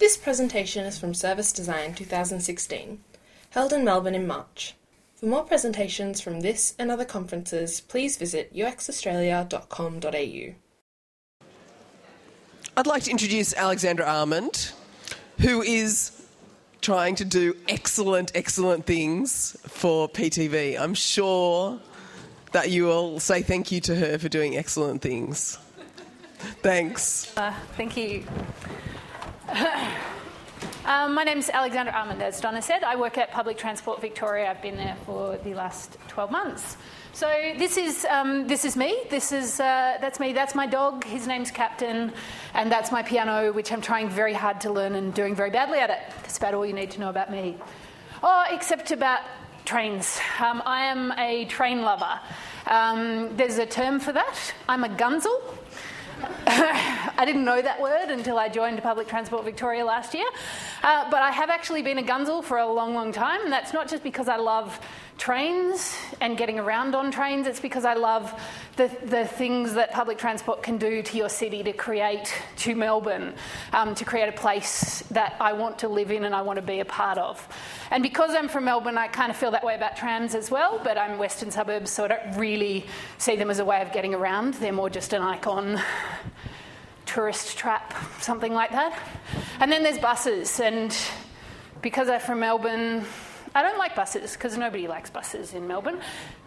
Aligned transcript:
This 0.00 0.16
presentation 0.16 0.84
is 0.86 0.98
from 0.98 1.12
Service 1.12 1.52
Design 1.52 1.92
2016, 1.92 3.04
held 3.50 3.72
in 3.74 3.84
Melbourne 3.84 4.14
in 4.14 4.26
March. 4.26 4.74
For 5.14 5.26
more 5.26 5.44
presentations 5.44 6.22
from 6.22 6.40
this 6.40 6.74
and 6.78 6.90
other 6.90 7.04
conferences, 7.04 7.82
please 7.82 8.16
visit 8.16 8.50
uxaustralia.com.au. 8.54 10.54
I'd 12.78 12.86
like 12.86 13.02
to 13.02 13.10
introduce 13.10 13.54
Alexandra 13.54 14.06
Armand, 14.06 14.72
who 15.38 15.60
is 15.60 16.26
trying 16.80 17.14
to 17.16 17.26
do 17.26 17.54
excellent, 17.68 18.32
excellent 18.34 18.86
things 18.86 19.54
for 19.66 20.08
PTV. 20.08 20.80
I'm 20.80 20.94
sure 20.94 21.78
that 22.52 22.70
you 22.70 22.84
will 22.84 23.20
say 23.20 23.42
thank 23.42 23.70
you 23.70 23.82
to 23.82 23.94
her 23.96 24.18
for 24.18 24.30
doing 24.30 24.56
excellent 24.56 25.02
things. 25.02 25.58
Thanks. 26.62 27.36
Uh, 27.36 27.52
thank 27.76 27.98
you. 27.98 28.24
um, 30.84 31.14
my 31.14 31.24
name 31.24 31.38
is 31.38 31.50
Alexandra 31.50 31.92
Armand, 31.92 32.22
as 32.22 32.40
Donna 32.40 32.62
said. 32.62 32.84
I 32.84 32.94
work 32.94 33.18
at 33.18 33.32
Public 33.32 33.58
Transport 33.58 34.00
Victoria. 34.00 34.48
I've 34.48 34.62
been 34.62 34.76
there 34.76 34.96
for 35.04 35.38
the 35.38 35.54
last 35.54 35.96
12 36.08 36.30
months. 36.30 36.76
So 37.12 37.26
this 37.58 37.76
is 37.76 38.04
um, 38.04 38.46
this 38.46 38.64
is 38.64 38.76
me. 38.76 38.96
This 39.10 39.32
is 39.32 39.58
uh, 39.58 39.98
that's 40.00 40.20
me. 40.20 40.32
That's 40.32 40.54
my 40.54 40.66
dog. 40.66 41.02
His 41.04 41.26
name's 41.26 41.50
Captain, 41.50 42.12
and 42.54 42.70
that's 42.70 42.92
my 42.92 43.02
piano, 43.02 43.52
which 43.52 43.72
I'm 43.72 43.80
trying 43.80 44.08
very 44.08 44.34
hard 44.34 44.60
to 44.60 44.72
learn 44.72 44.94
and 44.94 45.12
doing 45.12 45.34
very 45.34 45.50
badly 45.50 45.80
at 45.80 45.90
it. 45.90 45.98
That's 46.22 46.38
about 46.38 46.54
all 46.54 46.64
you 46.64 46.72
need 46.72 46.92
to 46.92 47.00
know 47.00 47.10
about 47.10 47.32
me. 47.32 47.56
Oh, 48.22 48.44
except 48.50 48.92
about 48.92 49.22
trains. 49.64 50.20
Um, 50.38 50.62
I 50.64 50.82
am 50.82 51.12
a 51.18 51.46
train 51.46 51.82
lover. 51.82 52.20
Um, 52.66 53.36
there's 53.36 53.58
a 53.58 53.66
term 53.66 53.98
for 53.98 54.12
that. 54.12 54.54
I'm 54.68 54.84
a 54.84 54.88
gunzel. 54.88 55.40
I 56.46 57.24
didn't 57.24 57.44
know 57.44 57.60
that 57.60 57.80
word 57.80 58.10
until 58.10 58.38
I 58.38 58.48
joined 58.48 58.82
Public 58.82 59.08
Transport 59.08 59.44
Victoria 59.44 59.84
last 59.84 60.14
year. 60.14 60.26
Uh, 60.82 61.10
but 61.10 61.22
I 61.22 61.30
have 61.30 61.50
actually 61.50 61.82
been 61.82 61.98
a 61.98 62.02
gunzel 62.02 62.42
for 62.42 62.58
a 62.58 62.66
long, 62.66 62.94
long 62.94 63.12
time, 63.12 63.42
and 63.42 63.52
that's 63.52 63.72
not 63.72 63.88
just 63.88 64.02
because 64.02 64.28
I 64.28 64.36
love 64.36 64.80
trains 65.20 65.94
and 66.22 66.38
getting 66.38 66.58
around 66.58 66.94
on 66.94 67.10
trains. 67.10 67.46
It's 67.46 67.60
because 67.60 67.84
I 67.84 67.92
love 67.92 68.32
the, 68.76 68.90
the 69.04 69.26
things 69.26 69.74
that 69.74 69.92
public 69.92 70.16
transport 70.16 70.62
can 70.62 70.78
do 70.78 71.02
to 71.02 71.16
your 71.16 71.28
city 71.28 71.62
to 71.62 71.74
create, 71.74 72.32
to 72.56 72.74
Melbourne, 72.74 73.34
um, 73.74 73.94
to 73.96 74.04
create 74.06 74.30
a 74.30 74.32
place 74.32 75.02
that 75.10 75.36
I 75.38 75.52
want 75.52 75.80
to 75.80 75.88
live 75.88 76.10
in 76.10 76.24
and 76.24 76.34
I 76.34 76.40
want 76.40 76.56
to 76.56 76.62
be 76.62 76.80
a 76.80 76.86
part 76.86 77.18
of. 77.18 77.46
And 77.90 78.02
because 78.02 78.34
I'm 78.34 78.48
from 78.48 78.64
Melbourne, 78.64 78.96
I 78.96 79.08
kind 79.08 79.30
of 79.30 79.36
feel 79.36 79.50
that 79.50 79.62
way 79.62 79.74
about 79.74 79.98
trams 79.98 80.34
as 80.34 80.50
well, 80.50 80.80
but 80.82 80.96
I'm 80.96 81.18
western 81.18 81.50
suburbs, 81.50 81.90
so 81.90 82.06
I 82.06 82.08
don't 82.08 82.36
really 82.38 82.86
see 83.18 83.36
them 83.36 83.50
as 83.50 83.58
a 83.58 83.64
way 83.64 83.82
of 83.82 83.92
getting 83.92 84.14
around. 84.14 84.54
They're 84.54 84.72
more 84.72 84.88
just 84.88 85.12
an 85.12 85.20
icon 85.20 85.78
tourist 87.04 87.58
trap, 87.58 87.92
something 88.20 88.54
like 88.54 88.70
that. 88.70 88.98
And 89.60 89.70
then 89.70 89.82
there's 89.82 89.98
buses, 89.98 90.60
and 90.60 90.96
because 91.82 92.08
I'm 92.08 92.20
from 92.20 92.40
Melbourne, 92.40 93.04
I 93.54 93.62
don't 93.62 93.78
like 93.78 93.96
buses 93.96 94.34
because 94.34 94.56
nobody 94.56 94.86
likes 94.86 95.10
buses 95.10 95.54
in 95.54 95.66
Melbourne, 95.66 96.00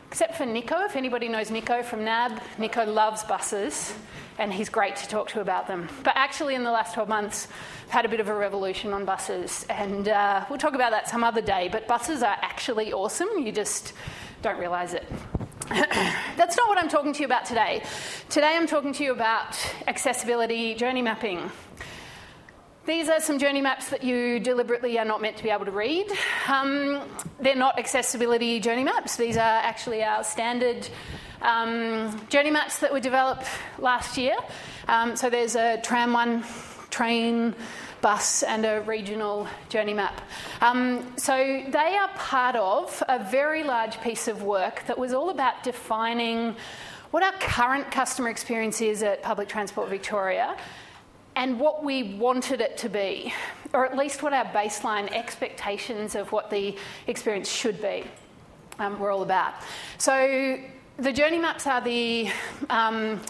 except 0.07 0.35
for 0.35 0.45
Nico. 0.45 0.85
If 0.85 0.95
anybody 0.95 1.27
knows 1.27 1.51
Nico 1.51 1.83
from 1.83 2.05
NAB, 2.05 2.41
Nico 2.57 2.85
loves 2.85 3.23
buses 3.23 3.93
and 4.39 4.53
he's 4.53 4.69
great 4.69 4.95
to 4.95 5.07
talk 5.09 5.27
to 5.29 5.41
about 5.41 5.67
them. 5.67 5.89
But 6.03 6.13
actually, 6.15 6.55
in 6.55 6.63
the 6.63 6.71
last 6.71 6.93
12 6.93 7.09
months, 7.09 7.49
I've 7.85 7.91
had 7.91 8.05
a 8.05 8.09
bit 8.09 8.21
of 8.21 8.29
a 8.29 8.33
revolution 8.33 8.93
on 8.93 9.05
buses, 9.05 9.65
and 9.69 10.07
uh, 10.07 10.45
we'll 10.49 10.57
talk 10.57 10.75
about 10.75 10.91
that 10.91 11.09
some 11.09 11.23
other 11.23 11.41
day. 11.41 11.69
But 11.71 11.87
buses 11.87 12.23
are 12.23 12.37
actually 12.41 12.93
awesome, 12.93 13.27
you 13.37 13.51
just 13.51 13.93
don't 14.41 14.57
realise 14.57 14.93
it. 14.93 15.05
That's 15.69 16.57
not 16.57 16.67
what 16.67 16.77
I'm 16.77 16.89
talking 16.89 17.13
to 17.13 17.19
you 17.19 17.25
about 17.25 17.45
today. 17.45 17.83
Today, 18.29 18.55
I'm 18.55 18.65
talking 18.65 18.93
to 18.93 19.03
you 19.03 19.11
about 19.11 19.57
accessibility 19.87 20.73
journey 20.73 21.01
mapping. 21.01 21.51
These 22.85 23.07
are 23.07 23.21
some 23.21 23.39
journey 23.39 23.61
maps 23.61 23.91
that 23.91 24.03
you 24.03 24.41
deliberately 24.41 24.99
are 24.99 25.05
not 25.05 25.21
meant 25.21 25.37
to 25.37 25.43
be 25.43 25.49
able 25.49 25.63
to 25.63 25.71
read. 25.71 26.05
Um, 26.49 27.07
they're 27.39 27.55
not 27.55 27.79
accessibility 27.79 28.59
journey 28.59 28.83
maps, 28.83 29.15
these 29.15 29.37
are 29.37 29.39
actually 29.39 30.03
our 30.03 30.21
standard 30.25 30.89
um, 31.41 32.19
journey 32.27 32.51
maps 32.51 32.79
that 32.79 32.91
were 32.91 32.99
developed 32.99 33.47
last 33.79 34.17
year. 34.17 34.35
Um, 34.89 35.15
so 35.15 35.29
there's 35.29 35.55
a 35.55 35.79
tram 35.81 36.11
one, 36.11 36.43
train, 36.89 37.55
bus, 38.01 38.43
and 38.43 38.65
a 38.65 38.81
regional 38.81 39.47
journey 39.69 39.93
map. 39.93 40.19
Um, 40.59 41.13
so 41.15 41.37
they 41.37 41.97
are 41.97 42.09
part 42.15 42.57
of 42.57 43.01
a 43.07 43.17
very 43.17 43.63
large 43.63 44.01
piece 44.01 44.27
of 44.27 44.43
work 44.43 44.85
that 44.87 44.97
was 44.97 45.13
all 45.13 45.29
about 45.29 45.63
defining 45.63 46.53
what 47.11 47.23
our 47.23 47.33
current 47.39 47.91
customer 47.91 48.29
experience 48.29 48.81
is 48.81 49.03
at 49.03 49.21
Public 49.21 49.47
Transport 49.47 49.87
Victoria 49.87 50.57
and 51.35 51.59
what 51.59 51.83
we 51.83 52.15
wanted 52.15 52.61
it 52.61 52.77
to 52.77 52.89
be, 52.89 53.33
or 53.73 53.85
at 53.85 53.97
least 53.97 54.23
what 54.23 54.33
our 54.33 54.45
baseline 54.45 55.11
expectations 55.11 56.15
of 56.15 56.31
what 56.31 56.49
the 56.49 56.75
experience 57.07 57.49
should 57.49 57.81
be, 57.81 58.03
um, 58.79 58.99
were 58.99 59.11
all 59.11 59.23
about. 59.23 59.53
So 59.97 60.59
the 60.97 61.11
journey 61.11 61.39
maps 61.39 61.67
are 61.67 61.81
the 61.81 62.29
um, 62.69 63.21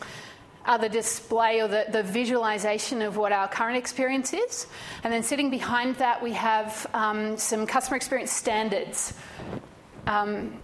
are 0.65 0.77
the 0.77 0.89
display 0.89 1.61
or 1.61 1.67
the, 1.67 1.85
the 1.91 2.03
visualization 2.03 3.01
of 3.01 3.17
what 3.17 3.33
our 3.33 3.47
current 3.49 3.77
experience 3.77 4.33
is. 4.33 4.67
And 5.03 5.11
then 5.11 5.21
sitting 5.21 5.49
behind 5.49 5.97
that, 5.97 6.23
we 6.23 6.31
have 6.33 6.87
um, 6.93 7.37
some 7.37 7.67
customer 7.67 7.97
experience 7.97 8.31
standards. 8.31 9.13
Um, 10.07 10.62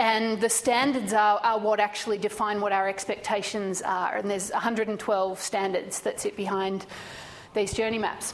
and 0.00 0.40
the 0.40 0.48
standards 0.48 1.12
are, 1.12 1.38
are, 1.40 1.58
what 1.58 1.78
actually 1.78 2.16
define 2.16 2.62
what 2.62 2.72
our 2.72 2.88
expectations 2.88 3.82
are. 3.82 4.16
And 4.16 4.30
there's 4.30 4.50
112 4.50 5.38
standards 5.38 6.00
that 6.00 6.18
sit 6.18 6.38
behind 6.38 6.86
these 7.52 7.74
journey 7.74 7.98
maps. 7.98 8.32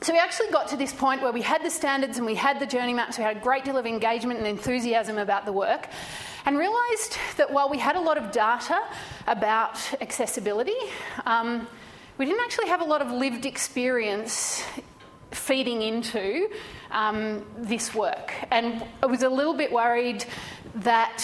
So 0.00 0.14
we 0.14 0.18
actually 0.18 0.50
got 0.50 0.68
to 0.68 0.78
this 0.78 0.94
point 0.94 1.20
where 1.20 1.30
we 1.30 1.42
had 1.42 1.62
the 1.62 1.68
standards 1.70 2.16
and 2.16 2.26
we 2.26 2.34
had 2.34 2.58
the 2.58 2.64
journey 2.64 2.94
maps, 2.94 3.18
we 3.18 3.24
had 3.24 3.36
a 3.36 3.40
great 3.40 3.66
deal 3.66 3.76
of 3.76 3.84
engagement 3.84 4.38
and 4.38 4.48
enthusiasm 4.48 5.18
about 5.18 5.44
the 5.44 5.52
work, 5.52 5.88
and 6.46 6.56
realised 6.56 7.18
that 7.36 7.52
while 7.52 7.68
we 7.68 7.76
had 7.76 7.96
a 7.96 8.00
lot 8.00 8.16
of 8.16 8.32
data 8.32 8.80
about 9.26 9.78
accessibility, 10.00 10.72
um, 11.26 11.66
we 12.16 12.24
didn't 12.24 12.40
actually 12.42 12.68
have 12.68 12.80
a 12.80 12.84
lot 12.84 13.02
of 13.02 13.10
lived 13.10 13.44
experience 13.44 14.64
feeding 15.32 15.82
into 15.82 16.48
um, 16.90 17.44
this 17.58 17.94
work. 17.94 18.32
And 18.50 18.84
I 19.02 19.06
was 19.06 19.22
a 19.22 19.28
little 19.28 19.54
bit 19.54 19.72
worried 19.72 20.24
that 20.76 21.22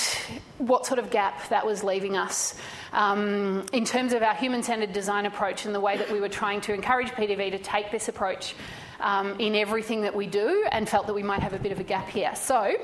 what 0.58 0.86
sort 0.86 0.98
of 0.98 1.10
gap 1.10 1.48
that 1.48 1.66
was 1.66 1.82
leaving 1.82 2.16
us 2.16 2.54
um, 2.92 3.64
in 3.72 3.84
terms 3.84 4.12
of 4.12 4.22
our 4.22 4.34
human 4.34 4.62
centred 4.62 4.92
design 4.92 5.26
approach 5.26 5.66
and 5.66 5.74
the 5.74 5.80
way 5.80 5.96
that 5.96 6.10
we 6.10 6.20
were 6.20 6.28
trying 6.28 6.60
to 6.60 6.74
encourage 6.74 7.08
PTV 7.08 7.50
to 7.52 7.58
take 7.58 7.90
this 7.90 8.08
approach 8.08 8.54
um, 9.00 9.38
in 9.40 9.54
everything 9.54 10.02
that 10.02 10.14
we 10.14 10.26
do 10.26 10.66
and 10.70 10.88
felt 10.88 11.06
that 11.06 11.14
we 11.14 11.22
might 11.22 11.40
have 11.40 11.52
a 11.52 11.58
bit 11.58 11.72
of 11.72 11.80
a 11.80 11.84
gap 11.84 12.08
here. 12.08 12.34
So, 12.36 12.76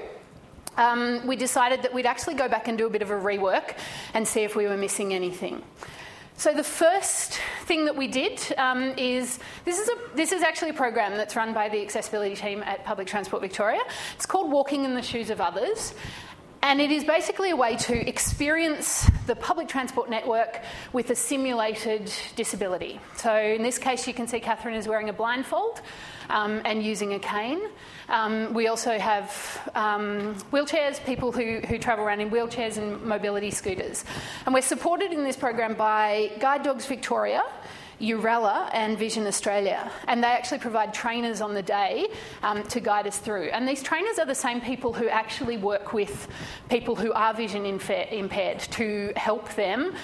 um, 0.76 1.26
we 1.26 1.36
decided 1.36 1.82
that 1.82 1.94
we'd 1.94 2.06
actually 2.06 2.34
go 2.34 2.48
back 2.48 2.68
and 2.68 2.76
do 2.76 2.86
a 2.86 2.90
bit 2.90 3.02
of 3.02 3.10
a 3.10 3.14
rework 3.14 3.76
and 4.12 4.26
see 4.26 4.42
if 4.42 4.56
we 4.56 4.66
were 4.66 4.76
missing 4.76 5.14
anything. 5.14 5.62
So 6.38 6.52
the 6.52 6.64
first 6.64 7.40
thing 7.64 7.86
that 7.86 7.96
we 7.96 8.08
did 8.08 8.42
um, 8.58 8.92
is 8.98 9.38
this 9.64 9.78
is 9.78 9.88
a, 9.88 9.94
this 10.14 10.32
is 10.32 10.42
actually 10.42 10.70
a 10.70 10.74
program 10.74 11.12
that's 11.12 11.34
run 11.34 11.54
by 11.54 11.70
the 11.70 11.80
accessibility 11.80 12.36
team 12.36 12.62
at 12.62 12.84
Public 12.84 13.06
Transport 13.06 13.40
Victoria. 13.40 13.80
It's 14.14 14.26
called 14.26 14.52
Walking 14.52 14.84
in 14.84 14.92
the 14.92 15.00
Shoes 15.00 15.30
of 15.30 15.40
Others, 15.40 15.94
and 16.62 16.80
it 16.80 16.90
is 16.90 17.04
basically 17.04 17.50
a 17.50 17.56
way 17.56 17.76
to 17.76 18.08
experience 18.08 19.08
the 19.26 19.36
public 19.36 19.68
transport 19.68 20.10
network 20.10 20.60
with 20.92 21.10
a 21.10 21.14
simulated 21.14 22.12
disability. 22.34 23.00
So, 23.16 23.36
in 23.36 23.62
this 23.62 23.78
case, 23.78 24.06
you 24.06 24.14
can 24.14 24.26
see 24.26 24.40
Catherine 24.40 24.74
is 24.74 24.88
wearing 24.88 25.08
a 25.08 25.12
blindfold 25.12 25.80
um, 26.30 26.62
and 26.64 26.82
using 26.82 27.14
a 27.14 27.18
cane. 27.18 27.60
Um, 28.08 28.54
we 28.54 28.68
also 28.68 28.98
have 28.98 29.70
um, 29.74 30.36
wheelchairs, 30.52 31.04
people 31.04 31.32
who, 31.32 31.60
who 31.60 31.78
travel 31.78 32.04
around 32.04 32.20
in 32.20 32.30
wheelchairs 32.30 32.78
and 32.78 33.02
mobility 33.02 33.50
scooters. 33.50 34.04
And 34.44 34.54
we're 34.54 34.62
supported 34.62 35.12
in 35.12 35.24
this 35.24 35.36
program 35.36 35.74
by 35.74 36.32
Guide 36.40 36.62
Dogs 36.62 36.86
Victoria. 36.86 37.42
Urella 38.00 38.70
and 38.74 38.98
Vision 38.98 39.26
Australia, 39.26 39.90
and 40.06 40.22
they 40.22 40.28
actually 40.28 40.58
provide 40.58 40.92
trainers 40.92 41.40
on 41.40 41.54
the 41.54 41.62
day 41.62 42.08
um, 42.42 42.62
to 42.64 42.80
guide 42.80 43.06
us 43.06 43.18
through. 43.18 43.48
And 43.50 43.66
these 43.66 43.82
trainers 43.82 44.18
are 44.18 44.26
the 44.26 44.34
same 44.34 44.60
people 44.60 44.92
who 44.92 45.08
actually 45.08 45.56
work 45.56 45.92
with 45.92 46.28
people 46.68 46.94
who 46.94 47.12
are 47.12 47.32
vision 47.32 47.64
impaired 47.64 48.60
to 48.60 49.12
help 49.16 49.54
them 49.54 49.94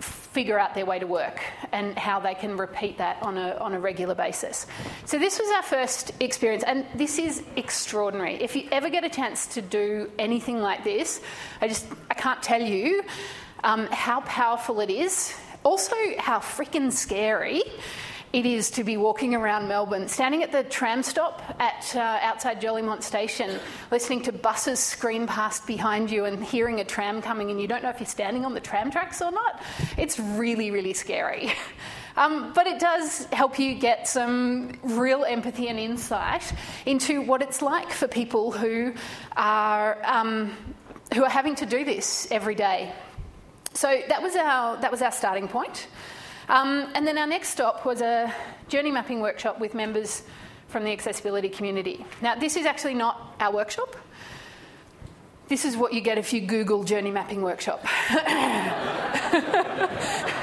figure 0.00 0.58
out 0.58 0.74
their 0.74 0.86
way 0.86 0.98
to 0.98 1.06
work 1.06 1.40
and 1.72 1.98
how 1.98 2.20
they 2.20 2.34
can 2.34 2.56
repeat 2.56 2.98
that 2.98 3.20
on 3.22 3.36
a, 3.36 3.56
on 3.56 3.74
a 3.74 3.80
regular 3.80 4.14
basis. 4.14 4.66
So, 5.04 5.18
this 5.18 5.38
was 5.38 5.50
our 5.50 5.62
first 5.62 6.12
experience, 6.20 6.64
and 6.64 6.86
this 6.94 7.18
is 7.18 7.42
extraordinary. 7.56 8.34
If 8.34 8.54
you 8.56 8.68
ever 8.70 8.88
get 8.88 9.04
a 9.04 9.10
chance 9.10 9.46
to 9.48 9.62
do 9.62 10.10
anything 10.18 10.60
like 10.60 10.84
this, 10.84 11.20
I 11.60 11.68
just 11.68 11.86
I 12.10 12.14
can't 12.14 12.42
tell 12.42 12.62
you 12.62 13.02
um, 13.64 13.86
how 13.86 14.20
powerful 14.22 14.80
it 14.80 14.90
is 14.90 15.34
also, 15.64 15.96
how 16.18 16.38
freaking 16.38 16.92
scary 16.92 17.62
it 18.32 18.44
is 18.44 18.70
to 18.72 18.84
be 18.84 18.98
walking 18.98 19.34
around 19.34 19.68
Melbourne, 19.68 20.06
standing 20.06 20.42
at 20.42 20.52
the 20.52 20.62
tram 20.62 21.02
stop 21.02 21.42
at 21.58 21.96
uh, 21.96 22.18
outside 22.20 22.60
Jolimont 22.60 23.02
Station, 23.02 23.58
listening 23.90 24.20
to 24.22 24.32
buses 24.32 24.78
scream 24.78 25.26
past 25.26 25.66
behind 25.66 26.10
you 26.10 26.26
and 26.26 26.44
hearing 26.44 26.80
a 26.80 26.84
tram 26.84 27.22
coming, 27.22 27.50
and 27.50 27.58
you 27.58 27.66
don't 27.66 27.82
know 27.82 27.88
if 27.88 28.00
you're 28.00 28.06
standing 28.06 28.44
on 28.44 28.52
the 28.52 28.60
tram 28.60 28.90
tracks 28.90 29.22
or 29.22 29.30
not. 29.30 29.62
It's 29.96 30.18
really, 30.20 30.70
really 30.70 30.94
scary. 30.94 31.52
Um, 32.16 32.52
but 32.52 32.66
it 32.66 32.80
does 32.80 33.26
help 33.26 33.60
you 33.60 33.76
get 33.76 34.08
some 34.08 34.72
real 34.82 35.22
empathy 35.22 35.68
and 35.68 35.78
insight 35.78 36.52
into 36.84 37.22
what 37.22 37.42
it's 37.42 37.62
like 37.62 37.92
for 37.92 38.08
people 38.08 38.50
who 38.50 38.92
are, 39.36 40.04
um, 40.04 40.50
who 41.14 41.22
are 41.22 41.30
having 41.30 41.54
to 41.54 41.66
do 41.66 41.84
this 41.84 42.26
every 42.32 42.56
day. 42.56 42.92
So 43.78 44.02
that 44.08 44.20
was 44.20 44.34
our, 44.34 44.76
that 44.78 44.90
was 44.90 45.02
our 45.02 45.12
starting 45.12 45.46
point. 45.46 45.86
Um, 46.48 46.90
and 46.96 47.06
then 47.06 47.16
our 47.16 47.28
next 47.28 47.50
stop 47.50 47.86
was 47.86 48.00
a 48.00 48.34
journey 48.66 48.90
mapping 48.90 49.20
workshop 49.20 49.60
with 49.60 49.72
members 49.72 50.24
from 50.66 50.82
the 50.82 50.90
accessibility 50.90 51.48
community. 51.48 52.04
Now, 52.20 52.34
this 52.34 52.56
is 52.56 52.66
actually 52.66 52.94
not 52.94 53.36
our 53.38 53.52
workshop. 53.52 53.94
This 55.46 55.64
is 55.64 55.76
what 55.76 55.92
you 55.92 56.00
get 56.00 56.18
if 56.18 56.32
you 56.32 56.40
Google 56.40 56.82
journey 56.82 57.12
mapping 57.12 57.40
workshop. 57.40 57.86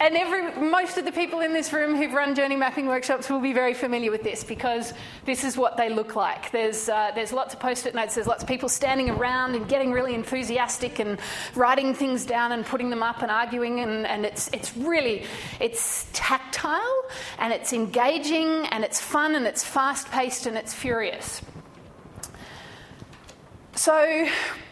and 0.00 0.16
every, 0.16 0.60
most 0.60 0.98
of 0.98 1.04
the 1.04 1.12
people 1.12 1.40
in 1.40 1.52
this 1.52 1.72
room 1.72 1.94
who've 1.94 2.12
run 2.12 2.34
journey 2.34 2.56
mapping 2.56 2.86
workshops 2.86 3.30
will 3.30 3.40
be 3.40 3.52
very 3.52 3.74
familiar 3.74 4.10
with 4.10 4.22
this 4.22 4.42
because 4.42 4.92
this 5.24 5.44
is 5.44 5.56
what 5.56 5.76
they 5.76 5.88
look 5.88 6.16
like. 6.16 6.50
There's, 6.50 6.88
uh, 6.88 7.12
there's 7.14 7.32
lots 7.32 7.54
of 7.54 7.60
post-it 7.60 7.94
notes, 7.94 8.14
there's 8.14 8.26
lots 8.26 8.42
of 8.42 8.48
people 8.48 8.68
standing 8.68 9.08
around 9.08 9.54
and 9.54 9.68
getting 9.68 9.92
really 9.92 10.14
enthusiastic 10.14 10.98
and 10.98 11.18
writing 11.54 11.94
things 11.94 12.26
down 12.26 12.52
and 12.52 12.66
putting 12.66 12.90
them 12.90 13.02
up 13.02 13.22
and 13.22 13.30
arguing 13.30 13.80
and, 13.80 14.06
and 14.06 14.26
it's, 14.26 14.48
it's 14.52 14.76
really, 14.76 15.24
it's 15.60 16.08
tactile 16.12 17.04
and 17.38 17.52
it's 17.52 17.72
engaging 17.72 18.66
and 18.66 18.84
it's 18.84 19.00
fun 19.00 19.36
and 19.36 19.46
it's 19.46 19.64
fast-paced 19.64 20.46
and 20.46 20.56
it's 20.56 20.74
furious. 20.74 21.40
So 23.76 24.28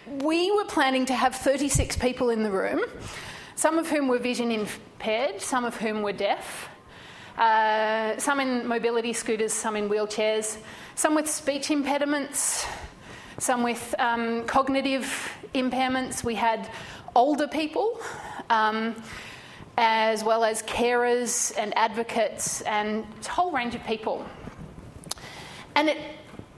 we 0.06 0.50
were 0.52 0.64
planning 0.64 1.06
to 1.06 1.14
have 1.14 1.34
36 1.34 1.96
people 1.96 2.30
in 2.30 2.42
the 2.42 2.50
room, 2.50 2.80
some 3.56 3.78
of 3.78 3.88
whom 3.88 4.08
were 4.08 4.18
vision 4.18 4.50
impaired, 5.02 5.40
some 5.40 5.64
of 5.64 5.76
whom 5.78 6.02
were 6.02 6.12
deaf, 6.12 6.68
uh, 7.36 8.16
some 8.18 8.38
in 8.38 8.64
mobility 8.64 9.12
scooters, 9.12 9.52
some 9.52 9.74
in 9.74 9.88
wheelchairs, 9.88 10.58
some 10.94 11.16
with 11.16 11.28
speech 11.28 11.72
impediments, 11.72 12.64
some 13.38 13.64
with 13.64 13.96
um, 13.98 14.44
cognitive 14.44 15.28
impairments. 15.56 16.22
We 16.22 16.36
had 16.36 16.70
older 17.16 17.48
people. 17.48 18.00
Um, 18.48 18.94
as 19.78 20.22
well 20.22 20.44
as 20.44 20.62
carers 20.64 21.50
and 21.56 21.74
advocates 21.78 22.60
and 22.62 23.06
a 23.24 23.28
whole 23.30 23.50
range 23.50 23.74
of 23.74 23.82
people. 23.86 24.22
And 25.74 25.88
it 25.88 25.96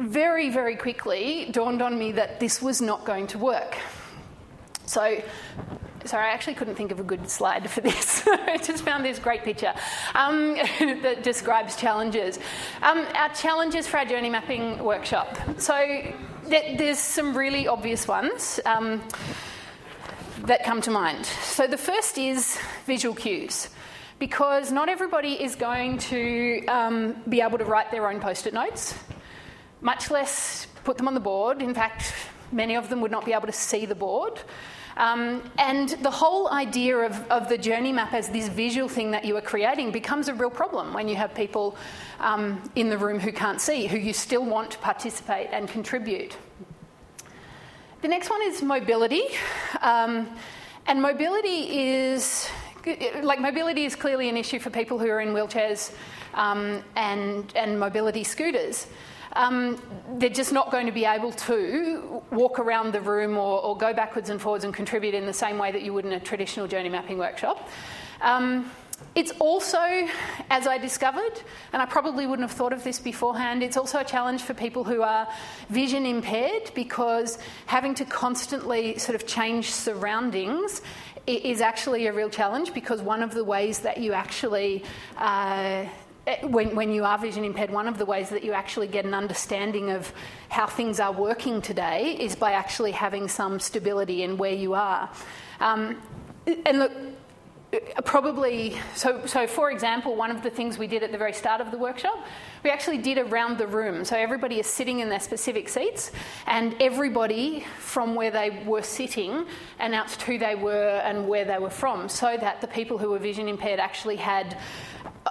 very, 0.01 0.51
very 0.51 0.75
quickly 0.75 1.49
dawned 1.53 1.81
on 1.81 1.97
me 1.97 2.11
that 2.11 2.41
this 2.41 2.61
was 2.61 2.83
not 2.83 3.05
going 3.05 3.29
to 3.29 3.39
work. 3.39 3.79
So 4.85 5.23
Sorry, 6.05 6.27
I 6.27 6.33
actually 6.33 6.55
couldn't 6.55 6.75
think 6.75 6.93
of 6.93 7.01
a 7.01 7.03
good 7.03 7.31
slide 7.31 7.71
for 7.71 7.81
this. 7.81 8.23
I 8.27 8.59
just 8.59 8.85
found 8.85 9.07
this 9.07 9.19
great 9.19 9.43
picture 9.43 9.73
um, 10.15 10.55
that 10.79 11.23
describes 11.23 11.77
challenges. 11.77 12.39
Um, 12.83 13.07
our 13.15 13.31
challenges 13.31 13.87
for 13.87 13.97
our 13.97 14.05
journey 14.05 14.29
mapping 14.29 14.85
workshop. 14.85 15.39
So 15.57 15.75
th- 16.49 16.79
there's 16.79 16.99
some 16.99 17.35
really 17.35 17.67
obvious 17.67 18.07
ones 18.07 18.61
um, 18.67 19.03
that 20.41 20.63
come 20.63 20.83
to 20.83 20.91
mind. 20.91 21.25
So 21.25 21.67
the 21.67 21.79
first 21.79 22.19
is 22.19 22.59
visual 22.85 23.15
cues. 23.15 23.71
Because 24.19 24.71
not 24.71 24.89
everybody 24.89 25.43
is 25.43 25.57
going 25.57 25.99
to 25.99 26.65
um, 26.67 27.17
be 27.29 27.41
able 27.41 27.59
to 27.59 27.65
write 27.65 27.91
their 27.91 28.09
own 28.09 28.21
post 28.21 28.47
it 28.47 28.55
notes, 28.55 28.95
much 29.81 30.11
less 30.11 30.67
put 30.85 30.99
them 30.99 31.09
on 31.09 31.15
the 31.15 31.21
board. 31.21 31.63
In 31.63 31.75
fact, 31.75 32.13
many 32.53 32.77
of 32.77 32.91
them 32.91 33.01
would 33.01 33.11
not 33.11 33.25
be 33.25 33.33
able 33.33 33.47
to 33.47 33.53
see 33.53 33.87
the 33.87 33.95
board. 33.95 34.41
Um, 34.97 35.43
and 35.59 35.89
the 35.89 36.11
whole 36.11 36.51
idea 36.51 36.99
of, 36.99 37.31
of, 37.31 37.49
the 37.49 37.59
journey 37.59 37.93
map 37.93 38.13
as 38.13 38.29
this 38.29 38.49
visual 38.49 38.89
thing 38.89 39.11
that 39.11 39.25
you 39.25 39.37
are 39.37 39.41
creating 39.41 39.91
becomes 39.91 40.29
a 40.29 40.35
real 40.35 40.51
problem 40.51 40.95
when 40.95 41.09
you 41.09 41.17
have 41.17 41.35
people 41.35 41.77
um, 42.21 42.63
in 42.77 42.89
the 42.91 42.97
room 42.97 43.19
who 43.19 43.33
can't 43.33 43.61
see, 43.61 43.87
who 43.89 43.99
you 43.99 44.13
still 44.13 44.45
want 44.45 44.71
to 44.71 44.79
participate 44.79 45.49
and 45.51 45.69
contribute. 45.69 46.37
The 48.03 48.09
next 48.09 48.31
one 48.31 48.43
is 48.43 48.63
mobility. 48.63 49.25
Um, 49.81 50.29
and 50.87 51.03
mobility 51.03 51.81
is 51.81 52.49
like 53.23 53.41
mobility 53.41 53.87
is 53.87 53.97
clearly 53.97 54.29
an 54.29 54.37
issue 54.37 54.59
for 54.59 54.71
people 54.71 54.99
who 54.99 55.09
are 55.09 55.21
in 55.21 55.31
wheelchairs 55.31 55.93
um, 56.35 56.83
and, 56.97 57.51
and 57.57 57.81
mobility 57.81 58.23
scooters 58.23 58.87
um, 59.35 59.81
they're 60.19 60.29
just 60.31 60.53
not 60.53 60.71
going 60.71 60.87
to 60.87 60.93
be 60.93 61.05
able 61.05 61.33
to 61.33 62.23
walk 62.31 62.59
around 62.59 62.93
the 62.93 63.01
room 63.01 63.37
or, 63.37 63.61
or, 63.63 63.77
go 63.77 63.93
backwards 63.93 64.31
and 64.31 64.41
forwards 64.41 64.65
and 64.65 64.73
contribute 64.73 65.15
in 65.15 65.27
the 65.27 65.33
same 65.33 65.59
way 65.59 65.73
that 65.73 65.83
you 65.83 65.93
would 65.93 66.05
in 66.05 66.13
a 66.13 66.21
traditional 66.21 66.69
journey 66.69 66.89
mapping 66.89 67.19
workshop. 67.19 67.69
Um, 68.21 68.71
it's 69.15 69.33
also, 69.39 70.09
as 70.51 70.67
I 70.67 70.79
discovered, 70.79 71.41
and 71.73 71.83
I 71.83 71.87
probably 71.87 72.27
wouldn't 72.27 72.49
have 72.49 72.57
thought 72.57 72.73
of 72.73 72.83
this 72.85 72.99
beforehand, 72.99 73.63
it's 73.63 73.77
also 73.77 73.99
a 73.99 74.05
challenge 74.05 74.43
for 74.43 74.55
people 74.55 74.85
who 74.85 75.03
are 75.03 75.29
vision 75.69 76.07
impaired 76.07 76.71
because 76.75 77.39
having 77.67 77.95
to 77.97 78.05
constantly 78.05 78.99
sort 78.99 79.15
of 79.15 79.27
change 79.27 79.71
surroundings 79.71 80.81
is 81.27 81.61
actually 81.61 82.07
a 82.07 82.13
real 82.13 82.29
challenge 82.29 82.75
because 82.75 83.01
one 83.01 83.23
of 83.23 83.33
the 83.33 83.43
ways 83.43 83.79
that 83.81 83.99
you 83.99 84.13
actually 84.13 84.85
uh, 85.17 85.85
when, 86.43 86.75
when 86.75 86.93
you 86.93 87.05
are 87.05 87.19
vision 87.19 87.45
impaired, 87.45 87.71
one 87.71 87.89
of 87.89 87.99
the 87.99 88.05
ways 88.05 88.31
that 88.31 88.45
you 88.45 88.53
actually 88.53 88.87
get 88.87 89.05
an 89.05 89.15
understanding 89.15 89.91
of 89.91 90.13
how 90.49 90.67
things 90.67 91.01
are 91.01 91.13
working 91.13 91.61
today 91.61 92.17
is 92.19 92.35
by 92.35 92.53
actually 92.53 92.93
having 92.93 93.29
some 93.29 93.61
stability 93.61 94.23
in 94.23 94.37
where 94.37 94.55
you 94.55 94.75
are. 94.75 95.11
Um, 95.61 96.01
and 96.67 96.79
look, 96.79 96.93
probably 98.05 98.77
so 98.95 99.27
so 99.27 99.47
for 99.47 99.71
example 99.71 100.15
one 100.15 100.31
of 100.31 100.43
the 100.43 100.51
things 100.51 100.79
we 100.79 100.87
did 100.87 101.03
at 101.03 101.11
the 101.13 101.19
very 101.19 101.33
start 101.33 101.61
of 101.61 101.71
the 101.71 101.79
workshop 101.79 102.25
we 102.63 102.71
actually 102.71 102.99
did 102.99 103.19
around 103.19 103.59
the 103.59 103.67
room 103.67 104.05
so 104.05 104.17
everybody 104.17 104.61
is 104.61 104.67
sitting 104.67 105.01
in 105.01 105.09
their 105.09 105.21
specific 105.21 105.69
seats 105.69 106.13
and 106.47 106.77
everybody 106.81 107.65
from 107.79 108.15
where 108.15 108.31
they 108.31 108.63
were 108.65 108.83
sitting 108.83 109.47
announced 109.81 110.23
who 110.23 110.39
they 110.39 110.55
were 110.55 111.01
and 111.05 111.27
where 111.27 111.45
they 111.45 111.59
were 111.59 111.71
from 111.71 112.09
so 112.09 112.37
that 112.37 112.61
the 112.61 112.69
people 112.69 112.99
who 112.99 113.11
were 113.11 113.19
vision 113.19 113.49
impaired 113.49 113.81
actually 113.81 114.17
had 114.17 114.57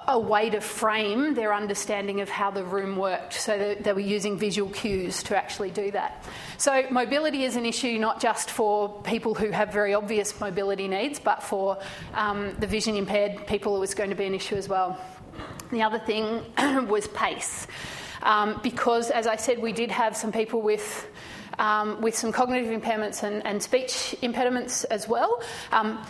a 0.08 0.20
way 0.20 0.50
to 0.50 0.60
frame 0.60 1.36
their 1.36 1.54
understanding 1.54 2.22
of 2.22 2.30
how 2.30 2.50
the 2.50 2.64
room 2.64 2.98
worked. 2.98 3.34
So 3.34 3.76
they 3.80 3.94
were 3.94 4.00
using 4.00 4.38
visual 4.38 4.70
cues 4.72 5.22
to 5.24 5.38
actually 5.38 5.70
do 5.70 5.92
that. 5.92 6.26
So 6.58 6.86
mobility 6.90 7.44
is 7.44 7.56
an 7.56 7.66
issue 7.66 8.00
not 8.00 8.20
just 8.20 8.50
for 8.50 9.02
people 9.04 9.36
who 9.36 9.52
have 9.52 9.72
very 9.72 9.94
obvious 9.94 10.40
mobility 10.40 10.88
needs, 10.88 11.20
but 11.20 11.44
for 11.44 11.78
um, 12.16 12.56
the 12.60 12.68
vision 12.68 12.96
impaired 12.96 13.46
people, 13.46 13.76
it 13.78 13.80
was 13.80 13.94
going 13.94 14.10
to 14.10 14.16
be 14.16 14.26
an 14.26 14.34
issue 14.34 14.56
as 14.56 14.68
well. 14.68 15.00
The 15.72 15.84
other 15.84 16.00
thing 16.00 16.44
was 16.88 17.08
pace. 17.10 17.68
Um, 18.24 18.60
because, 18.64 19.12
as 19.12 19.28
I 19.28 19.36
said, 19.36 19.60
we 19.60 19.74
did 19.74 19.92
have 19.92 20.16
some 20.16 20.32
people 20.32 20.62
with 20.62 21.08
um, 21.60 22.02
with 22.02 22.16
some 22.16 22.32
cognitive 22.32 22.70
impairments 22.82 23.22
and, 23.22 23.46
and 23.46 23.62
speech 23.62 24.16
impediments 24.22 24.86
as 24.86 25.08
well. 25.08 25.44
Um, 25.72 26.04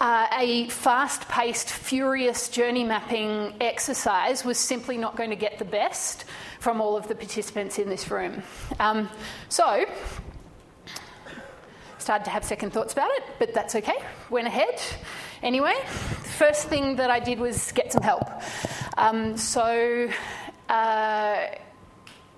uh, 0.00 0.26
a 0.32 0.68
fast 0.70 1.28
paced, 1.28 1.68
furious 1.68 2.48
journey 2.48 2.84
mapping 2.84 3.54
exercise 3.60 4.44
was 4.44 4.58
simply 4.58 4.96
not 4.96 5.14
going 5.14 5.30
to 5.30 5.36
get 5.36 5.58
the 5.58 5.64
best 5.64 6.24
from 6.58 6.80
all 6.80 6.96
of 6.96 7.06
the 7.06 7.14
participants 7.14 7.78
in 7.78 7.88
this 7.88 8.10
room. 8.10 8.42
Um, 8.78 9.10
so, 9.50 9.84
started 11.98 12.24
to 12.24 12.30
have 12.30 12.44
second 12.44 12.72
thoughts 12.72 12.94
about 12.94 13.10
it, 13.10 13.24
but 13.38 13.52
that's 13.52 13.74
okay. 13.74 14.02
Went 14.30 14.46
ahead. 14.46 14.80
Anyway, 15.42 15.74
first 16.38 16.68
thing 16.68 16.96
that 16.96 17.10
I 17.10 17.20
did 17.20 17.38
was 17.38 17.70
get 17.72 17.92
some 17.92 18.02
help. 18.02 18.26
Um, 18.96 19.36
so, 19.36 20.08
uh, 20.70 21.46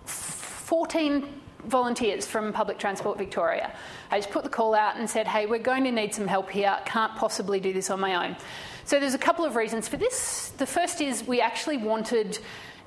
14 0.05 1.29
volunteers 1.67 2.27
from 2.27 2.53
Public 2.53 2.79
Transport 2.79 3.19
Victoria. 3.19 3.73
I 4.13 4.19
just 4.19 4.31
put 4.31 4.45
the 4.45 4.51
call 4.51 4.75
out 4.75 4.99
and 4.99 5.09
said, 5.09 5.27
hey, 5.27 5.47
we're 5.47 5.59
going 5.59 5.85
to 5.85 5.91
need 5.91 6.15
some 6.15 6.27
help 6.27 6.51
here, 6.51 6.79
can't 6.85 7.17
possibly 7.17 7.61
do 7.61 7.73
this 7.73 7.89
on 7.89 7.99
my 7.99 8.27
own. 8.27 8.37
So 8.85 9.01
there's 9.01 9.15
a 9.15 9.19
couple 9.19 9.47
of 9.47 9.57
reasons 9.57 9.89
for 9.89 9.97
this. 9.97 10.53
The 10.59 10.67
first 10.67 11.01
is 11.01 11.27
we 11.27 11.41
actually 11.41 11.79
wanted, 11.79 12.39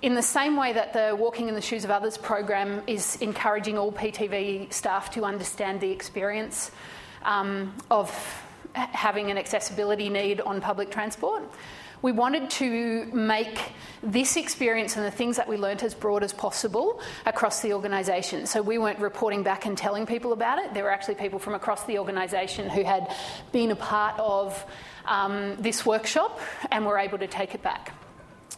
in 0.03 0.13
the 0.13 0.21
same 0.21 0.55
way 0.55 0.71
that 0.73 0.93
the 0.93 1.15
Walking 1.19 1.49
in 1.49 1.55
the 1.55 1.61
Shoes 1.61 1.83
of 1.83 1.89
Others 1.89 2.19
program 2.19 2.83
is 2.85 3.15
encouraging 3.21 3.75
all 3.75 3.91
PTV 3.91 4.71
staff 4.71 5.09
to 5.15 5.25
understand 5.25 5.81
the 5.81 5.89
experience 5.89 6.69
um, 7.23 7.73
of 7.89 8.11
having 8.75 9.31
an 9.31 9.37
accessibility 9.39 10.09
need 10.09 10.41
on 10.41 10.61
public 10.61 10.91
transport 10.91 11.41
we 12.05 12.11
wanted 12.11 12.51
to 12.51 13.05
make 13.13 13.59
this 14.03 14.37
experience 14.37 14.95
and 14.95 15.03
the 15.03 15.09
things 15.09 15.37
that 15.37 15.47
we 15.47 15.57
learnt 15.57 15.81
as 15.81 15.95
broad 15.95 16.21
as 16.21 16.31
possible 16.31 17.01
across 17.25 17.63
the 17.63 17.73
organisation. 17.73 18.45
So 18.45 18.61
we 18.61 18.77
weren't 18.77 18.99
reporting 18.99 19.41
back 19.41 19.65
and 19.65 19.75
telling 19.75 20.05
people 20.05 20.31
about 20.31 20.59
it. 20.59 20.71
There 20.75 20.83
were 20.83 20.91
actually 20.91 21.15
people 21.15 21.39
from 21.39 21.55
across 21.55 21.83
the 21.85 21.97
organisation 21.97 22.69
who 22.69 22.83
had 22.83 23.11
been 23.51 23.71
a 23.71 23.75
part 23.75 24.19
of 24.19 24.63
um, 25.05 25.55
this 25.57 25.83
workshop 25.83 26.39
and 26.69 26.85
were 26.85 26.99
able 26.99 27.17
to 27.17 27.25
take 27.25 27.55
it 27.55 27.63
back. 27.63 27.91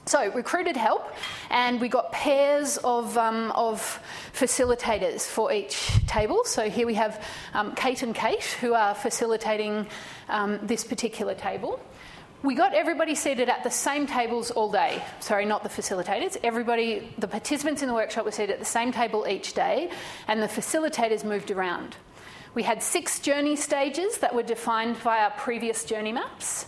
So, 0.06 0.30
recruited 0.34 0.75
help, 0.75 1.13
and 1.50 1.82
we 1.82 1.89
got 1.89 2.13
pairs 2.13 2.77
of, 2.77 3.18
um, 3.18 3.51
of 3.51 4.01
facilitators 4.34 5.25
for 5.25 5.51
each 5.51 5.89
table. 6.06 6.44
So, 6.46 6.70
here 6.70 6.86
we 6.86 6.94
have 6.94 7.22
um, 7.54 7.75
Kate 7.75 8.04
and 8.04 8.16
Kate 8.16 8.44
who 8.62 8.74
are 8.74 8.96
facilitating 8.96 9.86
um, 10.30 10.60
this 10.63 10.86
particular 10.86 11.34
table. 11.34 11.82
We 12.44 12.53
got 12.53 12.75
everybody 12.75 13.15
seated 13.15 13.50
at 13.50 13.63
the 13.63 13.72
same 13.72 14.06
tables 14.06 14.51
all 14.51 14.72
day. 14.72 15.03
Sorry, 15.20 15.44
not 15.44 15.63
the 15.63 15.70
facilitators. 15.70 16.38
Everybody, 16.44 17.12
the 17.17 17.27
participants 17.27 17.82
in 17.82 17.88
the 17.88 17.96
workshop 17.96 18.25
were 18.25 18.32
seated 18.32 18.51
at 18.51 18.60
the 18.60 18.65
same 18.65 18.91
table 18.91 19.25
each 19.27 19.53
day, 19.53 19.89
and 20.27 20.41
the 20.41 20.48
facilitators 20.48 21.24
moved 21.24 21.50
around. 21.50 21.96
We 22.53 22.62
had 22.62 22.84
six 22.84 23.20
journey 23.20 23.56
stages 23.56 24.20
that 24.20 24.36
were 24.36 24.44
defined 24.44 24.98
via 24.98 25.32
previous 25.38 25.84
journey 25.84 26.12
maps. 26.12 26.67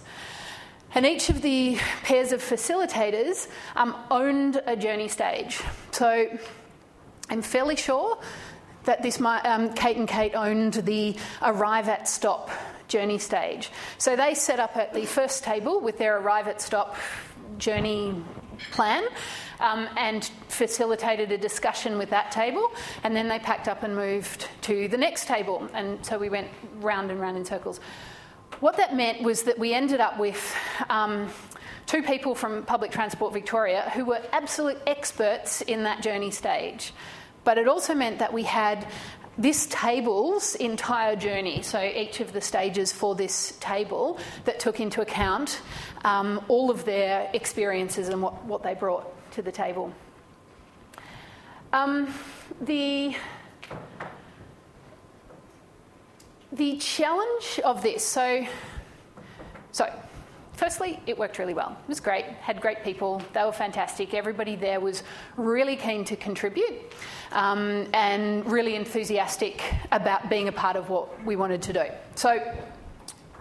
And 0.95 1.05
each 1.05 1.29
of 1.29 1.43
the 1.43 1.77
pairs 2.03 2.31
of 2.31 2.41
facilitators 2.41 3.47
um, 3.75 3.95
owned 4.09 4.59
a 4.65 4.75
journey 4.75 5.07
stage. 5.07 5.61
So 5.91 6.35
I'm 7.29 7.43
fairly 7.43 7.75
sure 7.75 8.17
that 8.85 9.03
this 9.03 9.21
um, 9.21 9.73
Kate 9.75 9.97
and 9.97 10.07
Kate 10.07 10.33
owned 10.33 10.73
the 10.73 11.15
arrive 11.43 11.88
at 11.88 12.07
stop 12.07 12.49
journey 12.89 13.17
stage. 13.17 13.72
So 13.98 14.15
they 14.15 14.34
set 14.34 14.60
up 14.60 14.75
at 14.75 14.93
the 14.93 15.05
first 15.05 15.43
table 15.43 15.79
with 15.79 15.98
their 15.98 16.17
arrive 16.17 16.48
at 16.48 16.62
stop 16.62 16.98
journey 17.58 18.22
plan 18.72 19.03
um, 19.60 19.88
and 19.98 20.29
facilitated 20.48 21.31
a 21.31 21.38
discussion 21.38 21.98
with 21.98 22.10
that 22.10 22.31
table. 22.31 22.72
And 23.03 23.15
then 23.15 23.27
they 23.27 23.39
packed 23.39 23.67
up 23.67 23.84
and 23.84 23.96
moved 23.96 24.48
to 24.63 24.88
the 24.88 24.98
next 24.98 25.27
table. 25.27 25.69
And 25.74 26.05
so 26.05 26.17
we 26.17 26.29
went 26.29 26.48
round 26.81 27.12
and 27.12 27.19
round 27.19 27.38
in 27.38 27.46
circles. 27.46 27.79
What 28.60 28.77
that 28.77 28.96
meant 28.96 29.22
was 29.22 29.43
that 29.43 29.58
we 29.58 29.74
ended 29.74 30.01
up 30.01 30.19
with 30.19 30.55
um, 30.89 31.29
two 31.86 32.03
people 32.03 32.36
from 32.36 32.63
Public 32.63 32.91
Transport 32.91 33.34
Victoria 33.34 33.89
who 33.96 34.05
were 34.05 34.22
absolute 34.34 34.77
experts 34.86 35.62
in 35.62 35.84
that 35.84 36.01
journey 36.01 36.31
stage. 36.31 36.93
But 37.46 37.58
it 37.58 37.67
also 37.67 37.93
meant 37.93 38.19
that 38.19 38.34
we 38.34 38.43
had 38.43 38.86
this 39.39 39.67
table's 39.72 40.55
entire 40.55 41.15
journey, 41.15 41.62
so 41.62 41.81
each 41.81 42.19
of 42.19 42.34
the 42.34 42.41
stages 42.41 42.91
for 42.91 43.15
this 43.15 43.58
table, 43.62 44.19
that 44.43 44.60
took 44.60 44.81
into 44.81 45.01
account 45.01 45.62
um, 46.03 46.43
all 46.50 46.69
of 46.69 46.84
their 46.84 47.29
experiences 47.34 48.10
and 48.10 48.22
what, 48.22 48.43
what 48.43 48.63
they 48.63 48.74
brought 48.74 49.31
to 49.31 49.41
the 49.41 49.51
table. 49.51 49.93
Um, 51.72 52.13
the 52.60 53.15
the 56.51 56.77
challenge 56.77 57.60
of 57.63 57.84
this, 57.84 58.03
so, 58.03 58.46
so 59.72 59.89
firstly, 60.60 61.00
it 61.08 61.18
worked 61.18 61.39
really 61.39 61.54
well. 61.54 61.78
It 61.82 61.88
was 61.88 62.01
great, 62.01 62.25
had 62.25 62.60
great 62.60 62.84
people, 62.84 63.22
they 63.34 63.44
were 63.46 63.54
fantastic. 63.54 64.13
Everybody 64.13 64.58
there 64.58 64.82
was 64.82 65.04
really 65.38 65.78
keen 65.78 66.04
to 66.04 66.18
contribute 66.18 66.94
um, 67.32 67.88
and 67.94 68.46
really 68.46 68.75
enthusiastic 68.75 69.63
about 69.94 70.30
being 70.30 70.50
a 70.50 70.51
part 70.51 70.75
of 70.75 70.89
what 70.89 71.24
we 71.24 71.38
wanted 71.38 71.62
to 71.62 71.74
do. 71.74 71.86
So, 72.16 72.39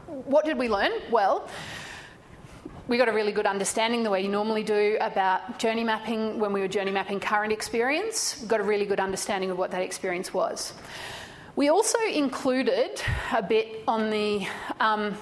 what 0.06 0.44
did 0.44 0.56
we 0.56 0.68
learn? 0.68 0.92
Well, 1.10 1.48
we 2.86 2.96
got 2.96 3.08
a 3.08 3.12
really 3.12 3.32
good 3.32 3.46
understanding 3.46 4.04
the 4.04 4.10
way 4.10 4.22
you 4.22 4.28
normally 4.28 4.62
do 4.62 4.96
about 5.00 5.58
journey 5.58 5.84
mapping 5.84 6.38
when 6.38 6.52
we 6.52 6.60
were 6.60 6.68
journey 6.68 6.92
mapping 6.92 7.18
current 7.18 7.52
experience. 7.52 8.38
We 8.40 8.46
got 8.46 8.60
a 8.60 8.62
really 8.62 8.86
good 8.86 9.00
understanding 9.00 9.50
of 9.50 9.58
what 9.58 9.72
that 9.72 9.82
experience 9.82 10.32
was. 10.32 10.72
We 11.56 11.68
also 11.68 11.98
included 12.10 13.02
a 13.34 13.42
bit 13.42 13.82
on 13.88 14.10
the 14.10 14.46
um, 14.78 15.16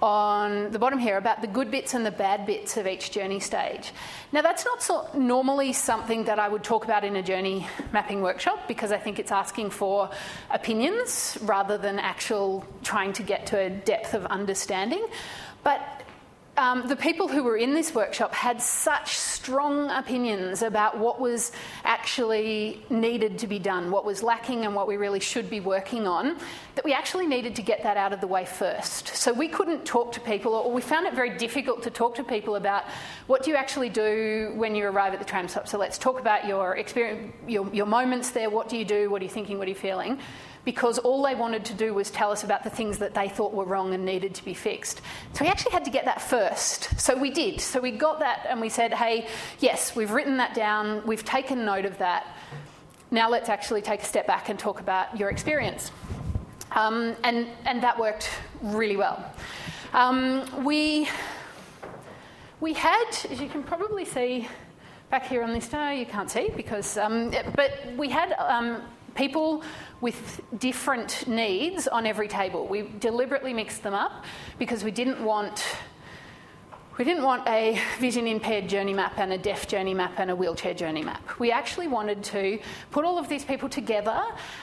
on 0.00 0.70
the 0.70 0.78
bottom 0.78 0.98
here 0.98 1.16
about 1.16 1.40
the 1.40 1.46
good 1.46 1.70
bits 1.70 1.94
and 1.94 2.06
the 2.06 2.10
bad 2.10 2.46
bits 2.46 2.76
of 2.76 2.86
each 2.86 3.10
journey 3.10 3.40
stage. 3.40 3.92
Now, 4.32 4.42
that's 4.42 4.64
not 4.64 4.82
so 4.82 5.08
normally 5.14 5.72
something 5.72 6.24
that 6.24 6.38
I 6.38 6.48
would 6.48 6.62
talk 6.62 6.84
about 6.84 7.04
in 7.04 7.16
a 7.16 7.22
journey 7.22 7.66
mapping 7.92 8.22
workshop 8.22 8.68
because 8.68 8.92
I 8.92 8.98
think 8.98 9.18
it's 9.18 9.32
asking 9.32 9.70
for 9.70 10.10
opinions 10.50 11.38
rather 11.42 11.78
than 11.78 11.98
actual 11.98 12.64
trying 12.82 13.12
to 13.14 13.22
get 13.22 13.46
to 13.46 13.58
a 13.58 13.70
depth 13.70 14.14
of 14.14 14.26
understanding. 14.26 15.04
But 15.64 15.97
um, 16.58 16.88
the 16.88 16.96
people 16.96 17.28
who 17.28 17.44
were 17.44 17.56
in 17.56 17.72
this 17.72 17.94
workshop 17.94 18.34
had 18.34 18.60
such 18.60 19.16
strong 19.16 19.90
opinions 19.90 20.62
about 20.62 20.98
what 20.98 21.20
was 21.20 21.52
actually 21.84 22.84
needed 22.90 23.38
to 23.38 23.46
be 23.46 23.60
done, 23.60 23.92
what 23.92 24.04
was 24.04 24.24
lacking, 24.24 24.64
and 24.64 24.74
what 24.74 24.88
we 24.88 24.96
really 24.96 25.20
should 25.20 25.48
be 25.48 25.60
working 25.60 26.08
on, 26.08 26.36
that 26.74 26.84
we 26.84 26.92
actually 26.92 27.28
needed 27.28 27.54
to 27.54 27.62
get 27.62 27.84
that 27.84 27.96
out 27.96 28.12
of 28.12 28.20
the 28.20 28.26
way 28.26 28.44
first. 28.44 29.08
So 29.14 29.32
we 29.32 29.46
couldn't 29.46 29.84
talk 29.84 30.10
to 30.12 30.20
people, 30.20 30.52
or 30.52 30.72
we 30.72 30.82
found 30.82 31.06
it 31.06 31.14
very 31.14 31.38
difficult 31.38 31.84
to 31.84 31.90
talk 31.90 32.16
to 32.16 32.24
people 32.24 32.56
about 32.56 32.84
what 33.28 33.44
do 33.44 33.50
you 33.50 33.56
actually 33.56 33.88
do 33.88 34.52
when 34.56 34.74
you 34.74 34.84
arrive 34.84 35.12
at 35.12 35.20
the 35.20 35.24
tram 35.24 35.46
stop. 35.46 35.68
So 35.68 35.78
let's 35.78 35.96
talk 35.96 36.18
about 36.18 36.46
your 36.48 36.76
experience, 36.76 37.32
your, 37.46 37.72
your 37.72 37.86
moments 37.86 38.30
there. 38.30 38.50
What 38.50 38.68
do 38.68 38.76
you 38.76 38.84
do? 38.84 39.10
What 39.10 39.22
are 39.22 39.24
you 39.24 39.30
thinking? 39.30 39.58
What 39.58 39.68
are 39.68 39.70
you 39.70 39.76
feeling? 39.76 40.18
Because 40.68 40.98
all 40.98 41.22
they 41.22 41.34
wanted 41.34 41.64
to 41.64 41.72
do 41.72 41.94
was 41.94 42.10
tell 42.10 42.30
us 42.30 42.44
about 42.44 42.62
the 42.62 42.68
things 42.68 42.98
that 42.98 43.14
they 43.14 43.26
thought 43.26 43.54
were 43.54 43.64
wrong 43.64 43.94
and 43.94 44.04
needed 44.04 44.34
to 44.34 44.44
be 44.44 44.52
fixed. 44.52 45.00
So 45.32 45.42
we 45.42 45.50
actually 45.50 45.72
had 45.72 45.82
to 45.86 45.90
get 45.90 46.04
that 46.04 46.20
first. 46.20 47.00
So 47.00 47.16
we 47.16 47.30
did. 47.30 47.58
So 47.62 47.80
we 47.80 47.90
got 47.90 48.18
that 48.18 48.44
and 48.46 48.60
we 48.60 48.68
said, 48.68 48.92
hey, 48.92 49.28
yes, 49.60 49.96
we've 49.96 50.10
written 50.10 50.36
that 50.36 50.52
down, 50.52 51.06
we've 51.06 51.24
taken 51.24 51.64
note 51.64 51.86
of 51.86 51.96
that. 51.96 52.36
Now 53.10 53.30
let's 53.30 53.48
actually 53.48 53.80
take 53.80 54.02
a 54.02 54.04
step 54.04 54.26
back 54.26 54.50
and 54.50 54.58
talk 54.58 54.78
about 54.78 55.18
your 55.18 55.30
experience. 55.30 55.90
Um, 56.72 57.16
and, 57.24 57.46
and 57.64 57.82
that 57.82 57.98
worked 57.98 58.28
really 58.60 58.98
well. 58.98 59.24
Um, 59.94 60.66
we, 60.66 61.08
we 62.60 62.74
had, 62.74 63.08
as 63.30 63.40
you 63.40 63.48
can 63.48 63.62
probably 63.62 64.04
see 64.04 64.46
back 65.08 65.28
here 65.28 65.42
on 65.42 65.54
this, 65.54 65.72
no, 65.72 65.88
you 65.88 66.04
can't 66.04 66.30
see 66.30 66.50
because, 66.54 66.98
um, 66.98 67.32
but 67.56 67.72
we 67.96 68.10
had 68.10 68.34
um, 68.34 68.82
people 69.18 69.64
with 70.00 70.40
different 70.58 71.26
needs 71.26 71.88
on 71.88 72.06
every 72.06 72.28
table. 72.28 72.68
We 72.68 72.82
deliberately 73.00 73.52
mixed 73.52 73.82
them 73.82 73.92
up 73.92 74.24
because 74.58 74.84
we 74.84 74.92
didn't 74.92 75.22
want 75.22 75.64
we 76.98 77.04
didn't 77.04 77.22
want 77.22 77.46
a 77.46 77.80
vision 78.00 78.26
impaired 78.26 78.68
journey 78.68 78.92
map 78.92 79.18
and 79.18 79.32
a 79.32 79.38
deaf 79.38 79.68
journey 79.68 79.94
map 79.94 80.14
and 80.18 80.32
a 80.32 80.34
wheelchair 80.34 80.74
journey 80.74 81.04
map. 81.04 81.38
We 81.38 81.52
actually 81.52 81.86
wanted 81.86 82.24
to 82.24 82.58
put 82.90 83.04
all 83.04 83.18
of 83.18 83.28
these 83.28 83.44
people 83.44 83.68
together 83.68 84.20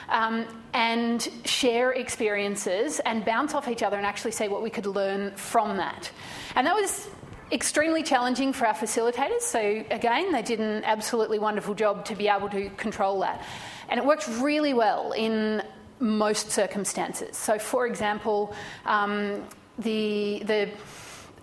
um, 0.09 0.45
and 0.73 1.29
share 1.45 1.93
experiences 1.93 2.99
and 2.99 3.23
bounce 3.23 3.53
off 3.53 3.69
each 3.69 3.83
other 3.83 3.95
and 3.95 4.05
actually 4.05 4.31
see 4.31 4.49
what 4.49 4.61
we 4.61 4.69
could 4.69 4.85
learn 4.85 5.33
from 5.37 5.77
that. 5.77 6.11
And 6.55 6.67
that 6.67 6.75
was 6.75 7.07
extremely 7.51 8.03
challenging 8.03 8.53
for 8.53 8.67
our 8.67 8.73
facilitators. 8.73 9.41
So, 9.41 9.59
again, 9.91 10.31
they 10.31 10.41
did 10.41 10.59
an 10.59 10.83
absolutely 10.83 11.39
wonderful 11.39 11.73
job 11.73 12.05
to 12.05 12.15
be 12.15 12.27
able 12.27 12.49
to 12.49 12.69
control 12.71 13.19
that. 13.21 13.43
And 13.89 13.99
it 13.99 14.05
worked 14.05 14.27
really 14.39 14.73
well 14.73 15.11
in 15.11 15.63
most 15.99 16.51
circumstances. 16.51 17.37
So, 17.37 17.59
for 17.59 17.85
example, 17.87 18.53
um, 18.85 19.43
the, 19.77 20.43
the, 20.45 20.69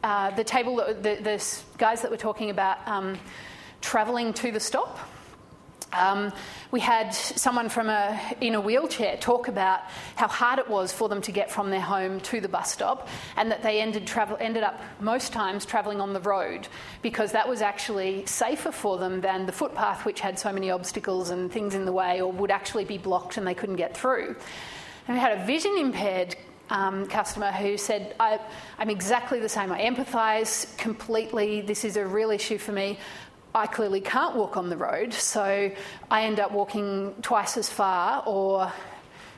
uh, 0.02 0.30
the 0.30 0.44
table, 0.44 0.76
the, 0.76 1.18
the, 1.22 1.62
guys 1.78 2.02
that 2.02 2.10
were 2.10 2.16
talking 2.16 2.50
about 2.50 2.86
um, 2.86 3.18
travelling 3.80 4.32
to 4.34 4.50
the 4.50 4.60
stop, 4.60 4.98
um, 5.92 6.32
we 6.70 6.80
had 6.80 7.10
someone 7.12 7.68
from 7.68 7.88
a, 7.88 8.20
in 8.40 8.54
a 8.54 8.60
wheelchair 8.60 9.16
talk 9.16 9.48
about 9.48 9.80
how 10.16 10.28
hard 10.28 10.58
it 10.58 10.68
was 10.68 10.92
for 10.92 11.08
them 11.08 11.20
to 11.22 11.32
get 11.32 11.50
from 11.50 11.70
their 11.70 11.80
home 11.80 12.20
to 12.20 12.40
the 12.40 12.48
bus 12.48 12.72
stop, 12.72 13.08
and 13.36 13.50
that 13.50 13.62
they 13.62 13.80
ended, 13.80 14.06
travel, 14.06 14.36
ended 14.40 14.62
up 14.62 14.80
most 15.00 15.32
times 15.32 15.64
travelling 15.64 16.00
on 16.00 16.12
the 16.12 16.20
road 16.20 16.68
because 17.02 17.32
that 17.32 17.48
was 17.48 17.62
actually 17.62 18.24
safer 18.26 18.72
for 18.72 18.98
them 18.98 19.20
than 19.20 19.46
the 19.46 19.52
footpath, 19.52 20.04
which 20.04 20.20
had 20.20 20.38
so 20.38 20.52
many 20.52 20.70
obstacles 20.70 21.30
and 21.30 21.52
things 21.52 21.74
in 21.74 21.84
the 21.84 21.92
way, 21.92 22.20
or 22.20 22.32
would 22.32 22.50
actually 22.50 22.84
be 22.84 22.98
blocked 22.98 23.36
and 23.36 23.46
they 23.46 23.54
couldn't 23.54 23.76
get 23.76 23.96
through. 23.96 24.36
And 25.08 25.16
we 25.16 25.20
had 25.20 25.38
a 25.38 25.44
vision 25.44 25.76
impaired 25.78 26.36
um, 26.72 27.06
customer 27.06 27.52
who 27.52 27.76
said, 27.76 28.14
I, 28.18 28.40
am 28.78 28.88
exactly 28.88 29.38
the 29.40 29.48
same. 29.48 29.70
I 29.70 29.82
empathise 29.82 30.76
completely. 30.78 31.60
This 31.60 31.84
is 31.84 31.96
a 31.96 32.06
real 32.06 32.30
issue 32.30 32.58
for 32.58 32.72
me. 32.72 32.98
I 33.54 33.66
clearly 33.66 34.00
can't 34.00 34.34
walk 34.34 34.56
on 34.56 34.70
the 34.70 34.76
road, 34.76 35.12
so 35.12 35.70
I 36.10 36.22
end 36.24 36.40
up 36.40 36.52
walking 36.52 37.14
twice 37.20 37.56
as 37.56 37.68
far 37.68 38.22
or 38.26 38.72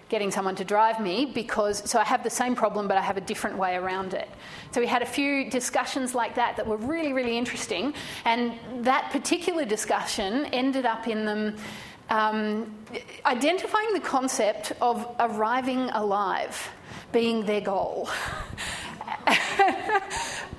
getting 0.09 0.31
someone 0.31 0.55
to 0.55 0.65
drive 0.65 1.01
me 1.01 1.25
because 1.25 1.91
so 1.91 1.99
I 1.99 2.05
have 2.05 2.23
the 2.23 2.31
same 2.31 2.55
problem 2.55 2.87
but 2.87 2.97
I 2.97 3.01
have 3.01 3.17
a 3.17 3.21
different 3.21 3.59
way 3.59 3.75
around 3.75 4.15
it. 4.15 4.29
So 4.71 4.81
we 4.81 4.87
had 4.87 5.03
a 5.03 5.07
few 5.07 5.51
discussions 5.51 6.15
like 6.15 6.37
that 6.37 6.57
that 6.57 6.67
were 6.67 6.77
really 6.77 7.13
really 7.13 7.37
interesting 7.37 7.95
and 8.25 8.53
that 8.85 9.11
particular 9.11 9.65
discussion 9.65 10.47
ended 10.47 10.87
up 10.87 11.09
in 11.09 11.25
them 11.25 11.57
um, 12.11 12.73
identifying 13.25 13.93
the 13.95 14.01
concept 14.01 14.73
of 14.81 15.05
arriving 15.19 15.91
alive 15.91 16.71
being 17.11 17.47
their 17.47 17.63
goal. 17.63 18.09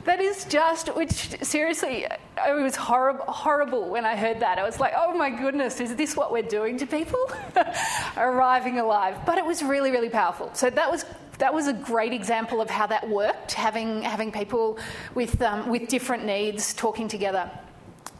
that 0.05 0.19
is 0.19 0.45
just, 0.45 0.95
which 0.95 1.43
seriously, 1.43 2.05
it 2.05 2.53
was 2.53 2.75
horrible, 2.75 3.25
horrible 3.25 3.89
when 3.89 4.05
I 4.05 4.15
heard 4.15 4.39
that. 4.41 4.57
I 4.57 4.63
was 4.63 4.79
like, 4.79 4.93
oh 4.95 5.17
my 5.17 5.29
goodness, 5.29 5.79
is 5.79 5.95
this 5.95 6.15
what 6.15 6.31
we're 6.31 6.43
doing 6.43 6.77
to 6.77 6.85
people? 6.85 7.19
Arriving 8.17 8.79
alive. 8.79 9.17
But 9.25 9.37
it 9.37 9.45
was 9.45 9.63
really, 9.63 9.91
really 9.91 10.09
powerful. 10.09 10.51
So 10.53 10.69
that 10.69 10.91
was 10.91 11.05
that 11.37 11.53
was 11.53 11.67
a 11.67 11.73
great 11.73 12.13
example 12.13 12.61
of 12.61 12.69
how 12.69 12.87
that 12.87 13.09
worked, 13.09 13.51
having 13.53 14.01
having 14.03 14.31
people 14.31 14.79
with 15.15 15.41
um, 15.41 15.69
with 15.69 15.87
different 15.87 16.25
needs 16.25 16.73
talking 16.73 17.07
together. 17.07 17.49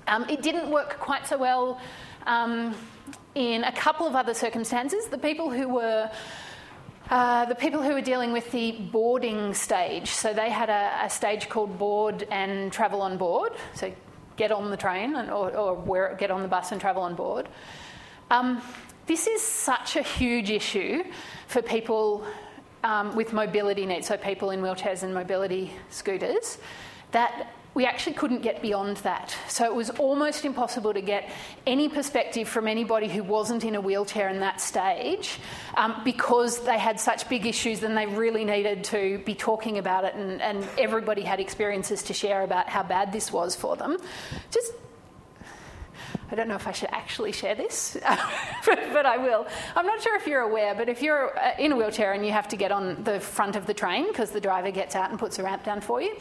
Um, 0.08 0.26
it 0.30 0.42
didn't 0.42 0.70
work 0.70 1.00
quite 1.00 1.28
so 1.28 1.38
well 1.38 1.80
um, 2.28 2.76
in 3.34 3.64
a 3.64 3.72
couple 3.72 4.06
of 4.08 4.16
other 4.16 4.34
circumstances. 4.34 5.08
The 5.08 5.18
people 5.18 5.50
who 5.50 5.68
were 5.68 6.12
uh, 7.10 7.46
the 7.46 7.56
people 7.56 7.82
who 7.82 7.94
were 7.94 8.02
dealing 8.02 8.32
with 8.32 8.52
the 8.52 8.72
boarding 8.72 9.54
stage, 9.54 10.10
so 10.10 10.34
they 10.34 10.50
had 10.50 10.70
a, 10.70 11.06
a 11.06 11.10
stage 11.10 11.50
called 11.50 11.78
board 11.78 12.28
and 12.32 12.72
travel 12.72 13.02
on 13.02 13.18
board. 13.18 13.54
So 13.74 13.94
get 14.38 14.52
on 14.52 14.72
the 14.72 14.78
train 14.78 15.16
and, 15.16 15.30
or, 15.30 15.56
or 15.56 16.16
get 16.16 16.32
on 16.32 16.42
the 16.42 16.48
bus 16.48 16.72
and 16.72 16.82
travel 16.82 17.04
on 17.04 17.16
board. 17.16 17.48
Um, 18.32 18.62
this 19.06 19.28
is 19.28 19.42
such 19.42 19.96
a 19.96 20.02
huge 20.02 20.50
issue 20.50 21.04
for 21.48 21.62
people 21.62 22.26
um, 22.84 23.16
with 23.16 23.34
mobility 23.34 23.86
needs, 23.86 24.08
so 24.08 24.18
people 24.18 24.50
in 24.52 24.62
wheelchairs 24.62 25.04
and 25.04 25.14
mobility 25.14 25.72
scooters, 25.90 26.58
that 27.12 27.54
we 27.76 27.86
actually 27.86 28.14
couldn't 28.14 28.42
get 28.42 28.62
beyond 28.62 28.98
that. 28.98 29.36
So 29.50 29.66
it 29.66 29.76
was 29.76 29.90
almost 29.92 30.46
impossible 30.46 30.94
to 30.94 31.02
get 31.02 31.30
any 31.68 31.90
perspective 31.90 32.48
from 32.48 32.68
anybody 32.68 33.10
who 33.10 33.22
wasn't 33.22 33.66
in 33.66 33.76
a 33.76 33.82
wheelchair 33.82 34.30
in 34.30 34.40
that 34.40 34.62
stage 34.62 35.38
um, 35.76 36.02
because 36.06 36.62
they 36.62 36.80
had 36.80 37.00
such 37.02 37.28
big 37.28 37.46
issues 37.46 37.84
and 37.84 37.98
they 37.98 38.06
really 38.06 38.46
needed 38.46 38.86
to 38.86 39.20
be 39.26 39.36
talking 39.36 39.78
about 39.78 40.06
it, 40.06 40.16
and, 40.16 40.42
and 40.42 40.66
everybody 40.78 41.22
had 41.22 41.42
experiences 41.42 42.02
to 42.04 42.14
share 42.14 42.44
about 42.44 42.70
how 42.70 42.82
bad 42.82 43.12
this 43.12 43.32
was 43.32 43.56
for 43.56 43.76
them. 43.76 43.98
Just 44.52 44.72
I 46.32 46.36
don't 46.36 46.48
know 46.48 46.56
if 46.56 46.68
I 46.68 46.72
should 46.72 46.90
actually 46.92 47.32
share 47.32 47.54
this, 47.54 47.98
but, 48.66 49.06
I 49.06 49.18
will. 49.18 49.46
I'm 49.76 49.86
not 49.86 50.02
sure 50.02 50.16
if 50.16 50.26
you're 50.26 50.42
aware, 50.42 50.74
but 50.74 50.90
if 50.90 51.02
you're 51.02 51.38
uh, 51.38 51.52
in 51.60 51.72
a 51.72 51.76
wheelchair 51.76 52.14
and 52.14 52.26
you 52.26 52.32
have 52.32 52.48
to 52.48 52.56
get 52.56 52.72
on 52.72 53.04
the 53.04 53.20
front 53.20 53.56
of 53.56 53.68
the 53.68 53.74
train 53.74 54.08
because 54.08 54.32
the 54.32 54.42
driver 54.42 54.72
gets 54.72 54.96
out 54.96 55.12
and 55.12 55.20
puts 55.20 55.38
a 55.38 55.44
ramp 55.44 55.64
down 55.64 55.82
for 55.82 56.02
you, 56.02 56.16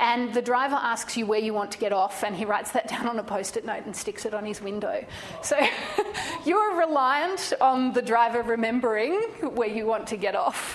and 0.00 0.34
the 0.34 0.42
driver 0.42 0.74
asks 0.74 1.16
you 1.16 1.24
where 1.26 1.38
you 1.38 1.54
want 1.54 1.70
to 1.72 1.78
get 1.78 1.92
off, 1.92 2.24
and 2.24 2.34
he 2.34 2.44
writes 2.44 2.72
that 2.72 2.88
down 2.94 3.08
on 3.08 3.18
a 3.18 3.22
post 3.22 3.56
it 3.56 3.64
note 3.64 3.84
and 3.84 3.94
sticks 3.94 4.26
it 4.26 4.34
on 4.34 4.44
his 4.44 4.60
window. 4.60 5.04
So 5.42 5.56
you're 6.44 6.76
reliant 6.76 7.52
on 7.60 7.92
the 7.92 8.02
driver 8.02 8.42
remembering 8.42 9.20
where 9.40 9.68
you 9.68 9.86
want 9.86 10.08
to 10.08 10.16
get 10.16 10.34
off, 10.34 10.74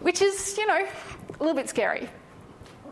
which 0.00 0.22
is, 0.22 0.56
you 0.56 0.66
know, 0.66 0.86
a 1.38 1.38
little 1.38 1.54
bit 1.54 1.68
scary. 1.68 2.08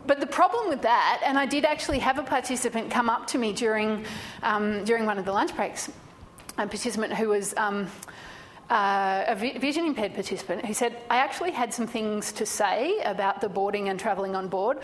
But 0.07 0.19
the 0.19 0.27
problem 0.27 0.69
with 0.69 0.81
that, 0.83 1.21
and 1.25 1.37
I 1.37 1.45
did 1.45 1.65
actually 1.65 1.99
have 1.99 2.19
a 2.19 2.23
participant 2.23 2.91
come 2.91 3.09
up 3.09 3.27
to 3.27 3.37
me 3.37 3.53
during, 3.53 4.05
um, 4.43 4.83
during 4.83 5.05
one 5.05 5.17
of 5.17 5.25
the 5.25 5.31
lunch 5.31 5.55
breaks, 5.55 5.91
a 6.57 6.67
participant 6.67 7.13
who 7.13 7.29
was. 7.29 7.53
Um, 7.57 7.87
uh, 8.67 9.25
a 9.27 9.35
vision 9.35 9.85
impaired 9.85 10.15
participant 10.15 10.65
who 10.65 10.73
said, 10.73 10.97
I 11.07 11.17
actually 11.17 11.51
had 11.51 11.71
some 11.71 11.85
things 11.85 12.31
to 12.31 12.47
say 12.47 12.99
about 13.01 13.39
the 13.39 13.47
boarding 13.47 13.89
and 13.89 13.99
travelling 13.99 14.35
on 14.35 14.47
board, 14.47 14.79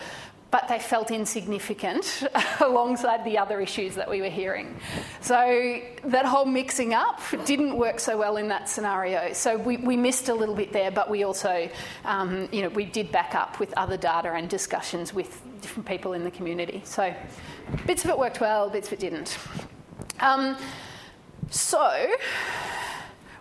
but 0.52 0.68
they 0.68 0.78
felt 0.78 1.10
insignificant 1.10 2.24
alongside 2.60 3.24
the 3.24 3.38
other 3.38 3.60
issues 3.60 3.94
that 3.94 4.08
we 4.08 4.20
were 4.20 4.28
hearing. 4.28 4.76
So 5.22 5.80
that 6.04 6.26
whole 6.26 6.44
mixing 6.44 6.92
up 6.92 7.20
didn't 7.46 7.74
work 7.74 7.98
so 7.98 8.18
well 8.18 8.36
in 8.36 8.48
that 8.48 8.68
scenario. 8.68 9.32
So 9.32 9.56
we, 9.56 9.78
we 9.78 9.96
missed 9.96 10.28
a 10.28 10.34
little 10.34 10.54
bit 10.54 10.70
there, 10.70 10.90
but 10.90 11.08
we 11.08 11.24
also, 11.24 11.70
um, 12.04 12.50
you 12.52 12.60
know, 12.60 12.68
we 12.68 12.84
did 12.84 13.10
back 13.10 13.34
up 13.34 13.58
with 13.58 13.72
other 13.78 13.96
data 13.96 14.30
and 14.30 14.48
discussions 14.48 15.14
with 15.14 15.40
different 15.62 15.88
people 15.88 16.12
in 16.12 16.22
the 16.22 16.30
community. 16.30 16.82
So 16.84 17.14
bits 17.86 18.04
of 18.04 18.10
it 18.10 18.18
worked 18.18 18.42
well, 18.42 18.68
bits 18.68 18.88
of 18.88 18.92
it 18.92 19.00
didn't. 19.00 19.38
Um, 20.20 20.58
so 21.48 22.08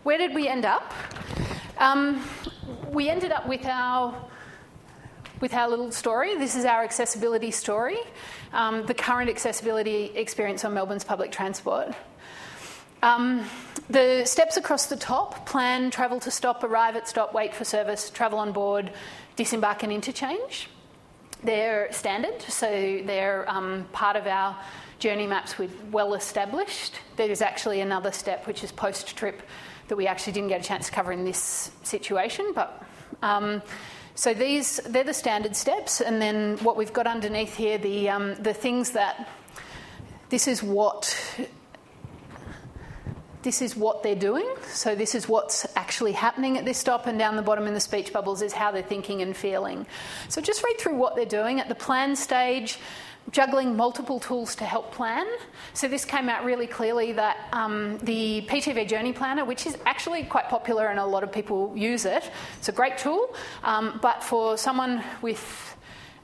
where 0.04 0.18
did 0.18 0.34
we 0.34 0.48
end 0.48 0.64
up? 0.64 0.94
Um, 1.78 2.24
we 2.90 3.10
ended 3.10 3.34
up 3.34 3.50
with 3.50 3.66
our 3.66 4.31
with 5.42 5.54
our 5.56 5.68
little 5.68 5.92
story. 5.92 6.36
This 6.38 6.56
is 6.56 6.66
our 6.66 6.84
accessibility 6.84 7.50
story, 7.50 7.98
um, 8.54 8.86
the 8.86 8.94
current 8.94 9.30
accessibility 9.30 10.12
experience 10.16 10.64
on 10.64 10.74
Melbourne's 10.76 11.04
public 11.04 11.32
transport. 11.32 11.96
Um, 13.02 13.44
the 13.90 14.24
steps 14.26 14.56
across 14.58 14.86
the 14.86 14.96
top 14.96 15.48
plan, 15.48 15.90
travel 15.90 16.20
to 16.20 16.32
stop, 16.32 16.64
arrive 16.64 16.96
at 16.96 17.08
stop, 17.08 17.34
wait 17.34 17.56
for 17.56 17.66
service, 17.66 18.12
travel 18.12 18.38
on 18.38 18.52
board, 18.52 18.92
disembark 19.36 19.82
and 19.82 19.92
interchange. 19.92 20.70
They're 21.44 21.92
standard, 21.92 22.40
so 22.44 22.70
they're 23.04 23.50
um, 23.50 23.88
part 23.92 24.16
of 24.16 24.28
our 24.28 24.56
journey 25.00 25.26
maps 25.26 25.58
we've 25.58 25.76
well 25.92 26.14
established. 26.14 26.94
There's 27.16 27.42
actually 27.42 27.82
another 27.82 28.12
step 28.12 28.46
which 28.46 28.64
is 28.64 28.72
post 28.72 29.18
trip 29.18 29.42
that 29.88 29.96
we 29.96 30.06
actually 30.06 30.34
didn't 30.34 30.50
get 30.50 30.62
a 30.62 30.64
chance 30.64 30.86
to 30.86 30.92
cover 30.92 31.12
in 31.12 31.26
this 31.26 31.72
situation. 31.82 32.52
But 32.54 32.86
um, 33.24 33.64
so 34.22 34.36
these 34.36 34.78
they're 34.86 35.04
the 35.04 35.16
standard 35.16 35.56
steps, 35.56 36.00
and 36.00 36.22
then 36.22 36.58
what 36.58 36.78
we've 36.78 36.94
got 36.94 37.08
underneath 37.08 37.56
here 37.56 37.80
the 37.80 38.08
um, 38.08 38.36
the 38.36 38.54
things 38.54 38.92
that 38.92 39.28
this 40.30 40.48
is 40.48 40.62
what 40.62 41.18
this 43.42 43.64
is 43.64 43.76
what 43.76 44.04
they're 44.04 44.14
doing. 44.14 44.48
So, 44.68 44.94
this 44.94 45.16
is 45.16 45.28
what's 45.28 45.66
actually 45.76 46.12
happening 46.12 46.56
at 46.60 46.66
this 46.66 46.78
stop, 46.78 47.08
and 47.08 47.18
down 47.18 47.36
the 47.36 47.42
bottom 47.42 47.66
in 47.66 47.74
the 47.74 47.80
speech 47.80 48.14
bubbles 48.14 48.44
is 48.44 48.54
how 48.54 48.70
they're 48.70 48.84
thinking 48.84 49.24
and 49.24 49.36
feeling. 49.36 49.88
So, 50.30 50.40
just 50.40 50.64
read 50.64 50.78
through 50.78 50.98
what 50.98 51.16
they're 51.16 51.26
doing. 51.26 51.60
At 51.60 51.68
the 51.68 51.74
plan 51.74 52.16
stage, 52.16 52.78
juggling 53.30 53.78
multiple 53.78 54.20
tools 54.20 54.56
to 54.56 54.66
help 54.66 54.92
plan. 54.92 55.28
So 55.74 55.88
this 55.88 56.04
came 56.04 56.28
out 56.28 56.44
really 56.44 56.68
clearly 56.68 57.14
that 57.14 57.38
um, 57.54 57.98
the 58.00 58.46
PTV 58.48 58.88
Journey 58.88 59.14
Planner, 59.14 59.46
which 59.46 59.66
is 59.66 59.78
actually 59.86 60.24
quite 60.24 60.50
popular 60.50 60.88
and 60.88 61.00
a 61.00 61.06
lot 61.06 61.24
of 61.24 61.32
people 61.32 61.72
use 61.76 62.06
it, 62.06 62.30
it's 62.58 62.70
a 62.70 62.74
great 62.74 62.98
tool, 62.98 63.34
um, 63.64 64.00
but 64.02 64.24
for 64.24 64.58
someone 64.58 65.04
with 65.22 65.72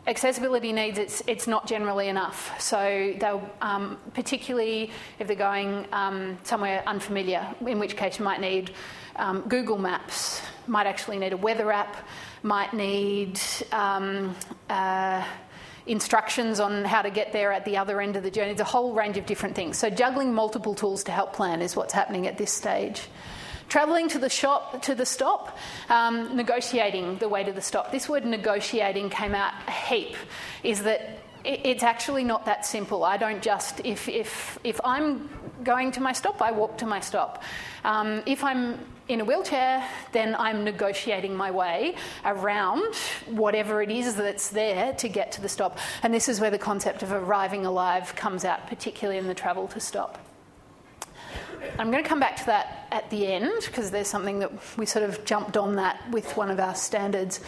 accessibility 0.07 0.71
needs, 0.71 0.97
it's, 0.97 1.21
it's 1.27 1.47
not 1.47 1.67
generally 1.67 2.07
enough. 2.07 2.59
So 2.59 3.13
they'll, 3.19 3.47
um, 3.61 3.97
particularly 4.13 4.91
if 5.19 5.27
they're 5.27 5.35
going 5.35 5.85
um, 5.91 6.37
somewhere 6.43 6.81
unfamiliar, 6.87 7.45
in 7.65 7.77
which 7.77 7.95
case 7.95 8.17
you 8.17 8.25
might 8.25 8.41
need 8.41 8.71
um, 9.17 9.41
Google 9.47 9.77
Maps, 9.77 10.41
might 10.65 10.87
actually 10.87 11.19
need 11.19 11.33
a 11.33 11.37
weather 11.37 11.71
app, 11.71 11.95
might 12.43 12.73
need 12.73 13.39
um, 13.71 14.35
uh, 14.69 15.25
instructions 15.87 16.59
on 16.59 16.85
how 16.85 17.01
to 17.01 17.09
get 17.09 17.33
there 17.33 17.51
at 17.51 17.65
the 17.65 17.77
other 17.77 18.01
end 18.01 18.15
of 18.15 18.23
the 18.23 18.31
journey. 18.31 18.51
It's 18.51 18.61
a 18.61 18.65
whole 18.65 18.93
range 18.93 19.17
of 19.17 19.25
different 19.25 19.55
things. 19.55 19.77
So, 19.77 19.89
juggling 19.89 20.33
multiple 20.33 20.75
tools 20.75 21.03
to 21.05 21.11
help 21.11 21.33
plan 21.33 21.61
is 21.61 21.75
what's 21.75 21.93
happening 21.93 22.27
at 22.27 22.37
this 22.37 22.51
stage. 22.51 23.01
Travelling 23.69 24.07
to 24.09 24.19
the 24.19 24.29
shop 24.29 24.81
to 24.83 24.95
the 24.95 25.05
stop, 25.05 25.57
um, 25.89 26.35
negotiating 26.35 27.17
the 27.17 27.27
way 27.27 27.43
to 27.43 27.51
the 27.51 27.61
stop. 27.61 27.91
This 27.91 28.07
word 28.07 28.25
negotiating 28.25 29.09
came 29.09 29.35
out 29.35 29.53
a 29.67 29.71
heap. 29.71 30.15
Is 30.63 30.83
that 30.83 31.19
it's 31.43 31.83
actually 31.83 32.23
not 32.23 32.45
that 32.45 32.65
simple. 32.65 33.03
I 33.03 33.17
don't 33.17 33.41
just 33.41 33.81
if 33.83 34.07
if 34.07 34.57
if 34.63 34.79
I'm 34.83 35.29
going 35.67 35.91
to 35.91 36.01
my 36.01 36.13
stop, 36.13 36.41
I 36.41 36.51
walk 36.51 36.77
to 36.77 36.85
my 36.85 37.01
stop. 37.01 37.43
Um, 37.83 38.23
if 38.25 38.41
I'm 38.41 38.79
in 39.09 39.19
a 39.19 39.25
wheelchair, 39.25 39.85
then 40.13 40.33
I'm 40.39 40.63
negotiating 40.63 41.35
my 41.35 41.51
way 41.51 41.95
around 42.23 42.95
whatever 43.27 43.81
it 43.81 43.91
is 43.91 44.15
that's 44.15 44.47
there 44.49 44.93
to 44.93 45.09
get 45.09 45.33
to 45.33 45.41
the 45.41 45.49
stop. 45.49 45.77
And 46.03 46.13
this 46.13 46.29
is 46.29 46.39
where 46.39 46.51
the 46.51 46.57
concept 46.57 47.03
of 47.03 47.11
arriving 47.11 47.65
alive 47.65 48.15
comes 48.15 48.45
out, 48.45 48.67
particularly 48.67 49.19
in 49.19 49.27
the 49.27 49.35
travel 49.35 49.67
to 49.67 49.79
stop. 49.81 50.17
I'm 51.79 51.91
going 51.91 52.03
to 52.03 52.07
come 52.07 52.19
back 52.19 52.37
to 52.37 52.45
that 52.47 52.87
at 52.91 53.09
the 53.09 53.27
end 53.27 53.51
because 53.65 53.91
there's 53.91 54.07
something 54.07 54.39
that 54.39 54.51
we 54.77 54.85
sort 54.85 55.07
of 55.07 55.23
jumped 55.25 55.57
on 55.57 55.75
that 55.75 56.01
with 56.11 56.35
one 56.37 56.49
of 56.49 56.59
our 56.59 56.75
standards. 56.75 57.39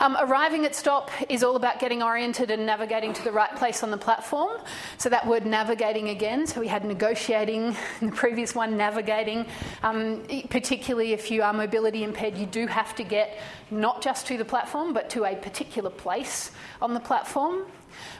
Um, 0.00 0.16
arriving 0.20 0.64
at 0.64 0.74
stop 0.74 1.10
is 1.28 1.42
all 1.42 1.56
about 1.56 1.78
getting 1.80 2.02
oriented 2.02 2.50
and 2.50 2.66
navigating 2.66 3.12
to 3.14 3.24
the 3.24 3.32
right 3.32 3.54
place 3.56 3.82
on 3.82 3.90
the 3.90 3.98
platform. 3.98 4.60
So 4.98 5.08
that 5.08 5.26
word 5.26 5.46
navigating 5.46 6.08
again. 6.08 6.46
So 6.46 6.60
we 6.60 6.68
had 6.68 6.84
negotiating 6.84 7.76
in 8.00 8.10
the 8.10 8.16
previous 8.16 8.54
one, 8.54 8.76
navigating. 8.76 9.46
Um, 9.82 10.22
particularly 10.50 11.12
if 11.12 11.30
you 11.30 11.42
are 11.42 11.52
mobility 11.52 12.04
impaired, 12.04 12.36
you 12.36 12.46
do 12.46 12.66
have 12.66 12.94
to 12.96 13.04
get 13.04 13.38
not 13.70 14.02
just 14.02 14.26
to 14.26 14.36
the 14.36 14.44
platform 14.44 14.92
but 14.92 15.10
to 15.10 15.24
a 15.24 15.36
particular 15.36 15.90
place 15.90 16.50
on 16.80 16.94
the 16.94 17.00
platform. 17.00 17.64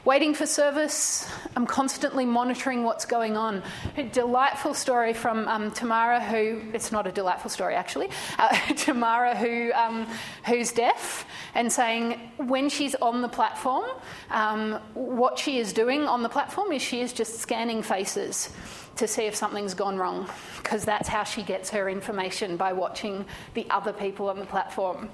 Waiting 0.04 0.34
for 0.34 0.46
service, 0.46 1.28
I'm 1.56 1.66
constantly 1.66 2.24
monitoring 2.24 2.84
what's 2.84 3.04
going 3.04 3.36
on. 3.36 3.62
A 3.96 4.04
delightful 4.04 4.74
story 4.74 5.12
from 5.12 5.46
um, 5.48 5.70
Tamara, 5.70 6.20
who, 6.20 6.62
it's 6.72 6.92
not 6.92 7.06
a 7.06 7.12
delightful 7.12 7.50
story 7.50 7.74
actually, 7.74 8.08
uh, 8.38 8.48
Tamara, 8.76 9.36
who, 9.36 9.72
um, 9.72 10.06
who's 10.46 10.72
deaf, 10.72 11.26
and 11.54 11.72
saying 11.72 12.20
when 12.36 12.68
she's 12.68 12.94
on 12.96 13.22
the 13.22 13.28
platform, 13.28 13.86
um, 14.30 14.80
what 14.94 15.38
she 15.38 15.58
is 15.58 15.72
doing 15.72 16.06
on 16.06 16.22
the 16.22 16.28
platform 16.28 16.72
is 16.72 16.80
she 16.80 17.00
is 17.00 17.12
just 17.12 17.40
scanning 17.40 17.82
faces 17.82 18.50
to 18.96 19.06
see 19.06 19.26
if 19.26 19.34
something's 19.34 19.74
gone 19.74 19.96
wrong, 19.96 20.28
because 20.62 20.84
that's 20.84 21.08
how 21.08 21.24
she 21.24 21.42
gets 21.42 21.70
her 21.70 21.88
information 21.88 22.56
by 22.56 22.72
watching 22.72 23.24
the 23.54 23.66
other 23.70 23.92
people 23.92 24.28
on 24.28 24.38
the 24.38 24.46
platform 24.46 25.08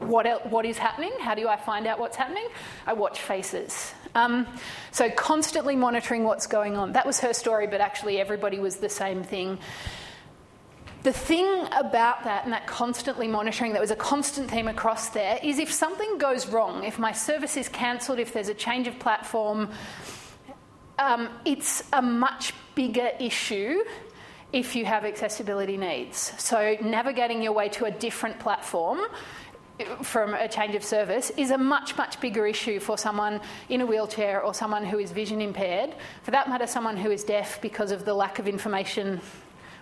what, 0.00 0.50
what 0.50 0.64
is 0.64 0.78
happening? 0.78 1.12
How 1.20 1.34
do 1.34 1.46
I 1.48 1.56
find 1.56 1.86
out 1.86 1.98
what's 1.98 2.16
happening? 2.16 2.46
I 2.86 2.94
watch 2.94 3.20
faces. 3.20 3.92
Um, 4.14 4.46
so, 4.90 5.10
constantly 5.10 5.76
monitoring 5.76 6.24
what's 6.24 6.46
going 6.46 6.76
on. 6.76 6.92
That 6.92 7.06
was 7.06 7.20
her 7.20 7.34
story, 7.34 7.66
but 7.66 7.80
actually, 7.80 8.18
everybody 8.18 8.58
was 8.58 8.76
the 8.76 8.88
same 8.88 9.22
thing. 9.22 9.58
The 11.02 11.12
thing 11.12 11.66
about 11.72 12.24
that 12.24 12.44
and 12.44 12.52
that 12.52 12.66
constantly 12.66 13.28
monitoring, 13.28 13.72
that 13.74 13.80
was 13.80 13.92
a 13.92 13.96
constant 13.96 14.50
theme 14.50 14.66
across 14.66 15.10
there, 15.10 15.38
is 15.42 15.58
if 15.58 15.72
something 15.72 16.18
goes 16.18 16.48
wrong, 16.48 16.84
if 16.84 16.98
my 16.98 17.12
service 17.12 17.56
is 17.56 17.68
cancelled, 17.68 18.18
if 18.18 18.32
there's 18.32 18.48
a 18.48 18.54
change 18.54 18.88
of 18.88 18.98
platform, 18.98 19.70
um, 20.98 21.28
it's 21.44 21.84
a 21.92 22.02
much 22.02 22.52
bigger 22.74 23.10
issue 23.20 23.84
if 24.52 24.74
you 24.74 24.86
have 24.86 25.04
accessibility 25.04 25.76
needs. 25.76 26.32
So, 26.38 26.76
navigating 26.80 27.42
your 27.42 27.52
way 27.52 27.68
to 27.70 27.84
a 27.84 27.90
different 27.90 28.40
platform 28.40 29.00
from 30.02 30.34
a 30.34 30.48
change 30.48 30.74
of 30.74 30.84
service 30.84 31.30
is 31.36 31.50
a 31.50 31.58
much, 31.58 31.96
much 31.96 32.20
bigger 32.20 32.46
issue 32.46 32.80
for 32.80 32.98
someone 32.98 33.40
in 33.68 33.80
a 33.80 33.86
wheelchair 33.86 34.42
or 34.42 34.54
someone 34.54 34.84
who 34.84 34.98
is 34.98 35.12
vision 35.12 35.40
impaired. 35.40 35.94
For 36.22 36.30
that 36.30 36.48
matter, 36.48 36.66
someone 36.66 36.96
who 36.96 37.10
is 37.10 37.24
deaf 37.24 37.60
because 37.60 37.90
of 37.90 38.04
the 38.04 38.14
lack 38.14 38.38
of 38.38 38.48
information 38.48 39.20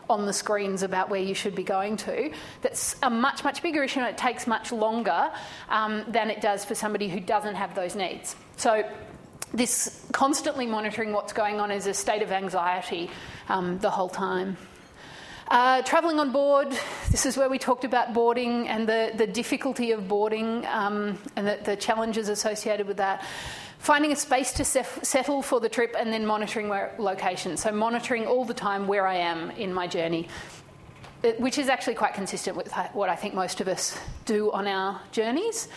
on 0.09 0.27
the 0.27 0.33
screens 0.33 0.83
about 0.83 1.11
where 1.11 1.21
you 1.21 1.35
should 1.35 1.55
be 1.55 1.65
going 1.65 1.97
to. 1.97 2.31
That's 2.63 2.97
a 3.03 3.11
much, 3.11 3.43
much 3.43 3.63
bigger 3.63 3.83
issue 3.83 4.01
and 4.01 4.09
it 4.09 4.19
takes 4.19 4.47
much 4.47 4.71
longer 4.73 5.33
um, 5.69 6.05
than 6.09 6.31
it 6.31 6.41
does 6.41 6.65
for 6.65 6.75
somebody 6.75 7.09
who 7.09 7.21
doesn't 7.21 7.55
have 7.55 7.75
those 7.75 7.97
needs. 7.97 8.37
So, 8.57 8.89
this 9.55 10.05
constantly 10.13 10.67
monitoring 10.67 11.13
what's 11.13 11.33
going 11.33 11.61
on 11.61 11.71
is 11.71 11.87
a 11.87 11.95
state 11.95 12.21
of 12.21 12.33
anxiety 12.33 13.11
um, 13.49 13.79
the 13.79 13.91
whole 13.91 14.09
time. 14.09 14.57
Uh, 15.49 15.81
travelling 15.83 16.19
on 16.19 16.33
board, 16.33 16.77
this 17.13 17.25
is 17.25 17.37
where 17.37 17.49
we 17.49 17.57
talked 17.57 17.85
about 17.85 18.13
boarding 18.13 18.67
and 18.67 18.89
the, 18.89 19.13
the 19.17 19.27
difficulty 19.27 19.93
of 19.93 20.09
boarding 20.09 20.67
um, 20.67 21.17
and 21.37 21.47
the, 21.47 21.59
the, 21.63 21.77
challenges 21.77 22.29
associated 22.29 22.85
with 22.85 22.97
that. 22.97 23.25
Finding 23.79 24.11
a 24.11 24.17
space 24.17 24.53
to 24.55 24.65
sef- 24.65 25.05
settle 25.05 25.43
for 25.43 25.61
the 25.61 25.69
trip 25.69 25.95
and 25.97 26.13
then 26.13 26.27
monitoring 26.27 26.69
where, 26.69 26.93
location. 26.99 27.57
So, 27.57 27.71
monitoring 27.71 28.27
all 28.27 28.45
the 28.45 28.55
time 28.55 28.89
where 28.89 29.07
I 29.07 29.17
am 29.19 29.51
in 29.53 29.73
my 29.73 29.87
journey, 29.87 30.27
which 31.39 31.59
is 31.59 31.69
actually 31.69 31.95
quite 31.95 32.15
consistent 32.15 32.57
with 32.57 32.73
what 32.93 33.09
I 33.09 33.15
think 33.15 33.35
most 33.35 33.61
of 33.61 33.69
us 33.69 33.97
do 34.25 34.51
on 34.51 34.67
our 34.67 35.01
journeys 35.13 35.69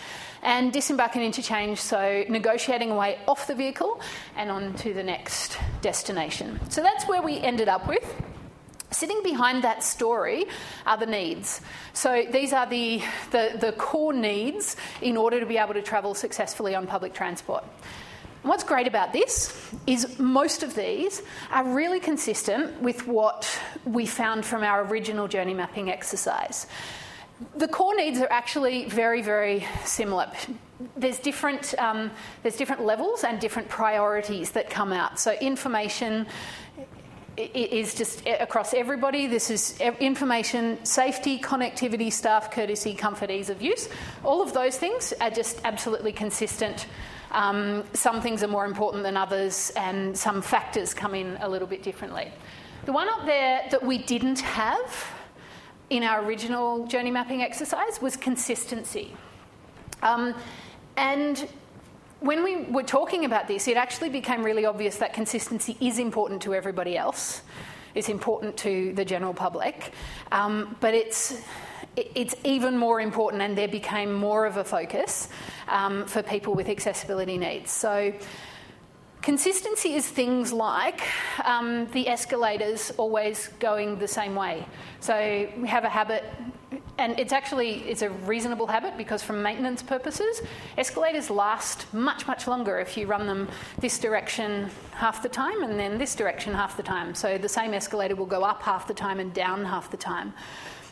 and 0.41 0.73
disembark 0.73 1.13
and 1.15 1.23
interchange, 1.23 1.79
so 1.79 2.23
negotiating 2.27 2.89
a 2.89 2.95
way 2.95 3.19
off 3.27 3.45
the 3.45 3.53
vehicle 3.53 4.01
and 4.35 4.49
on 4.49 4.73
to 4.75 4.95
the 4.95 5.03
next 5.03 5.59
destination. 5.81 6.59
So 6.69 6.81
that's 6.81 7.07
where 7.07 7.21
we 7.21 7.37
ended 7.37 7.67
up 7.67 7.87
with. 7.87 8.15
Sitting 8.91 9.21
behind 9.21 9.63
that 9.63 9.83
story 9.83 10.45
are 10.85 10.97
the 10.97 11.05
needs. 11.05 11.61
So 11.93 12.25
these 12.31 12.53
are 12.53 12.65
the, 12.65 13.01
the, 13.31 13.57
the, 13.59 13.71
core 13.73 14.13
needs 14.13 14.75
in 15.01 15.15
order 15.15 15.39
to 15.39 15.45
be 15.45 15.57
able 15.57 15.75
to 15.75 15.81
travel 15.81 16.15
successfully 16.15 16.73
on 16.73 16.87
public 16.87 17.13
transport. 17.13 17.63
what's 18.41 18.63
great 18.63 18.87
about 18.87 19.13
this 19.13 19.53
is 19.85 20.17
most 20.17 20.63
of 20.63 20.73
these 20.73 21.21
are 21.51 21.63
really 21.65 21.99
consistent 21.99 22.81
with 22.81 23.05
what 23.05 23.47
we 23.85 24.07
found 24.07 24.43
from 24.43 24.63
our 24.63 24.83
original 24.85 25.27
journey 25.27 25.53
mapping 25.53 25.91
exercise. 25.91 26.65
The 27.55 27.67
core 27.67 27.95
needs 27.95 28.19
are 28.19 28.31
actually 28.31 28.85
very, 28.85 29.21
very 29.21 29.65
similar. 29.85 30.31
There's 30.97 31.19
different, 31.19 31.73
um, 31.77 32.11
there's 32.41 32.57
different 32.57 32.83
levels 32.83 33.23
and 33.23 33.39
different 33.39 33.69
priorities 33.69 34.51
that 34.51 34.69
come 34.69 34.91
out. 34.91 35.19
So, 35.19 35.33
information 35.33 36.25
is 37.39 37.95
just 37.95 38.25
across 38.27 38.73
everybody. 38.73 39.27
This 39.27 39.49
is 39.49 39.79
information, 39.79 40.83
safety, 40.83 41.39
connectivity, 41.39 42.11
staff 42.11 42.51
courtesy, 42.51 42.93
comfort, 42.93 43.31
ease 43.31 43.49
of 43.49 43.61
use. 43.61 43.87
All 44.23 44.41
of 44.41 44.53
those 44.53 44.77
things 44.77 45.13
are 45.21 45.29
just 45.29 45.61
absolutely 45.63 46.11
consistent. 46.11 46.87
Um, 47.31 47.83
some 47.93 48.21
things 48.21 48.43
are 48.43 48.47
more 48.47 48.65
important 48.65 49.03
than 49.03 49.15
others, 49.15 49.71
and 49.75 50.17
some 50.17 50.41
factors 50.41 50.93
come 50.93 51.15
in 51.15 51.37
a 51.41 51.47
little 51.47 51.67
bit 51.67 51.83
differently. 51.83 52.31
The 52.85 52.91
one 52.91 53.07
up 53.07 53.25
there 53.25 53.67
that 53.71 53.83
we 53.83 53.99
didn't 53.99 54.39
have 54.39 55.07
in 55.89 56.03
our 56.03 56.23
original 56.23 56.85
journey 56.87 57.11
mapping 57.11 57.41
exercise 57.41 58.01
was 58.01 58.17
consistency. 58.17 59.15
Um, 60.01 60.35
and 60.97 61.47
when 62.19 62.43
we 62.43 62.63
were 62.63 62.83
talking 62.83 63.25
about 63.25 63.47
this, 63.47 63.67
it 63.67 63.77
actually 63.77 64.09
became 64.09 64.43
really 64.43 64.65
obvious 64.65 64.97
that 64.97 65.13
consistency 65.13 65.77
is 65.79 65.99
important 65.99 66.41
to 66.43 66.53
everybody 66.53 66.97
else. 66.97 67.41
It's 67.95 68.09
important 68.09 68.57
to 68.57 68.93
the 68.93 69.05
general 69.05 69.33
public, 69.33 69.93
um, 70.31 70.75
but 70.79 70.93
it's 70.93 71.41
it's 71.95 72.35
even 72.43 72.77
more 72.77 73.01
important, 73.01 73.41
and 73.41 73.57
there 73.57 73.67
became 73.67 74.13
more 74.13 74.45
of 74.45 74.57
a 74.57 74.63
focus 74.63 75.27
um, 75.67 76.05
for 76.05 76.21
people 76.21 76.53
with 76.53 76.69
accessibility 76.69 77.37
needs. 77.37 77.71
So. 77.71 78.13
Consistency 79.21 79.95
is 79.95 80.07
things 80.07 80.53
like 80.53 81.01
um, 81.43 81.87
the 81.87 82.07
escalators 82.07 82.89
always 82.95 83.49
going 83.59 83.99
the 83.99 84.07
same 84.07 84.33
way. 84.33 84.65
So 85.01 85.49
we 85.57 85.67
have 85.67 85.83
a 85.83 85.89
habit 85.89 86.23
and 86.99 87.17
it's 87.17 87.33
actually 87.33 87.75
it's 87.89 88.01
a 88.01 88.09
reasonable 88.09 88.67
habit 88.67 88.95
because 88.97 89.23
from 89.23 89.41
maintenance 89.41 89.81
purposes 89.81 90.41
escalators 90.77 91.29
last 91.29 91.91
much 91.93 92.27
much 92.27 92.47
longer 92.47 92.77
if 92.77 92.97
you 92.97 93.07
run 93.07 93.25
them 93.25 93.47
this 93.79 93.97
direction 93.97 94.69
half 94.91 95.23
the 95.23 95.29
time 95.29 95.63
and 95.63 95.79
then 95.79 95.97
this 95.97 96.13
direction 96.13 96.53
half 96.53 96.75
the 96.75 96.83
time. 96.83 97.15
So 97.15 97.37
the 97.37 97.49
same 97.49 97.73
escalator 97.73 98.15
will 98.15 98.25
go 98.25 98.43
up 98.43 98.61
half 98.61 98.85
the 98.85 98.93
time 98.93 99.19
and 99.19 99.33
down 99.33 99.63
half 99.63 99.89
the 99.89 99.97
time 99.97 100.33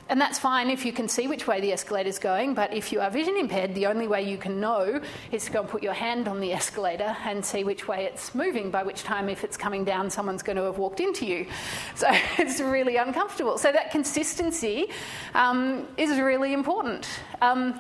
and 0.10 0.22
that's 0.22 0.40
fine 0.40 0.70
if 0.70 0.86
you 0.86 0.94
can 0.94 1.08
see 1.08 1.28
which 1.28 1.48
way 1.48 1.60
the 1.60 1.74
escalator 1.74 2.08
is 2.08 2.18
going, 2.18 2.54
but 2.54 2.74
if 2.74 2.92
you 2.92 3.02
are 3.02 3.10
vision 3.10 3.36
impaired, 3.38 3.76
the 3.76 3.88
only 3.88 4.08
way 4.08 4.22
you 4.22 4.38
can 4.38 4.60
know 4.60 5.02
is 5.32 5.46
to 5.46 5.52
go 5.52 5.62
and 5.62 5.70
put 5.70 5.84
your 5.84 5.94
hand 5.94 6.28
on 6.28 6.40
the 6.40 6.54
escalator 6.54 7.16
and 7.26 7.46
see 7.46 7.64
which 7.64 7.88
way 7.88 8.06
it's 8.06 8.34
moving, 8.34 8.72
by 8.72 8.84
which 8.84 9.04
time, 9.04 9.28
if 9.28 9.44
it's 9.44 9.58
coming 9.58 9.84
down, 9.84 10.10
someone's 10.10 10.44
going 10.44 10.56
to 10.56 10.64
have 10.64 10.78
walked 10.78 11.00
into 11.00 11.26
you. 11.26 11.46
So 11.96 12.08
it's 12.38 12.60
really 12.60 12.98
uncomfortable. 12.98 13.58
So 13.58 13.72
that 13.72 13.90
consistency 13.90 14.92
um, 15.34 15.88
is 15.98 16.20
really 16.20 16.54
important. 16.54 17.08
Um, 17.42 17.80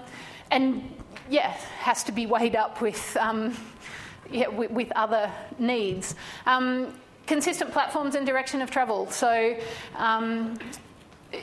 and 0.49 0.91
yeah, 1.29 1.51
has 1.79 2.03
to 2.05 2.11
be 2.11 2.25
weighed 2.25 2.55
up 2.55 2.81
with, 2.81 3.15
um, 3.17 3.55
yeah, 4.31 4.47
with, 4.47 4.71
with, 4.71 4.91
other 4.95 5.31
needs. 5.59 6.15
Um, 6.47 6.93
consistent 7.27 7.71
platforms 7.71 8.15
and 8.15 8.25
direction 8.25 8.61
of 8.61 8.71
travel. 8.71 9.09
So, 9.11 9.55
um, 9.97 10.57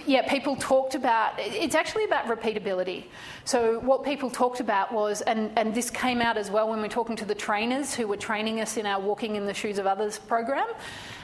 yeah, 0.07 0.27
people 0.27 0.57
talked 0.57 0.94
about 0.94 1.35
it's 1.37 1.75
actually 1.75 2.05
about 2.05 2.25
repeatability. 2.27 3.05
So, 3.44 3.81
what 3.81 4.03
people 4.03 4.31
talked 4.31 4.61
about 4.61 4.92
was, 4.92 5.20
and, 5.20 5.51
and 5.59 5.75
this 5.75 5.90
came 5.90 6.23
out 6.23 6.38
as 6.38 6.51
well 6.51 6.70
when 6.70 6.81
we 6.81 6.87
are 6.87 6.90
talking 6.90 7.16
to 7.16 7.27
the 7.27 7.35
trainers 7.35 7.94
who 7.94 8.09
were 8.09 8.16
training 8.16 8.61
us 8.61 8.79
in 8.79 8.87
our 8.87 8.99
Walking 8.99 9.37
in 9.37 9.44
the 9.44 9.53
Shoes 9.53 9.79
of 9.79 9.87
Others 9.87 10.18
program, 10.20 10.66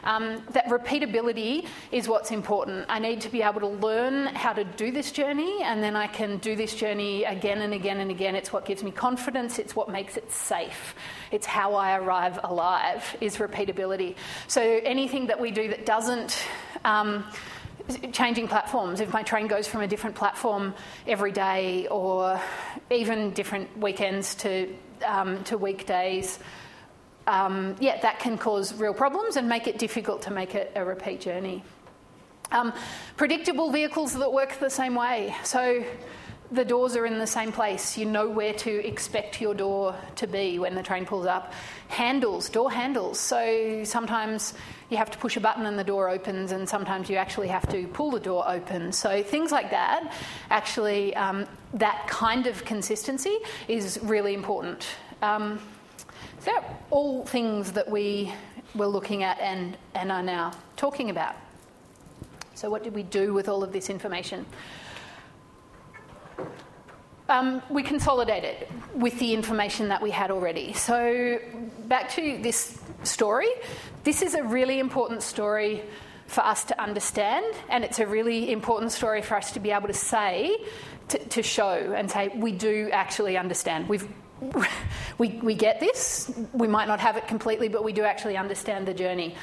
um, 0.05 0.43
that 0.51 0.67
repeatability 0.67 1.67
is 1.91 2.07
what's 2.07 2.31
important. 2.31 2.85
I 2.91 2.99
need 2.99 3.23
to 3.23 3.31
be 3.31 3.41
able 3.41 3.61
to 3.61 3.69
learn 3.69 4.27
how 4.27 4.53
to 4.53 4.65
do 4.65 4.93
this 4.93 5.11
journey, 5.11 5.63
and 5.63 5.83
then 5.83 5.97
I 5.97 6.07
can 6.07 6.37
do 6.39 6.55
this 6.55 6.75
journey 6.75 7.25
again 7.25 7.63
and 7.63 7.73
again 7.73 8.01
and 8.01 8.11
again. 8.11 8.35
It's 8.35 8.53
what 8.53 8.67
gives 8.67 8.83
me 8.83 8.91
confidence, 8.91 9.59
it's 9.59 9.75
what 9.75 9.89
makes 9.89 10.19
it 10.19 10.31
safe. 10.31 10.95
It's 11.31 11.47
how 11.47 11.75
I 11.75 11.97
arrive 11.97 12.39
alive, 12.45 13.17
is 13.23 13.39
repeatability. 13.39 14.17
So, 14.49 14.61
anything 14.61 15.29
that 15.29 15.41
we 15.41 15.51
do 15.51 15.69
that 15.69 15.87
doesn't 15.87 16.45
um, 16.85 17.25
changing 18.13 18.49
platforms. 18.49 19.01
If 19.01 19.13
my 19.13 19.23
train 19.23 19.47
goes 19.47 19.67
from 19.67 19.83
a 19.83 19.87
different 19.87 20.17
platform 20.17 20.75
every 21.07 21.33
day, 21.33 21.87
or 21.89 22.41
even 22.91 23.31
different 23.31 23.77
weekends 23.79 24.35
to 24.37 24.75
um, 25.07 25.43
to 25.45 25.57
weekdays, 25.57 26.39
um, 27.27 27.77
yeah, 27.81 28.01
that 28.01 28.19
can 28.19 28.39
cause 28.39 28.75
real 28.75 28.95
problems 28.95 29.37
and 29.37 29.49
make 29.49 29.67
it 29.67 29.79
difficult 29.79 30.23
to 30.23 30.31
make 30.31 30.55
it 30.55 30.73
a 30.75 30.85
repeat 30.85 31.21
journey. 31.21 31.63
Um, 32.53 32.73
predictable 33.17 33.71
vehicles 33.71 34.15
that 34.15 34.33
work 34.33 34.59
the 34.59 34.71
same 34.71 34.97
way. 34.97 35.35
So 35.45 35.85
the 36.51 36.65
doors 36.65 36.97
are 36.97 37.07
in 37.07 37.19
the 37.19 37.27
same 37.27 37.53
place. 37.53 37.97
You 37.97 38.07
know 38.07 38.29
where 38.29 38.55
to 38.55 38.87
expect 38.87 39.41
your 39.41 39.55
door 39.55 39.95
to 40.17 40.27
be 40.27 40.59
when 40.59 40.75
the 40.75 40.83
train 40.83 41.07
pulls 41.07 41.27
up. 41.27 41.53
Handles, 41.89 42.49
door 42.49 42.71
handles. 42.71 43.21
So 43.21 43.85
sometimes 43.85 44.55
you 44.91 44.97
have 44.97 45.11
to 45.13 45.19
push 45.19 45.37
a 45.37 45.41
button 45.41 45.67
and 45.67 45.79
the 45.79 45.85
door 45.85 46.11
opens, 46.11 46.53
and 46.53 46.69
sometimes 46.69 47.09
you 47.09 47.17
actually 47.17 47.49
have 47.49 47.69
to 47.71 47.87
pull 47.89 48.11
the 48.11 48.21
door 48.21 48.45
open. 48.47 48.93
So 48.93 49.23
things 49.23 49.53
like 49.53 49.71
that, 49.71 50.13
actually, 50.51 51.15
um, 51.15 51.47
that 51.75 52.07
kind 52.09 52.47
of 52.47 52.65
consistency 52.65 53.39
is 53.69 54.01
really 54.03 54.35
important. 54.35 54.87
Um, 55.23 55.61
so 56.41 56.53
all 56.91 57.25
things 57.25 57.73
that 57.73 57.89
we 57.89 58.33
were 58.75 58.87
looking 58.87 59.23
at 59.23 59.39
and, 59.41 59.77
and 59.95 60.11
are 60.11 60.23
now 60.23 60.53
talking 60.77 61.11
about. 61.11 61.37
So 62.55 62.69
what 62.69 62.83
did 62.83 62.95
we 62.95 63.05
do 63.05 63.33
with 63.33 63.49
all 63.49 63.63
of 63.63 63.73
this 63.73 63.91
information? 63.91 64.45
Um, 67.29 67.63
we 67.71 67.85
consolidated 67.85 68.67
with 68.93 69.17
the 69.21 69.35
information 69.35 69.89
that 69.89 70.03
we 70.03 70.11
had 70.11 70.33
already. 70.33 70.73
So, 70.73 71.39
back 71.87 72.11
to 72.11 72.41
this 72.43 72.81
story. 73.05 73.47
This 74.03 74.23
is 74.23 74.35
a 74.35 74.43
really 74.43 74.79
important 74.79 75.23
story 75.23 75.83
for 76.27 76.43
us 76.43 76.65
to 76.65 76.81
understand, 76.81 77.55
and 77.69 77.85
it's 77.85 77.99
a 77.99 78.07
really 78.07 78.51
important 78.51 78.93
story 78.93 79.21
for 79.21 79.37
us 79.37 79.53
to 79.53 79.61
be 79.61 79.73
able 79.73 79.89
to 79.89 79.95
say, 79.95 80.57
to, 81.09 81.19
to 81.19 81.43
show 81.43 81.93
and 81.95 82.11
say, 82.11 82.29
we 82.29 82.53
do 82.53 82.89
actually 82.93 83.37
understand. 83.37 83.89
We've 83.89 84.09
we, 85.19 85.39
we 85.43 85.55
get 85.55 85.81
this. 85.81 86.33
We 86.55 86.67
might 86.67 86.89
not 86.89 86.99
have 87.01 87.19
it 87.19 87.29
completely, 87.29 87.69
but 87.69 87.85
we 87.85 87.93
do 87.93 88.05
actually 88.05 88.39
understand 88.39 88.89
the 88.89 88.95
journey. 88.95 89.35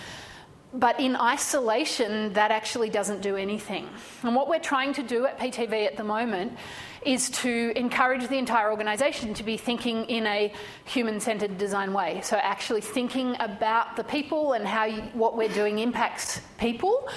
But 0.74 1.00
in 1.00 1.16
isolation, 1.16 2.34
that 2.34 2.52
actually 2.52 2.90
doesn't 2.90 3.22
do 3.22 3.36
anything. 3.36 3.88
And 4.24 4.36
what 4.36 4.50
we're 4.50 4.60
trying 4.60 4.94
to 4.94 5.04
do 5.04 5.26
at 5.26 5.40
PTV 5.40 5.88
at 5.88 5.98
the 5.98 6.04
moment 6.04 6.58
is 7.06 7.30
to 7.30 7.72
encourage 7.76 8.28
the 8.28 8.38
entire 8.38 8.70
organisation 8.70 9.34
to 9.36 9.44
be 9.44 9.56
thinking 9.56 10.04
in 10.06 10.28
a 10.28 10.52
human 10.86 11.20
centred 11.20 11.58
design 11.58 11.94
way. 11.94 12.20
So, 12.22 12.38
actually 12.38 12.82
thinking 12.82 13.38
about 13.40 13.96
the 13.96 14.04
people 14.04 14.54
and 14.54 14.68
how 14.68 14.86
you, 14.86 15.02
what 15.14 15.38
we're 15.38 15.48
doing 15.50 15.80
impacts 15.80 16.42
people. 16.58 17.08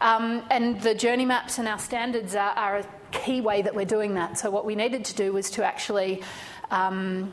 Um, 0.00 0.44
and 0.50 0.80
the 0.80 0.94
journey 0.94 1.24
maps 1.24 1.58
and 1.58 1.68
our 1.68 1.78
standards 1.78 2.34
are, 2.34 2.52
are, 2.52 2.78
a 2.78 2.86
key 3.10 3.40
way 3.40 3.62
that 3.62 3.74
we're 3.74 3.84
doing 3.84 4.14
that. 4.14 4.38
So, 4.38 4.50
what 4.50 4.64
we 4.64 4.76
needed 4.76 5.04
to 5.06 5.14
do 5.14 5.32
was 5.32 5.50
to 5.52 5.64
actually 5.64 6.22
um, 6.70 7.32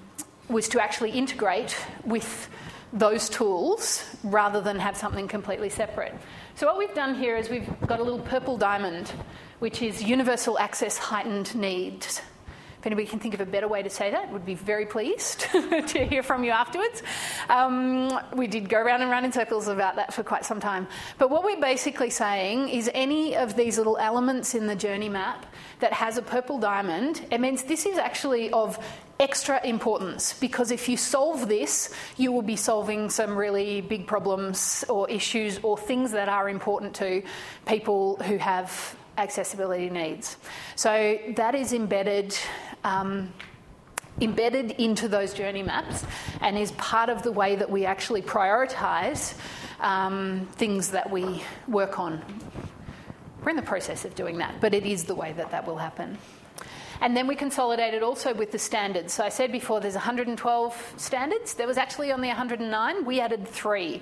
was 0.49 0.67
to 0.69 0.81
actually 0.81 1.11
integrate 1.11 1.77
with 2.05 2.49
those 2.91 3.29
tools 3.29 4.03
rather 4.23 4.61
than 4.61 4.79
have 4.79 4.97
something 4.97 5.27
completely 5.27 5.69
separate. 5.69 6.13
So, 6.55 6.67
what 6.67 6.77
we've 6.77 6.93
done 6.93 7.15
here 7.15 7.37
is 7.37 7.49
we've 7.49 7.69
got 7.87 7.99
a 7.99 8.03
little 8.03 8.19
purple 8.19 8.57
diamond, 8.57 9.11
which 9.59 9.81
is 9.81 10.01
universal 10.01 10.57
access 10.57 10.97
heightened 10.97 11.55
needs. 11.55 12.21
If 12.79 12.85
anybody 12.85 13.07
can 13.07 13.19
think 13.19 13.33
of 13.33 13.41
a 13.41 13.45
better 13.45 13.67
way 13.67 13.83
to 13.83 13.89
say 13.89 14.11
that, 14.11 14.31
would 14.31 14.45
be 14.45 14.55
very 14.55 14.85
pleased 14.85 15.41
to 15.51 16.05
hear 16.05 16.23
from 16.23 16.45
you 16.45 16.51
afterwards. 16.51 17.03
Um, 17.49 18.17
we 18.33 18.47
did 18.47 18.69
go 18.69 18.81
round 18.81 19.03
and 19.03 19.11
round 19.11 19.25
in 19.25 19.33
circles 19.33 19.67
about 19.67 19.97
that 19.97 20.13
for 20.13 20.23
quite 20.23 20.45
some 20.45 20.61
time. 20.61 20.87
But 21.17 21.29
what 21.29 21.43
we're 21.43 21.59
basically 21.59 22.09
saying 22.09 22.69
is 22.69 22.89
any 22.93 23.35
of 23.35 23.57
these 23.57 23.77
little 23.77 23.97
elements 23.97 24.55
in 24.55 24.65
the 24.65 24.77
journey 24.77 25.09
map 25.09 25.45
that 25.81 25.91
has 25.91 26.17
a 26.17 26.21
purple 26.21 26.57
diamond, 26.57 27.25
it 27.31 27.41
means 27.41 27.63
this 27.63 27.85
is 27.85 27.97
actually 27.97 28.49
of 28.51 28.79
extra 29.19 29.59
importance 29.65 30.33
because 30.39 30.71
if 30.71 30.87
you 30.87 30.95
solve 30.95 31.47
this, 31.47 31.93
you 32.17 32.31
will 32.31 32.41
be 32.41 32.55
solving 32.55 33.09
some 33.09 33.35
really 33.35 33.81
big 33.81 34.07
problems 34.07 34.85
or 34.87 35.09
issues 35.09 35.59
or 35.61 35.77
things 35.77 36.11
that 36.11 36.29
are 36.29 36.47
important 36.47 36.93
to 36.95 37.21
people 37.65 38.15
who 38.23 38.37
have 38.37 38.95
accessibility 39.17 39.89
needs. 39.89 40.37
So 40.75 41.19
that 41.35 41.53
is 41.53 41.73
embedded. 41.73 42.37
Um, 42.83 43.33
embedded 44.21 44.71
into 44.71 45.07
those 45.07 45.33
journey 45.33 45.63
maps 45.63 46.03
and 46.41 46.57
is 46.57 46.73
part 46.73 47.07
of 47.07 47.23
the 47.23 47.31
way 47.31 47.55
that 47.55 47.69
we 47.69 47.85
actually 47.85 48.21
prioritise 48.21 49.33
um, 49.79 50.45
things 50.53 50.89
that 50.89 51.09
we 51.09 51.41
work 51.69 51.99
on. 51.99 52.21
We're 53.41 53.51
in 53.51 53.55
the 53.55 53.61
process 53.61 54.03
of 54.03 54.15
doing 54.15 54.39
that, 54.39 54.55
but 54.59 54.73
it 54.73 54.85
is 54.85 55.05
the 55.05 55.15
way 55.15 55.31
that 55.33 55.51
that 55.51 55.65
will 55.65 55.77
happen. 55.77 56.17
And 57.01 57.15
then 57.15 57.27
we 57.27 57.35
consolidated 57.35 58.03
also 58.03 58.33
with 58.33 58.51
the 58.51 58.59
standards. 58.59 59.13
So 59.13 59.23
I 59.23 59.29
said 59.29 59.51
before 59.51 59.79
there's 59.79 59.95
112 59.95 60.93
standards. 60.97 61.53
There 61.53 61.67
was 61.67 61.77
actually 61.77 62.11
only 62.11 62.27
109. 62.27 63.05
We 63.05 63.19
added 63.19 63.47
three. 63.47 64.01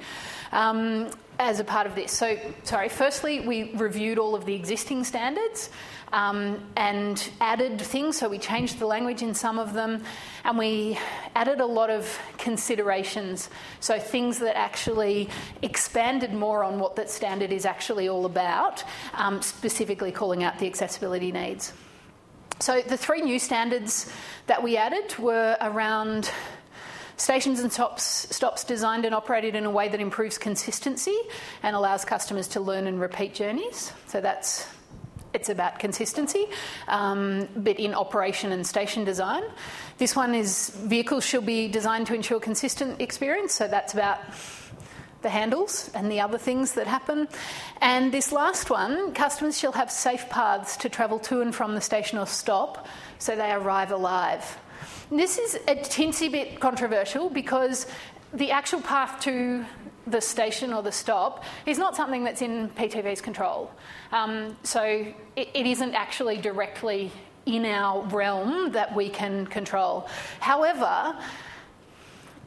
Um, 0.52 1.12
as 1.40 1.60
a 1.60 1.64
part 1.64 1.88
of 1.88 1.96
this. 1.96 2.12
So, 2.12 2.38
sorry, 2.64 2.90
firstly, 2.90 3.42
we 3.42 3.72
reviewed 3.74 4.18
all 4.18 4.36
of 4.36 4.46
the 4.46 4.56
existing 4.56 5.04
standards 5.04 5.70
um, 6.12 6.60
and 6.76 7.30
added 7.42 7.80
things. 7.80 8.18
So, 8.18 8.30
we 8.30 8.40
changed 8.40 8.80
the 8.80 8.88
language 8.88 9.22
in 9.22 9.34
some 9.34 9.60
of 9.60 9.74
them 9.74 10.04
and 10.44 10.58
we 10.58 10.98
added 11.36 11.60
a 11.60 11.66
lot 11.66 11.90
of 11.90 12.20
considerations. 12.38 13.50
So, 13.80 14.00
things 14.00 14.40
that 14.40 14.58
actually 14.58 15.30
expanded 15.62 16.34
more 16.34 16.64
on 16.64 16.80
what 16.80 16.96
that 16.96 17.10
standard 17.10 17.52
is 17.52 17.66
actually 17.66 18.10
all 18.10 18.26
about, 18.26 18.84
um, 19.14 19.42
specifically 19.42 20.12
calling 20.12 20.44
out 20.44 20.58
the 20.60 20.68
accessibility 20.68 21.32
needs. 21.32 21.74
So, 22.60 22.82
the 22.82 22.98
three 22.98 23.22
new 23.22 23.38
standards 23.38 24.12
that 24.48 24.64
we 24.64 24.78
added 24.78 25.18
were 25.20 25.58
around 25.62 26.32
stations 27.16 27.60
and 27.60 27.72
stops, 27.72 28.04
stops 28.36 28.64
designed 28.64 29.06
and 29.06 29.14
operated 29.14 29.56
in 29.56 29.66
a 29.66 29.70
way 29.70 29.90
that 29.90 30.00
improves 30.00 30.38
consistency 30.38 31.18
and 31.62 31.76
allows 31.76 32.04
customers 32.04 32.48
to 32.50 32.60
learn 32.60 32.88
and 32.88 33.00
repeat 33.00 33.36
journeys. 33.36 33.92
So, 34.08 34.22
that's 34.22 34.68
it's 35.34 35.50
about 35.50 35.78
consistency, 35.78 36.48
um, 36.88 37.48
but 37.56 37.80
in 37.80 37.94
operation 37.94 38.52
and 38.52 38.66
station 38.66 39.04
design. 39.04 39.44
This 40.00 40.16
one 40.16 40.34
is 40.34 40.70
vehicles 40.70 41.26
should 41.26 41.46
be 41.46 41.68
designed 41.68 42.08
to 42.08 42.16
ensure 42.16 42.40
consistent 42.40 43.02
experience, 43.02 43.54
so 43.54 43.68
that's 43.68 43.94
about 43.94 44.20
the 45.22 45.30
handles 45.30 45.90
and 45.94 46.12
the 46.12 46.20
other 46.20 46.38
things 46.38 46.74
that 46.74 46.88
happen. 46.88 47.28
And 47.82 48.12
this 48.12 48.32
last 48.32 48.70
one, 48.70 49.14
customers 49.14 49.58
shall 49.58 49.72
have 49.74 49.92
safe 49.92 50.30
paths 50.30 50.78
to 50.78 50.90
travel 50.90 51.20
to 51.20 51.42
and 51.42 51.54
from 51.54 51.76
the 51.76 51.82
station 51.82 52.18
or 52.18 52.28
stop 52.28 52.88
so 53.20 53.36
they 53.36 53.52
arrive 53.52 53.92
alive. 53.92 54.58
And 55.10 55.20
this 55.20 55.38
is 55.38 55.56
a 55.56 55.76
teensy 55.76 56.32
bit 56.32 56.60
controversial 56.60 57.30
because 57.30 57.88
the 58.34 58.52
actual 58.52 58.82
path 58.82 59.22
to 59.22 59.66
the 60.06 60.22
station 60.22 60.74
or 60.74 60.82
the 60.82 60.92
stop 60.92 61.44
is 61.66 61.78
not 61.78 61.96
something 61.96 62.24
that's 62.24 62.42
in 62.42 62.70
PTV's 62.70 63.22
control. 63.22 63.72
Um, 64.12 64.56
so 64.64 64.84
it, 64.84 65.50
it 65.54 65.66
isn't 65.66 65.94
actually 65.94 66.38
directly 66.38 67.12
in 67.46 67.66
our 67.66 68.04
realm 68.08 68.72
that 68.74 68.96
we 68.96 69.10
can 69.10 69.48
control. 69.48 70.08
However, 70.40 71.18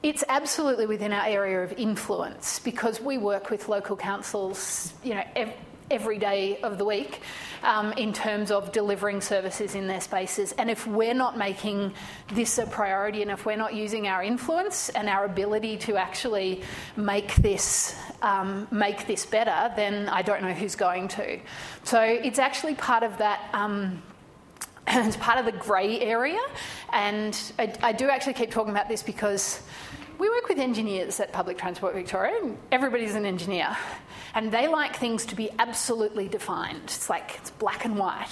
it's 0.03 0.25
absolutely 0.29 0.87
within 0.87 1.13
our 1.13 1.27
area 1.27 1.63
of 1.63 1.73
influence 1.75 2.59
because 2.61 3.01
we 3.01 3.19
work 3.19 3.51
with 3.51 3.69
local 3.69 3.97
councils, 3.97 4.95
you 5.03 5.15
know, 5.15 5.25
ev- 5.37 5.53
every 5.91 6.19
day 6.19 6.59
of 6.63 6.79
the 6.79 6.85
week 6.85 7.21
um, 7.63 7.93
in 7.93 8.13
terms 8.13 8.51
of 8.51 8.73
delivering 8.73 9.21
services 9.21 9.75
in 9.75 9.87
their 9.87 10.01
spaces. 10.01 10.53
And 10.53 10.71
if 10.71 10.87
we're 10.87 11.15
not 11.15 11.37
making 11.37 11.93
this 12.33 12.59
a 12.59 12.67
priority 12.67 13.23
and 13.23 13.31
if 13.31 13.45
we're 13.45 13.57
not 13.57 13.75
using 13.75 14.07
our 14.07 14.23
influence 14.23 14.89
and 14.91 15.09
our 15.09 15.25
ability 15.25 15.77
to 15.79 15.97
actually 15.97 16.63
make 16.97 17.35
this 17.37 17.97
um, 18.23 18.69
make 18.71 19.07
this 19.07 19.27
better, 19.27 19.73
then 19.77 20.09
I 20.09 20.23
don't 20.23 20.43
know 20.43 20.53
who's 20.53 20.77
going 20.77 21.09
to. 21.09 21.39
So 21.85 22.01
it's 22.01 22.39
actually 22.39 22.75
part 22.75 23.03
of 23.03 23.19
that. 23.19 23.49
Um, 23.53 24.03
it's 24.87 25.17
part 25.17 25.39
of 25.39 25.45
the 25.45 25.53
grey 25.53 26.01
area, 26.01 26.41
and 26.93 27.39
I, 27.59 27.73
I 27.83 27.93
do 27.93 28.09
actually 28.09 28.35
keep 28.35 28.51
talking 28.51 28.71
about 28.71 28.89
this 28.89 29.03
because 29.03 29.63
we 30.21 30.29
work 30.29 30.51
with 30.51 30.59
engineers 30.59 31.19
at 31.19 31.33
Public 31.33 31.57
Transport 31.57 31.95
Victoria, 31.95 32.39
and 32.43 32.59
everybody's 32.71 33.15
an 33.15 33.25
engineer. 33.25 33.75
And 34.35 34.53
they 34.53 34.69
like 34.69 34.97
things 34.97 35.25
to 35.27 35.35
be 35.35 35.51
absolutely 35.59 36.29
defined. 36.29 36.83
It's 36.85 37.09
like 37.09 37.37
it's 37.39 37.51
black 37.51 37.87
and 37.87 37.99
white. 37.99 38.29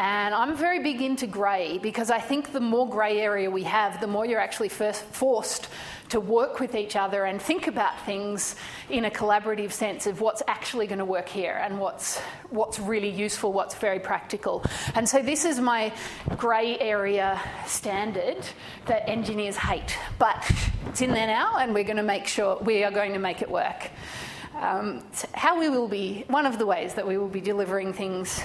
And 0.00 0.34
I'm 0.34 0.56
very 0.56 0.78
big 0.78 1.02
into 1.02 1.26
grey 1.26 1.76
because 1.76 2.10
I 2.10 2.20
think 2.20 2.54
the 2.54 2.60
more 2.60 2.88
grey 2.88 3.20
area 3.20 3.50
we 3.50 3.64
have, 3.64 4.00
the 4.00 4.06
more 4.06 4.24
you're 4.24 4.40
actually 4.40 4.70
forced 4.70 5.68
to 6.08 6.20
work 6.20 6.58
with 6.58 6.74
each 6.74 6.96
other 6.96 7.26
and 7.26 7.40
think 7.40 7.66
about 7.66 8.00
things 8.06 8.56
in 8.88 9.04
a 9.04 9.10
collaborative 9.10 9.72
sense 9.72 10.06
of 10.06 10.22
what's 10.22 10.42
actually 10.48 10.86
going 10.86 11.00
to 11.00 11.04
work 11.04 11.28
here 11.28 11.60
and 11.62 11.78
what's 11.78 12.18
what's 12.48 12.80
really 12.80 13.10
useful, 13.10 13.52
what's 13.52 13.74
very 13.74 14.00
practical. 14.00 14.64
And 14.94 15.06
so 15.06 15.20
this 15.20 15.44
is 15.44 15.60
my 15.60 15.92
grey 16.38 16.78
area 16.78 17.38
standard 17.66 18.38
that 18.86 19.06
engineers 19.06 19.58
hate, 19.58 19.98
but 20.18 20.50
it's 20.86 21.02
in 21.02 21.10
there 21.10 21.26
now, 21.26 21.58
and 21.58 21.74
we're 21.74 21.84
going 21.84 21.98
to 21.98 22.02
make 22.02 22.26
sure 22.26 22.56
we 22.62 22.84
are 22.84 22.90
going 22.90 23.12
to 23.12 23.18
make 23.18 23.42
it 23.42 23.50
work. 23.50 23.90
Um, 24.54 25.04
how 25.34 25.60
we 25.60 25.68
will 25.68 25.88
be 25.88 26.24
one 26.28 26.46
of 26.46 26.58
the 26.58 26.64
ways 26.64 26.94
that 26.94 27.06
we 27.06 27.18
will 27.18 27.28
be 27.28 27.42
delivering 27.42 27.92
things 27.92 28.40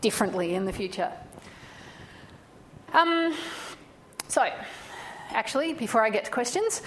differently 0.00 0.54
in 0.54 0.64
the 0.64 0.72
future. 0.72 1.12
Um, 2.92 3.34
so, 4.28 4.48
actually, 5.30 5.74
before 5.74 6.04
I 6.04 6.10
get 6.10 6.24
to 6.26 6.30
questions, 6.30 6.82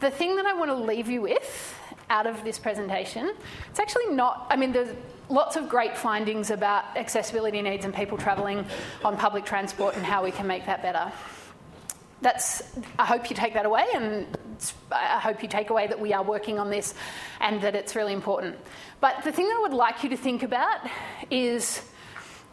the 0.00 0.10
thing 0.10 0.36
that 0.36 0.46
I 0.46 0.54
want 0.54 0.70
to 0.70 0.76
leave 0.76 1.08
you 1.08 1.22
with 1.22 1.74
out 2.10 2.26
of 2.26 2.42
this 2.44 2.58
presentation, 2.58 3.32
it's 3.70 3.80
actually 3.80 4.06
not, 4.08 4.46
I 4.50 4.56
mean, 4.56 4.72
there's 4.72 4.94
lots 5.28 5.56
of 5.56 5.68
great 5.68 5.96
findings 5.96 6.50
about 6.50 6.96
accessibility 6.96 7.60
needs 7.62 7.84
and 7.84 7.94
people 7.94 8.18
travelling 8.18 8.64
on 9.04 9.16
public 9.16 9.44
transport 9.44 9.96
and 9.96 10.04
how 10.04 10.22
we 10.22 10.30
can 10.30 10.46
make 10.46 10.66
that 10.66 10.82
better. 10.82 11.12
That's, 12.22 12.62
I 12.98 13.04
hope 13.04 13.28
you 13.30 13.36
take 13.36 13.54
that 13.54 13.66
away, 13.66 13.86
and 13.94 14.26
I 14.90 15.20
hope 15.20 15.42
you 15.42 15.48
take 15.48 15.70
away 15.70 15.86
that 15.86 16.00
we 16.00 16.12
are 16.12 16.22
working 16.22 16.58
on 16.58 16.70
this 16.70 16.94
and 17.40 17.60
that 17.60 17.74
it's 17.74 17.94
really 17.94 18.12
important. 18.12 18.56
But 19.00 19.22
the 19.22 19.32
thing 19.32 19.46
that 19.48 19.56
I 19.56 19.60
would 19.60 19.74
like 19.74 20.02
you 20.02 20.08
to 20.10 20.16
think 20.16 20.42
about 20.42 20.80
is 21.30 21.82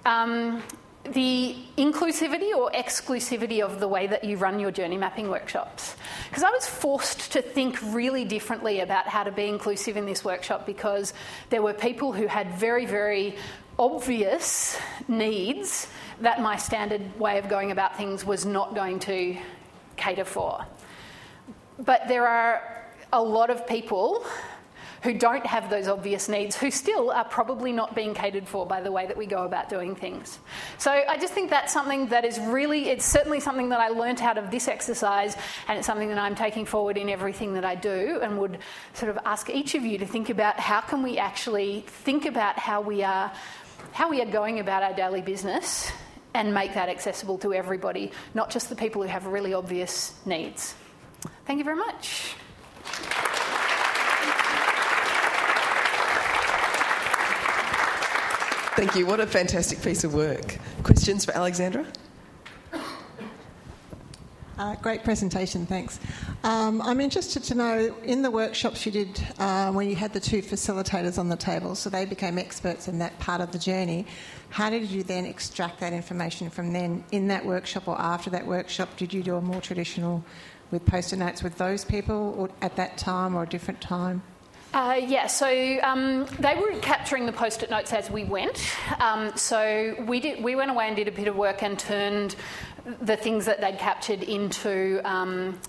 um, 0.06 0.62
the 1.06 1.56
inclusivity 1.78 2.56
or 2.56 2.72
exclusivity 2.72 3.62
of 3.62 3.80
the 3.80 3.88
way 3.88 4.08
that 4.08 4.24
you 4.24 4.38
run 4.38 4.60
your 4.60 4.72
journey 4.72 4.98
mapping 4.98 5.30
workshops. 5.30 5.96
Because 6.30 6.44
I 6.44 6.50
was 6.50 6.66
forced 6.66 7.34
to 7.34 7.42
think 7.42 7.78
really 7.94 8.24
differently 8.24 8.80
about 8.80 9.08
how 9.08 9.24
to 9.24 9.32
be 9.32 9.48
inclusive 9.48 9.98
in 9.98 10.06
this 10.06 10.24
workshop 10.24 10.66
because 10.66 11.14
there 11.50 11.62
were 11.62 11.74
people 11.74 12.14
who 12.14 12.28
had 12.28 12.54
very, 12.58 12.86
very 12.86 13.36
obvious 13.78 14.78
needs 15.08 15.88
that 16.22 16.42
my 16.42 16.56
standard 16.56 17.20
way 17.20 17.38
of 17.38 17.50
going 17.50 17.72
about 17.72 17.98
things 17.98 18.24
was 18.24 18.46
not 18.46 18.76
going 18.76 19.00
to 19.00 19.38
cater 19.98 20.26
for. 20.26 20.66
But 21.80 22.08
there 22.08 22.28
are 22.28 22.62
a 23.12 23.22
lot 23.22 23.50
of 23.50 23.68
people 23.68 24.26
who 25.04 25.14
don't 25.14 25.46
have 25.46 25.70
those 25.70 25.88
obvious 25.88 26.30
needs, 26.30 26.56
who 26.56 26.72
still 26.72 27.12
are 27.12 27.26
probably 27.26 27.74
not 27.74 27.94
being 27.94 28.14
catered 28.14 28.48
for 28.48 28.66
by 28.66 28.82
the 28.82 28.92
way 28.92 29.06
that 29.06 29.18
we 29.18 29.26
go 29.26 29.44
about 29.44 29.70
doing 29.70 29.96
things. 29.96 30.40
So 30.78 30.92
I 30.92 31.18
just 31.18 31.34
think 31.34 31.50
that's 31.50 31.74
something 31.74 32.08
that 32.08 32.24
is 32.24 32.40
really, 32.40 32.90
it's 32.90 33.06
certainly 33.06 33.42
something 33.42 33.70
that 33.70 33.82
I 33.82 33.90
learnt 33.90 34.24
out 34.24 34.38
of 34.38 34.50
this 34.50 34.68
exercise, 34.68 35.36
and 35.68 35.78
it's 35.78 35.86
something 35.86 36.08
that 36.10 36.18
I'm 36.18 36.36
taking 36.36 36.66
forward 36.66 36.98
in 36.98 37.10
everything 37.10 37.54
that 37.54 37.66
I 37.66 37.76
do, 37.76 38.20
and 38.22 38.40
would 38.40 38.60
sort 38.94 39.10
of 39.10 39.20
ask 39.26 39.50
each 39.50 39.76
of 39.76 39.84
you 39.84 39.98
to 39.98 40.06
think 40.06 40.30
about 40.30 40.60
how 40.60 40.80
can 40.80 41.04
we 41.04 41.18
actually 41.18 41.82
think 41.88 42.26
about 42.26 42.58
how 42.58 42.82
we 42.82 43.04
are 43.04 43.32
how 43.92 44.10
we 44.10 44.22
are 44.22 44.26
going 44.26 44.60
about 44.60 44.82
our 44.82 44.94
daily 44.94 45.22
business 45.22 45.92
and 46.34 46.54
make 46.54 46.74
that 46.74 46.90
accessible 46.90 47.38
to 47.38 47.54
everybody, 47.54 48.12
not 48.34 48.50
just 48.50 48.70
the 48.70 48.76
people 48.76 49.02
who 49.02 49.08
have 49.08 49.28
really 49.28 49.54
obvious 49.54 50.14
needs. 50.26 50.74
Thank 51.46 51.60
you 51.60 51.64
very 51.64 51.78
much. 51.78 52.36
Thank 58.76 58.96
you. 58.96 59.06
What 59.06 59.20
a 59.20 59.28
fantastic 59.28 59.84
piece 59.84 60.04
of 60.04 60.16
work. 60.16 60.58
Questions 60.82 61.26
for 61.26 61.32
Alexandra? 61.38 61.86
Uh, 64.58 64.76
great 64.78 65.04
presentation, 65.04 65.68
thanks. 65.68 66.00
Um, 66.44 66.82
I'm 66.82 67.00
interested 67.00 67.44
to 67.44 67.56
know 67.56 67.96
in 68.04 68.24
the 68.24 68.32
workshops 68.32 68.84
you 68.84 68.92
did 68.92 69.22
uh, 69.38 69.72
when 69.72 69.90
you 69.90 69.96
had 69.96 70.12
the 70.12 70.20
two 70.20 70.42
facilitators 70.42 71.20
on 71.20 71.30
the 71.30 71.36
table, 71.36 71.76
so 71.76 71.92
they 71.92 72.06
became 72.06 72.40
experts 72.40 72.88
in 72.88 72.98
that 72.98 73.18
part 73.20 73.42
of 73.42 73.52
the 73.52 73.60
journey. 73.60 74.08
How 74.50 74.72
did 74.72 74.90
you 74.90 75.04
then 75.04 75.26
extract 75.26 75.80
that 75.80 75.94
information 75.94 76.50
from 76.50 76.74
then 76.74 77.04
in 77.12 77.28
that 77.28 77.46
workshop 77.46 77.88
or 77.88 78.00
after 78.02 78.32
that 78.32 78.48
workshop? 78.48 78.90
Did 78.98 79.14
you 79.14 79.22
do 79.22 79.36
a 79.36 79.42
more 79.42 79.62
traditional 79.62 80.24
with 80.72 80.84
post-it 80.86 81.18
notes 81.18 81.44
with 81.44 81.60
those 81.60 81.86
people 81.86 82.34
or 82.38 82.50
at 82.64 82.76
that 82.78 82.98
time 82.98 83.36
or 83.36 83.44
a 83.44 83.48
different 83.48 83.82
time? 83.82 84.24
Uh, 84.74 85.00
yeah, 85.06 85.28
so 85.28 85.48
um, 85.84 86.26
they 86.40 86.56
were 86.56 86.72
capturing 86.80 87.28
the 87.28 87.32
post-it 87.32 87.70
notes 87.70 87.94
as 87.94 88.10
we 88.10 88.24
went. 88.24 88.76
Um, 89.00 89.32
so 89.38 89.96
we 90.08 90.20
did. 90.20 90.44
We 90.44 90.56
went 90.56 90.72
away 90.72 90.88
and 90.88 90.96
did 90.96 91.08
a 91.08 91.12
bit 91.12 91.28
of 91.28 91.36
work 91.36 91.62
and 91.62 91.78
turned 91.78 92.36
the 93.02 93.16
things 93.16 93.46
that 93.46 93.62
they'd 93.62 93.78
captured 93.78 94.24
into 94.24 95.00
um, 95.06 95.60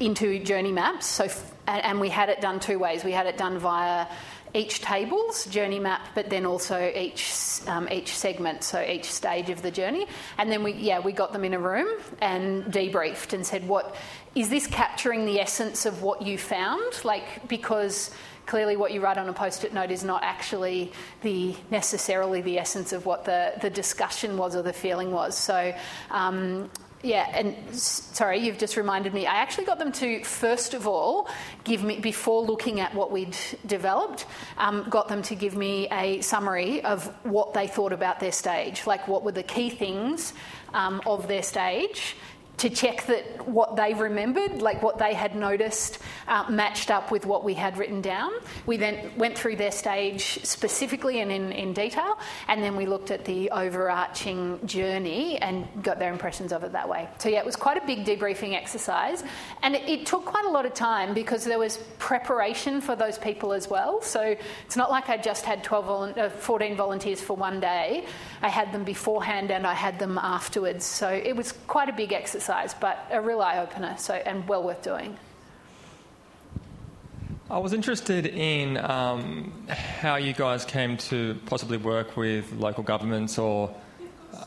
into 0.00 0.42
journey 0.42 0.72
maps. 0.72 1.04
So, 1.04 1.28
and 1.66 2.00
we 2.00 2.08
had 2.08 2.30
it 2.30 2.40
done 2.40 2.60
two 2.60 2.78
ways. 2.78 3.04
We 3.04 3.12
had 3.12 3.26
it 3.26 3.36
done 3.36 3.58
via 3.58 4.06
each 4.54 4.80
table's 4.80 5.46
journey 5.46 5.80
map, 5.80 6.08
but 6.14 6.30
then 6.30 6.46
also 6.46 6.92
each 6.94 7.32
um, 7.66 7.88
each 7.90 8.16
segment, 8.16 8.62
so 8.62 8.80
each 8.80 9.10
stage 9.10 9.50
of 9.50 9.62
the 9.62 9.70
journey. 9.70 10.06
And 10.38 10.50
then 10.50 10.62
we, 10.62 10.72
yeah, 10.72 11.00
we 11.00 11.12
got 11.12 11.32
them 11.32 11.44
in 11.44 11.54
a 11.54 11.58
room 11.58 11.88
and 12.22 12.64
debriefed 12.64 13.32
and 13.32 13.44
said, 13.44 13.66
"What 13.66 13.94
is 14.34 14.48
this 14.48 14.66
capturing 14.66 15.26
the 15.26 15.40
essence 15.40 15.86
of 15.86 16.02
what 16.02 16.22
you 16.22 16.38
found?" 16.38 17.04
Like 17.04 17.48
because 17.48 18.10
clearly 18.46 18.76
what 18.76 18.92
you 18.92 19.00
write 19.00 19.18
on 19.18 19.28
a 19.28 19.32
post-it 19.32 19.72
note 19.72 19.90
is 19.90 20.04
not 20.04 20.22
actually 20.22 20.92
the 21.22 21.54
necessarily 21.70 22.42
the 22.42 22.58
essence 22.58 22.92
of 22.92 23.06
what 23.06 23.24
the, 23.24 23.54
the 23.62 23.70
discussion 23.70 24.36
was 24.36 24.54
or 24.54 24.62
the 24.62 24.72
feeling 24.72 25.10
was. 25.10 25.36
So 25.36 25.74
um, 26.10 26.70
yeah, 27.04 27.30
and 27.34 27.54
sorry, 27.74 28.38
you've 28.38 28.58
just 28.58 28.76
reminded 28.76 29.12
me. 29.12 29.26
I 29.26 29.34
actually 29.36 29.66
got 29.66 29.78
them 29.78 29.92
to 29.92 30.24
first 30.24 30.72
of 30.72 30.86
all 30.86 31.28
give 31.62 31.84
me 31.84 32.00
before 32.00 32.42
looking 32.42 32.80
at 32.80 32.94
what 32.94 33.12
we'd 33.12 33.36
developed, 33.66 34.26
um, 34.56 34.86
got 34.88 35.08
them 35.08 35.22
to 35.22 35.34
give 35.34 35.54
me 35.54 35.86
a 35.92 36.22
summary 36.22 36.82
of 36.82 37.06
what 37.24 37.52
they 37.52 37.66
thought 37.66 37.92
about 37.92 38.20
their 38.20 38.32
stage, 38.32 38.86
like 38.86 39.06
what 39.06 39.22
were 39.22 39.32
the 39.32 39.42
key 39.42 39.68
things 39.68 40.32
um, 40.72 41.02
of 41.06 41.28
their 41.28 41.42
stage, 41.42 42.16
to 42.58 42.70
check 42.70 43.06
that 43.06 43.48
what 43.48 43.76
they 43.76 43.94
remembered, 43.94 44.62
like 44.62 44.82
what 44.82 44.98
they 44.98 45.12
had 45.12 45.34
noticed, 45.34 45.98
uh, 46.28 46.44
matched 46.48 46.90
up 46.90 47.10
with 47.10 47.26
what 47.26 47.44
we 47.44 47.54
had 47.54 47.76
written 47.76 48.00
down. 48.00 48.30
We 48.64 48.76
then 48.76 49.10
went 49.16 49.36
through 49.36 49.56
their 49.56 49.72
stage 49.72 50.44
specifically 50.44 51.20
and 51.20 51.32
in, 51.32 51.52
in 51.52 51.72
detail, 51.72 52.18
and 52.48 52.62
then 52.62 52.76
we 52.76 52.86
looked 52.86 53.10
at 53.10 53.24
the 53.24 53.50
overarching 53.50 54.64
journey 54.66 55.38
and 55.38 55.66
got 55.82 55.98
their 55.98 56.12
impressions 56.12 56.52
of 56.52 56.62
it 56.64 56.72
that 56.72 56.88
way. 56.88 57.08
So, 57.18 57.28
yeah, 57.28 57.40
it 57.40 57.46
was 57.46 57.56
quite 57.56 57.82
a 57.82 57.86
big 57.86 58.04
debriefing 58.04 58.54
exercise, 58.54 59.24
and 59.62 59.74
it, 59.74 59.88
it 59.88 60.06
took 60.06 60.24
quite 60.24 60.44
a 60.44 60.50
lot 60.50 60.64
of 60.64 60.74
time 60.74 61.12
because 61.12 61.44
there 61.44 61.58
was 61.58 61.78
preparation 61.98 62.80
for 62.80 62.94
those 62.94 63.18
people 63.18 63.52
as 63.52 63.68
well. 63.68 64.00
So, 64.00 64.36
it's 64.64 64.76
not 64.76 64.90
like 64.90 65.08
I 65.08 65.16
just 65.16 65.44
had 65.44 65.64
12 65.64 66.18
uh, 66.18 66.30
14 66.30 66.76
volunteers 66.76 67.20
for 67.20 67.36
one 67.36 67.58
day, 67.58 68.06
I 68.42 68.48
had 68.48 68.72
them 68.72 68.84
beforehand 68.84 69.50
and 69.50 69.66
I 69.66 69.74
had 69.74 69.98
them 69.98 70.18
afterwards. 70.18 70.84
So, 70.84 71.08
it 71.08 71.34
was 71.34 71.52
quite 71.66 71.88
a 71.88 71.92
big 71.92 72.12
exercise 72.12 72.43
exercise, 72.44 72.74
but 72.78 73.06
a 73.10 73.20
real 73.20 73.40
eye 73.40 73.58
opener, 73.58 73.96
so 73.98 74.14
and 74.14 74.46
well 74.46 74.62
worth 74.62 74.82
doing. 74.82 75.16
I 77.50 77.58
was 77.58 77.72
interested 77.72 78.26
in 78.26 78.76
um, 78.78 79.52
how 79.68 80.16
you 80.16 80.32
guys 80.32 80.64
came 80.64 80.96
to 81.08 81.38
possibly 81.46 81.76
work 81.76 82.16
with 82.16 82.52
local 82.52 82.82
governments 82.82 83.38
or 83.38 83.74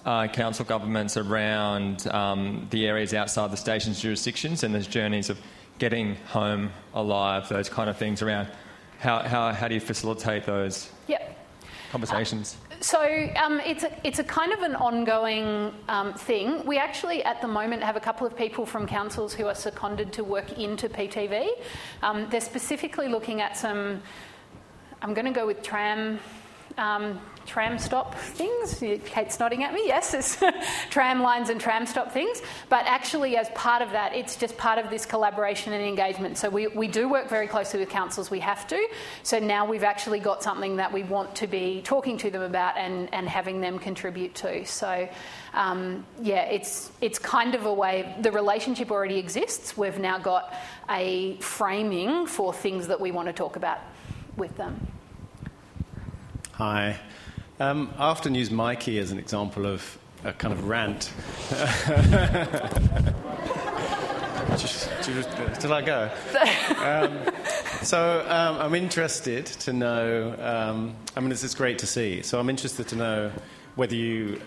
uh, 0.05 0.27
council 0.27 0.65
governments 0.65 1.15
around 1.15 2.07
um, 2.07 2.67
the 2.71 2.87
areas 2.87 3.13
outside 3.13 3.51
the 3.51 3.57
station's 3.57 4.01
jurisdictions 4.01 4.63
and 4.63 4.73
those 4.73 4.87
journeys 4.87 5.29
of 5.29 5.39
getting 5.79 6.15
home 6.27 6.71
alive, 6.93 7.47
those 7.49 7.69
kind 7.69 7.89
of 7.89 7.97
things 7.97 8.21
around. 8.21 8.47
How, 8.99 9.19
how, 9.19 9.53
how 9.53 9.67
do 9.67 9.75
you 9.75 9.79
facilitate 9.79 10.45
those 10.45 10.89
yep. 11.07 11.37
conversations? 11.91 12.57
Uh, 12.59 12.66
so 12.79 13.01
um, 13.35 13.59
it's, 13.61 13.83
a, 13.83 13.91
it's 14.03 14.19
a 14.19 14.23
kind 14.23 14.53
of 14.53 14.61
an 14.61 14.75
ongoing 14.75 15.73
um, 15.87 16.13
thing. 16.13 16.65
We 16.65 16.77
actually, 16.77 17.23
at 17.23 17.41
the 17.41 17.47
moment, 17.47 17.83
have 17.83 17.95
a 17.95 17.99
couple 17.99 18.27
of 18.27 18.35
people 18.35 18.65
from 18.65 18.87
councils 18.87 19.33
who 19.33 19.47
are 19.47 19.55
seconded 19.55 20.13
to 20.13 20.23
work 20.23 20.57
into 20.57 20.87
PTV. 20.87 21.47
Um, 22.03 22.27
they're 22.29 22.41
specifically 22.41 23.07
looking 23.07 23.41
at 23.41 23.57
some, 23.57 24.01
I'm 25.01 25.13
going 25.13 25.25
to 25.25 25.31
go 25.31 25.47
with 25.47 25.63
tram 25.63 26.19
um, 26.77 27.19
tram 27.47 27.79
stop 27.79 28.13
things. 28.13 28.83
Kate's 29.05 29.39
nodding 29.39 29.63
at 29.63 29.73
me. 29.73 29.81
Yes, 29.85 30.13
it's 30.13 30.37
tram 30.89 31.21
lines 31.21 31.49
and 31.49 31.59
tram 31.59 31.85
stop 31.85 32.11
things. 32.11 32.41
But 32.69 32.85
actually, 32.85 33.37
as 33.37 33.49
part 33.49 33.81
of 33.81 33.91
that, 33.91 34.13
it's 34.13 34.35
just 34.35 34.57
part 34.57 34.77
of 34.77 34.89
this 34.89 35.05
collaboration 35.05 35.73
and 35.73 35.83
engagement. 35.83 36.37
So 36.37 36.49
we, 36.49 36.67
we 36.67 36.87
do 36.87 37.09
work 37.09 37.29
very 37.29 37.47
closely 37.47 37.79
with 37.79 37.89
councils. 37.89 38.29
We 38.29 38.41
have 38.41 38.67
to. 38.67 38.87
So 39.23 39.39
now 39.39 39.65
we've 39.65 39.83
actually 39.83 40.19
got 40.19 40.43
something 40.43 40.75
that 40.75 40.91
we 40.91 41.03
want 41.03 41.35
to 41.37 41.47
be 41.47 41.81
talking 41.83 42.17
to 42.19 42.29
them 42.29 42.43
about 42.43 42.77
and, 42.77 43.11
and 43.13 43.27
having 43.27 43.61
them 43.61 43.79
contribute 43.79 44.35
to. 44.35 44.65
So 44.65 45.09
um, 45.53 46.05
yeah, 46.21 46.43
it's 46.43 46.91
it's 47.01 47.17
kind 47.17 47.55
of 47.55 47.65
a 47.65 47.73
way. 47.73 48.15
The 48.21 48.31
relationship 48.31 48.91
already 48.91 49.17
exists. 49.17 49.75
We've 49.75 49.97
now 49.97 50.19
got 50.19 50.53
a 50.89 51.37
framing 51.37 52.27
for 52.27 52.53
things 52.53 52.87
that 52.87 52.99
we 52.99 53.11
want 53.11 53.27
to 53.27 53.33
talk 53.33 53.55
about 53.55 53.79
with 54.35 54.55
them. 54.57 54.96
Hi. 56.57 56.99
Um, 57.59 57.93
I 57.99 58.05
often 58.05 58.33
use 58.33 58.49
Myki 58.49 58.99
as 58.99 59.11
an 59.11 59.19
example 59.19 59.67
of 59.67 59.99
a 60.23 60.33
kind 60.33 60.51
of 60.51 60.67
rant. 60.67 61.13
just, 64.57 64.89
to 65.03 65.67
let 65.67 65.85
go. 65.85 66.09
Um, 66.79 67.31
so 67.83 68.25
um, 68.27 68.57
I'm 68.57 68.73
interested 68.73 69.45
to 69.45 69.71
know. 69.71 70.35
Um, 70.39 70.95
I 71.15 71.19
mean, 71.19 71.29
this 71.29 71.43
is 71.43 71.53
great 71.53 71.77
to 71.77 71.85
see. 71.85 72.23
So 72.23 72.39
I'm 72.39 72.49
interested 72.49 72.87
to 72.87 72.95
know 72.95 73.31
whether 73.75 73.93
you. 73.93 74.41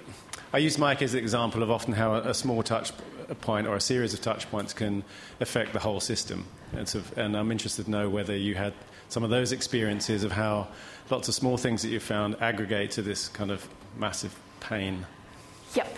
I 0.52 0.58
use 0.58 0.78
Mike 0.78 1.00
as 1.00 1.14
an 1.14 1.20
example 1.20 1.62
of 1.62 1.70
often 1.70 1.94
how 1.94 2.14
a, 2.14 2.34
small 2.34 2.62
touch 2.64 2.92
point 3.40 3.68
or 3.68 3.76
a 3.76 3.80
series 3.80 4.14
of 4.14 4.20
touch 4.20 4.50
points 4.50 4.72
can 4.72 5.04
affect 5.38 5.72
the 5.72 5.78
whole 5.78 6.00
system. 6.00 6.44
And, 6.72 6.88
sort 6.88 7.04
of, 7.04 7.18
and 7.18 7.36
I'm 7.36 7.52
interested 7.52 7.84
to 7.84 7.90
know 7.90 8.08
whether 8.08 8.36
you 8.36 8.56
had 8.56 8.74
some 9.08 9.22
of 9.22 9.30
those 9.30 9.52
experiences 9.52 10.24
of 10.24 10.32
how 10.32 10.68
lots 11.08 11.28
of 11.28 11.34
small 11.34 11.56
things 11.56 11.82
that 11.82 11.88
you 11.88 12.00
found 12.00 12.36
aggregate 12.40 12.90
to 12.92 13.02
this 13.02 13.28
kind 13.28 13.52
of 13.52 13.68
massive 13.96 14.36
pain. 14.58 15.06
Yep. 15.74 15.96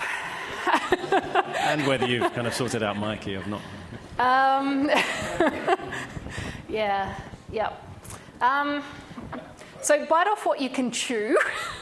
and 1.58 1.86
whether 1.86 2.06
you've 2.06 2.32
kind 2.34 2.46
of 2.46 2.52
sorted 2.52 2.82
out 2.82 2.96
Myki 2.96 3.42
or 3.42 3.48
not. 3.48 3.62
Um, 4.18 4.90
yeah, 6.68 7.18
yep. 7.50 7.82
Um, 8.42 8.82
so 9.82 10.06
bite 10.06 10.26
off 10.28 10.46
what 10.46 10.60
you 10.60 10.70
can 10.70 10.90
chew 10.90 11.36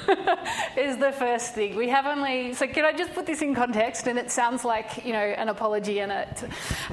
is 0.76 0.96
the 0.96 1.12
first 1.12 1.54
thing. 1.54 1.76
We 1.76 1.88
have 1.88 2.06
only. 2.06 2.54
So 2.54 2.66
can 2.66 2.84
I 2.84 2.92
just 2.92 3.12
put 3.12 3.26
this 3.26 3.42
in 3.42 3.54
context? 3.54 4.06
And 4.06 4.18
it 4.18 4.30
sounds 4.30 4.64
like 4.64 5.04
you 5.04 5.12
know 5.12 5.18
an 5.18 5.48
apology 5.48 6.00
in 6.00 6.10
it. 6.10 6.44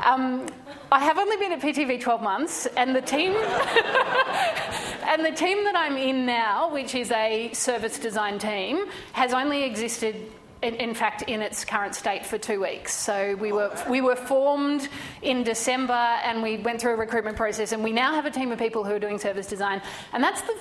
Um, 0.04 0.48
I 0.92 1.00
have 1.00 1.18
only 1.18 1.38
been 1.38 1.52
at 1.52 1.62
PTV 1.62 2.02
12 2.02 2.22
months, 2.22 2.66
and 2.78 2.96
the 2.96 3.02
team 3.02 3.32
and 5.08 5.26
the 5.26 5.32
team 5.32 5.64
that 5.64 5.76
I'm 5.76 5.98
in 5.98 6.26
now, 6.26 6.72
which 6.72 6.96
is 6.96 7.12
a 7.12 7.52
service 7.54 7.98
design 8.00 8.40
team, 8.40 8.86
has 9.14 9.34
only 9.34 9.64
existed 9.64 10.16
in, 10.62 10.76
in, 10.76 10.94
fact, 10.94 11.22
in 11.24 11.42
its 11.42 11.64
current 11.64 11.96
state 11.96 12.26
for 12.26 12.38
two 12.38 12.62
weeks. 12.62 12.94
So 12.94 13.36
we 13.36 13.52
were 13.52 13.72
we 13.90 14.02
were 14.02 14.16
formed 14.16 14.90
in 15.22 15.44
December, 15.44 15.94
and 15.94 16.44
we 16.44 16.58
went 16.58 16.82
through 16.82 16.94
a 16.94 16.98
recruitment 16.98 17.38
process, 17.38 17.72
and 17.72 17.84
we 17.84 17.92
now 17.92 18.14
have 18.14 18.26
a 18.26 18.32
team 18.32 18.52
of 18.52 18.60
people 18.60 18.84
who 18.84 18.94
are 18.94 19.00
doing 19.00 19.20
service 19.20 19.48
design, 19.48 19.82
and 20.14 20.24
that's 20.24 20.42
the 20.42 20.56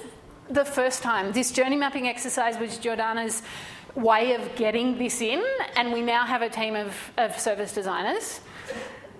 the 0.49 0.65
first 0.65 1.03
time. 1.03 1.33
This 1.33 1.51
journey 1.51 1.77
mapping 1.77 2.07
exercise 2.07 2.59
was 2.59 2.79
Jordana's 2.79 3.43
way 3.95 4.35
of 4.35 4.55
getting 4.57 4.99
this 4.99 5.21
in, 5.21 5.45
and 5.77 5.93
we 5.93 6.03
now 6.03 6.25
have 6.27 6.43
a 6.43 6.49
team 6.49 6.77
of, 6.77 6.95
of 7.17 7.39
service 7.39 7.73
designers. 7.73 8.41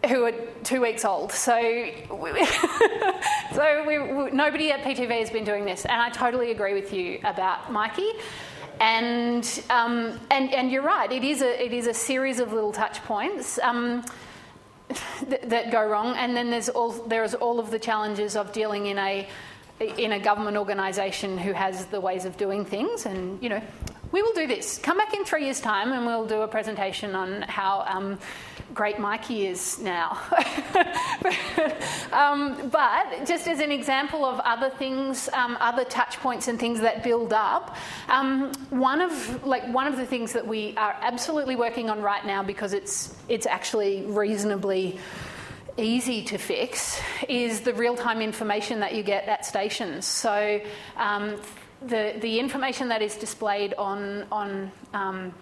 who 0.09 0.25
are 0.25 0.33
two 0.63 0.81
weeks 0.81 1.05
old. 1.05 1.33
So, 1.33 1.57
we, 1.57 2.47
so 3.55 3.85
we, 3.87 3.99
we, 3.99 4.31
nobody 4.31 4.71
at 4.71 4.83
PTV 4.83 5.21
has 5.21 5.31
been 5.31 5.45
doing 5.45 5.65
this, 5.65 5.85
and 5.85 6.01
I 6.01 6.11
totally 6.11 6.51
agree 6.51 6.75
with 6.75 6.93
you 6.93 7.19
about 7.25 7.67
Myki. 7.67 8.11
And, 8.79 9.63
um, 9.71 10.21
and, 10.31 10.53
and 10.53 10.71
you're 10.71 10.83
right, 10.83 11.11
it 11.11 11.25
is 11.25 11.41
a, 11.41 11.65
it 11.65 11.73
is 11.73 11.87
a 11.87 11.95
series 11.95 12.41
of 12.41 12.53
little 12.53 12.73
touch 12.73 13.03
points. 13.05 13.59
Um, 13.61 14.05
th- 15.29 15.43
that 15.43 15.71
go 15.73 15.85
wrong, 15.85 16.15
and 16.17 16.37
then 16.37 16.51
there's 16.51 16.69
all 16.69 16.93
there's 16.93 17.35
all 17.35 17.59
of 17.59 17.71
the 17.71 17.79
challenges 17.79 18.37
of 18.37 18.53
dealing 18.53 18.87
in 18.87 18.99
a 18.99 19.29
in 19.81 20.13
a 20.13 20.21
government 20.21 20.57
organisation 20.57 21.39
who 21.39 21.53
has 21.53 21.87
the 21.87 22.01
ways 22.01 22.25
of 22.25 22.37
doing 22.37 22.65
things, 22.65 23.07
and 23.07 23.43
you 23.43 23.49
know, 23.49 23.63
we 24.13 24.23
will 24.23 24.35
do 24.35 24.47
this. 24.47 24.79
Come 24.79 24.99
back 24.99 25.15
in 25.15 25.25
three 25.25 25.45
years' 25.45 25.61
time, 25.61 25.93
and 25.93 26.07
we'll 26.07 26.27
do 26.27 26.43
a 26.43 26.49
presentation 26.49 27.15
on 27.15 27.43
how. 27.43 27.85
Um, 27.87 28.19
great 28.77 28.97
Myki 28.97 29.51
is 29.51 29.79
now. 29.79 30.19
um, 32.13 32.69
but 32.69 33.27
just 33.27 33.49
as 33.49 33.59
an 33.61 33.73
example 33.73 34.25
of 34.25 34.39
other 34.41 34.69
things, 34.69 35.31
um, 35.33 35.57
other 35.61 35.85
touch 35.85 36.19
points 36.19 36.47
and 36.47 36.61
things 36.61 36.81
that 36.81 37.03
build 37.03 37.33
up, 37.33 37.75
um, 38.09 38.53
one 38.69 39.01
of 39.01 39.47
like 39.47 39.67
one 39.73 39.87
of 39.87 39.97
the 39.97 40.05
things 40.05 40.35
that 40.35 40.47
we 40.47 40.77
are 40.77 40.95
absolutely 41.01 41.57
working 41.57 41.89
on 41.89 42.03
right 42.03 42.25
now 42.27 42.43
because 42.43 42.75
it's 42.75 43.17
it's 43.29 43.47
actually 43.47 44.05
reasonably 44.05 44.99
easy 45.77 46.23
to 46.25 46.39
fix 46.39 47.01
is 47.29 47.61
the 47.61 47.75
real-time 47.75 48.21
information 48.21 48.81
that 48.81 48.95
you 48.95 49.03
get 49.03 49.29
at 49.29 49.45
stations. 49.45 50.07
So 50.07 50.61
um, 50.97 51.41
the 51.83 52.15
the 52.21 52.39
information 52.39 52.89
that 52.89 53.03
is 53.03 53.17
displayed 53.17 53.75
on 53.75 54.27
on 54.33 54.73
um, 54.95 55.35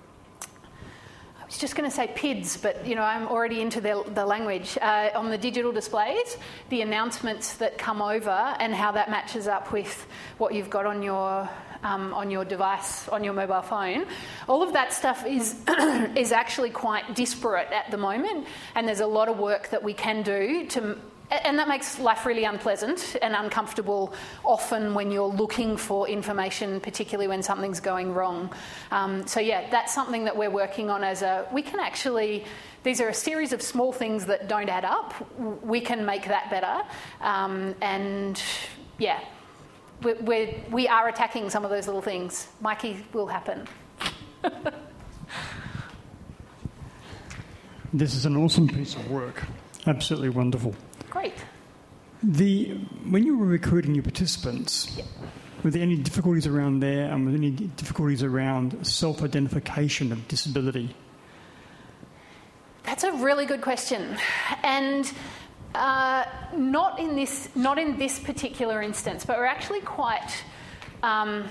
I 1.41 1.47
was 1.47 1.59
just 1.59 1.77
going 1.77 1.89
to 1.89 1.95
say 1.95 2.09
PIDs, 2.09 2.61
but 2.61 2.87
you 2.87 2.95
know 2.95 3.03
I'm 3.03 3.29
already 3.29 3.61
into 3.61 3.81
the, 3.81 4.03
the 4.15 4.25
language. 4.25 4.79
Uh, 4.81 5.11
on 5.15 5.31
the 5.31 5.39
digital 5.39 5.73
displays, 5.73 6.39
the 6.71 6.81
announcements 6.81 7.55
that 7.57 7.77
come 7.77 8.01
over 8.01 8.31
and 8.31 8.75
how 8.75 8.93
that 8.93 9.11
matches 9.11 9.47
up 9.47 9.71
with 9.71 10.07
what 10.39 10.55
you've 10.55 10.71
got 10.71 10.87
on 10.87 11.03
your 11.03 11.49
um, 11.85 12.13
on 12.13 12.31
your 12.31 12.45
device, 12.45 13.09
on 13.09 13.23
your 13.23 13.35
mobile 13.35 13.63
phone. 13.63 14.07
All 14.49 14.63
of 14.63 14.73
that 14.73 14.93
stuff 14.93 15.25
is 15.27 15.63
is 16.17 16.33
actually 16.33 16.71
quite 16.71 17.15
disparate 17.15 17.71
at 17.71 17.91
the 17.91 17.99
moment, 17.99 18.49
and 18.75 18.89
there's 18.89 19.01
a 19.01 19.07
lot 19.07 19.29
of 19.29 19.39
work 19.39 19.71
that 19.71 19.83
we 19.83 19.95
can 19.95 20.23
do 20.23 20.67
to 20.69 20.99
and 21.31 21.59
that 21.59 21.69
makes 21.69 21.99
life 21.99 22.27
really 22.27 22.45
unpleasant 22.45 23.17
and 23.23 23.35
uncomfortable 23.35 24.15
often 24.45 24.95
when 24.95 25.11
you're 25.11 25.27
looking 25.27 25.77
for 25.77 26.09
information, 26.09 26.81
particularly 26.81 27.29
when 27.29 27.43
something's 27.43 27.81
going 27.81 28.13
wrong. 28.13 28.53
Um, 28.91 29.27
so, 29.27 29.41
yeah, 29.41 29.69
that's 29.71 29.95
something 29.95 30.25
that 30.25 30.37
we're 30.37 30.51
working 30.51 30.91
on 30.91 31.03
as 31.03 31.23
a. 31.23 31.49
We 31.53 31.63
can 31.63 31.81
actually. 31.81 32.45
These 32.83 33.01
are 33.01 33.09
a 33.09 33.15
series 33.15 33.55
of 33.55 33.63
small 33.63 33.93
things 33.93 34.27
that 34.27 34.47
don't 34.47 34.69
add 34.69 34.85
up. 34.85 35.15
We 35.65 35.81
can 35.81 36.05
make 36.05 36.27
that 36.27 36.51
better. 36.51 36.83
Um, 37.23 37.75
and, 37.81 38.41
yeah, 38.99 39.21
we're, 40.05 40.17
we're, 40.21 40.55
we 40.71 40.87
are 40.87 41.09
attacking 41.09 41.51
some 41.51 41.65
of 41.65 41.71
those 41.71 41.87
little 41.87 42.03
things. 42.03 42.49
Myki 42.63 43.03
will 43.13 43.27
happen. 43.27 43.67
this 47.93 48.15
is 48.15 48.27
an 48.27 48.37
awesome 48.37 48.69
piece 48.69 48.95
of 48.95 49.11
work. 49.11 49.43
Absolutely 49.87 50.29
wonderful. 50.29 50.75
Great. 51.11 51.35
The 52.23 52.75
when 53.09 53.25
you 53.25 53.37
were 53.37 53.47
recruiting 53.47 53.95
your 53.95 54.03
participants, 54.03 54.99
were 55.63 55.71
there 55.71 55.83
any 55.83 55.97
difficulties 55.97 56.47
around 56.47 56.81
there, 56.81 57.11
and 57.11 57.25
were 57.25 57.31
there 57.33 57.39
any 57.39 57.51
difficulties 57.51 58.23
around 58.23 58.87
self-identification 58.87 60.11
of 60.13 60.27
disability? 60.29 60.95
That's 62.85 63.05
a 63.05 63.13
really 63.13 63.45
good 63.45 63.61
question, 63.61 64.17
and 64.63 65.11
uh, 65.75 66.25
not 66.57 66.99
in 66.99 67.17
this 67.17 67.49
not 67.55 67.79
in 67.79 67.99
this 67.99 68.19
particular 68.19 68.83
instance, 68.83 69.25
but 69.25 69.37
we're 69.37 69.45
actually 69.45 69.81
quite. 69.81 70.45
Um, 71.03 71.45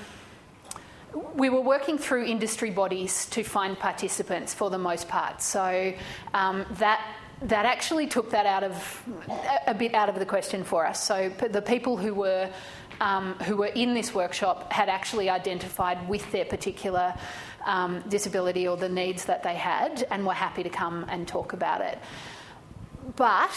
we 1.35 1.49
were 1.49 1.61
working 1.61 1.99
through 1.99 2.25
industry 2.25 2.71
bodies 2.71 3.27
to 3.27 3.43
find 3.43 3.77
participants 3.77 4.53
for 4.53 4.71
the 4.71 4.79
most 4.79 5.07
part, 5.07 5.41
so 5.41 5.93
um, 6.33 6.65
that 6.79 7.05
that 7.43 7.65
actually 7.65 8.07
took 8.07 8.31
that 8.31 8.45
out 8.45 8.63
of 8.63 9.03
a 9.67 9.73
bit 9.73 9.93
out 9.93 10.09
of 10.09 10.17
the 10.17 10.25
question 10.25 10.63
for 10.63 10.87
us. 10.87 11.05
So 11.05 11.29
the 11.51 11.61
people 11.61 11.97
who 11.97 12.13
were 12.13 12.49
um, 13.01 13.33
who 13.45 13.57
were 13.57 13.67
in 13.67 13.93
this 13.93 14.13
workshop 14.13 14.71
had 14.71 14.89
actually 14.89 15.29
identified 15.29 16.07
with 16.07 16.31
their 16.31 16.45
particular 16.45 17.13
um, 17.65 18.01
disability 18.07 18.67
or 18.67 18.77
the 18.77 18.89
needs 18.89 19.25
that 19.25 19.43
they 19.43 19.55
had, 19.55 20.07
and 20.09 20.25
were 20.25 20.33
happy 20.33 20.63
to 20.63 20.69
come 20.69 21.05
and 21.09 21.27
talk 21.27 21.53
about 21.53 21.81
it. 21.81 21.99
But 23.15 23.51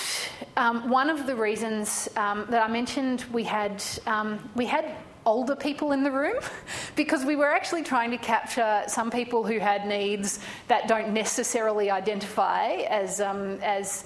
um, 0.57 0.91
one 0.91 1.11
of 1.11 1.27
the 1.27 1.37
reasons 1.37 2.09
um, 2.17 2.47
that 2.51 2.63
I 2.63 2.69
mentioned 2.69 3.25
we 3.33 3.45
had 3.45 3.83
um, 4.07 4.51
we 4.55 4.67
had 4.67 4.97
older 5.25 5.57
people 5.57 5.93
in 5.93 6.05
the 6.05 6.11
room 6.11 6.39
because 6.97 7.25
we 7.25 7.37
were 7.37 7.51
actually 7.51 7.83
trying 7.83 8.11
to 8.13 8.19
capture 8.19 8.85
some 8.87 9.11
people 9.11 9.45
who 9.45 9.59
had 9.59 9.87
needs 9.87 10.39
that 10.69 10.87
don't 10.89 11.13
necessarily 11.13 11.91
identify 11.91 12.69
as 12.89 13.21
um, 13.21 13.59
as 13.63 14.05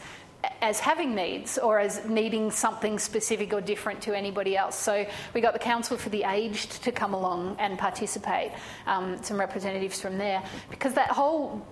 as 0.62 0.80
having 0.80 1.14
needs 1.14 1.58
or 1.58 1.78
as 1.78 2.04
needing 2.06 2.50
something 2.50 2.98
specific 2.98 3.52
or 3.52 3.60
different 3.60 4.00
to 4.02 4.16
anybody 4.16 4.56
else. 4.56 4.76
So 4.76 5.06
we 5.34 5.40
got 5.40 5.52
the 5.52 5.58
Council 5.58 5.98
for 5.98 6.08
the 6.08 6.24
Aged 6.24 6.82
to 6.84 6.92
come 6.92 7.12
along 7.12 7.56
and 7.58 7.78
participate, 7.78 8.52
um, 8.86 9.22
some 9.22 9.38
representatives 9.38 10.00
from 10.00 10.16
there, 10.16 10.42
because 10.70 10.94
that 10.94 11.10
whole 11.10 11.66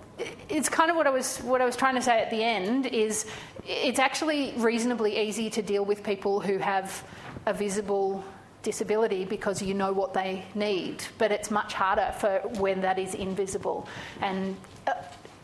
it's 0.49 0.69
kind 0.69 0.89
of 0.89 0.97
what 0.97 1.07
I 1.07 1.09
was 1.09 1.37
what 1.39 1.61
I 1.61 1.65
was 1.65 1.75
trying 1.75 1.95
to 1.95 2.01
say 2.01 2.19
at 2.19 2.29
the 2.29 2.43
end 2.43 2.85
is 2.87 3.25
it's 3.65 3.99
actually 3.99 4.53
reasonably 4.57 5.19
easy 5.19 5.49
to 5.51 5.61
deal 5.61 5.85
with 5.85 6.03
people 6.03 6.39
who 6.39 6.57
have 6.57 7.03
a 7.45 7.53
visible 7.53 8.23
disability 8.63 9.25
because 9.25 9.61
you 9.61 9.73
know 9.73 9.93
what 9.93 10.13
they 10.13 10.43
need, 10.55 11.03
but 11.17 11.31
it's 11.31 11.49
much 11.49 11.73
harder 11.73 12.13
for 12.19 12.39
when 12.59 12.81
that 12.81 12.99
is 12.99 13.15
invisible. 13.15 13.87
And 14.21 14.57
uh, 14.87 14.93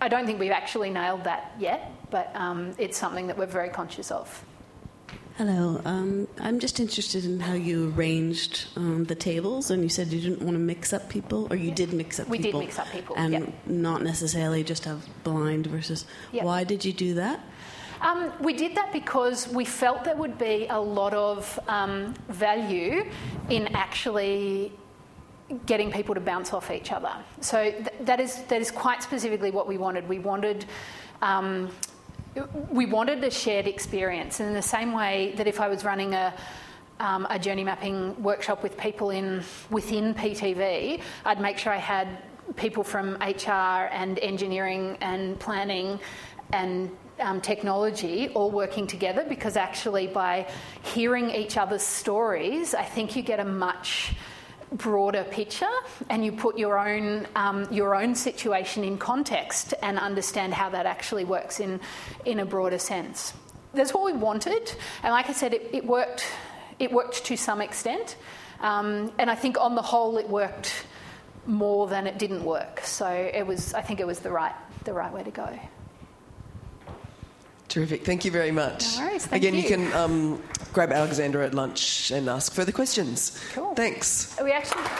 I 0.01 0.07
don't 0.07 0.25
think 0.25 0.39
we've 0.39 0.51
actually 0.51 0.89
nailed 0.89 1.23
that 1.23 1.53
yet, 1.57 1.91
but 2.11 2.35
um, 2.35 2.73
it's 2.77 2.97
something 2.97 3.27
that 3.27 3.37
we're 3.37 3.45
very 3.45 3.69
conscious 3.69 4.11
of. 4.11 4.43
Hello. 5.37 5.81
Um, 5.83 6.29
I'm 6.39 6.59
just 6.59 6.79
interested 6.79 7.25
in 7.25 7.41
how 7.41 7.55
you 7.55 7.91
arranged 7.91 8.69
um, 8.77 9.03
the 9.03 9.15
tables, 9.15 9.69
and 9.69 9.83
you 9.83 9.89
said 9.89 10.07
you 10.07 10.21
didn't 10.21 10.41
want 10.41 10.53
to 10.53 10.59
mix 10.59 10.93
up 10.93 11.09
people, 11.09 11.47
or 11.49 11.57
you 11.57 11.71
did 11.71 11.91
mix 11.91 12.21
up 12.21 12.27
people. 12.27 12.37
We 12.37 12.37
did 12.37 12.55
mix 12.55 12.79
up 12.79 12.89
people, 12.89 13.17
And 13.17 13.33
yep. 13.33 13.53
not 13.65 14.01
necessarily 14.01 14.63
just 14.63 14.85
have 14.85 15.05
blind 15.25 15.67
versus. 15.67 16.05
Yep. 16.31 16.45
Why 16.45 16.63
did 16.63 16.85
you 16.85 16.93
do 16.93 17.15
that? 17.15 17.41
Um, 17.99 18.31
we 18.39 18.53
did 18.53 18.75
that 18.75 18.93
because 18.93 19.49
we 19.49 19.65
felt 19.65 20.05
there 20.05 20.15
would 20.15 20.37
be 20.37 20.67
a 20.69 20.79
lot 20.79 21.13
of 21.13 21.59
um, 21.67 22.13
value 22.29 23.05
in 23.49 23.67
actually 23.75 24.71
getting 25.65 25.91
people 25.91 26.15
to 26.15 26.21
bounce 26.21 26.53
off 26.53 26.71
each 26.71 26.93
other. 26.93 27.11
So 27.41 27.71
th- 27.71 27.87
that 28.01 28.21
is 28.21 28.41
that 28.43 28.61
is 28.61 28.71
quite 28.71 29.03
specifically 29.03 29.51
what 29.51 29.67
we 29.67 29.77
wanted. 29.77 30.07
We 30.07 30.19
wanted. 30.19 30.63
Um, 31.21 31.71
we 32.69 32.85
wanted 32.85 33.23
a 33.23 33.31
shared 33.31 33.67
experience 33.67 34.39
And 34.39 34.49
in 34.49 34.55
the 34.55 34.61
same 34.61 34.91
way 34.91 35.33
that 35.37 35.47
if 35.47 35.59
I 35.59 35.67
was 35.67 35.83
running 35.83 36.13
a 36.13 36.33
um, 36.99 37.27
a 37.29 37.37
journey 37.37 37.63
mapping 37.65 38.21
workshop 38.23 38.63
with 38.63 38.77
people 38.77 39.09
in 39.09 39.43
within 39.69 40.13
PTV, 40.13 41.01
I'd 41.25 41.41
make 41.41 41.57
sure 41.57 41.73
I 41.73 41.77
had 41.77 42.07
people 42.55 42.83
from 42.83 43.15
HR 43.15 43.89
and 43.91 44.17
engineering 44.19 44.97
and 45.01 45.37
planning 45.39 45.99
and 46.53 46.89
um, 47.19 47.41
technology 47.41 48.29
all 48.29 48.51
working 48.51 48.87
together 48.87 49.25
because 49.27 49.57
actually 49.57 50.07
by 50.07 50.47
hearing 50.83 51.31
each 51.31 51.57
other's 51.57 51.81
stories, 51.81 52.73
I 52.73 52.83
think 52.83 53.15
you 53.15 53.21
get 53.21 53.39
a 53.39 53.45
much 53.45 54.15
broader 54.77 55.23
picture 55.23 55.69
and 56.09 56.23
you 56.25 56.31
put 56.31 56.57
your 56.57 56.77
own 56.77 57.27
um, 57.35 57.71
your 57.71 57.95
own 57.95 58.15
situation 58.15 58.83
in 58.83 58.97
context 58.97 59.73
and 59.81 59.97
understand 59.97 60.53
how 60.53 60.69
that 60.69 60.85
actually 60.85 61.25
works 61.25 61.59
in 61.59 61.79
in 62.25 62.39
a 62.39 62.45
broader 62.45 62.77
sense. 62.77 63.33
That's 63.73 63.93
what 63.93 64.05
we 64.05 64.13
wanted, 64.13 64.73
and 65.03 65.11
like 65.11 65.29
I 65.29 65.33
said, 65.33 65.53
it, 65.53 65.69
it 65.73 65.85
worked. 65.85 66.25
It 66.79 66.91
worked 66.91 67.25
to 67.25 67.37
some 67.37 67.61
extent, 67.61 68.17
um, 68.61 69.11
and 69.17 69.29
I 69.29 69.35
think 69.35 69.57
on 69.59 69.75
the 69.75 69.81
whole, 69.81 70.17
it 70.17 70.29
worked 70.29 70.85
more 71.45 71.87
than 71.87 72.07
it 72.07 72.17
didn't 72.17 72.43
work. 72.43 72.81
So 72.81 73.07
it 73.07 73.45
was. 73.45 73.73
I 73.73 73.81
think 73.81 73.99
it 73.99 74.07
was 74.07 74.19
the 74.19 74.31
right 74.31 74.55
the 74.85 74.93
right 74.93 75.11
way 75.11 75.23
to 75.23 75.31
go. 75.31 75.59
Terrific. 77.75 78.05
Thank 78.05 78.23
you 78.23 78.31
very 78.31 78.51
much. 78.51 78.95
No 78.95 79.03
worries, 79.03 79.25
thank 79.25 79.43
Again, 79.43 79.53
you, 79.53 79.63
you. 79.63 79.67
can 79.67 79.91
um, 79.91 80.41
grab 80.71 80.93
Alexandra 80.93 81.45
at 81.45 81.53
lunch 81.53 82.09
and 82.09 82.29
ask 82.29 82.53
further 82.53 82.71
questions. 82.71 83.37
Cool. 83.51 83.75
Thanks. 83.75 84.33
We 84.41 84.53
actually. 84.53 84.83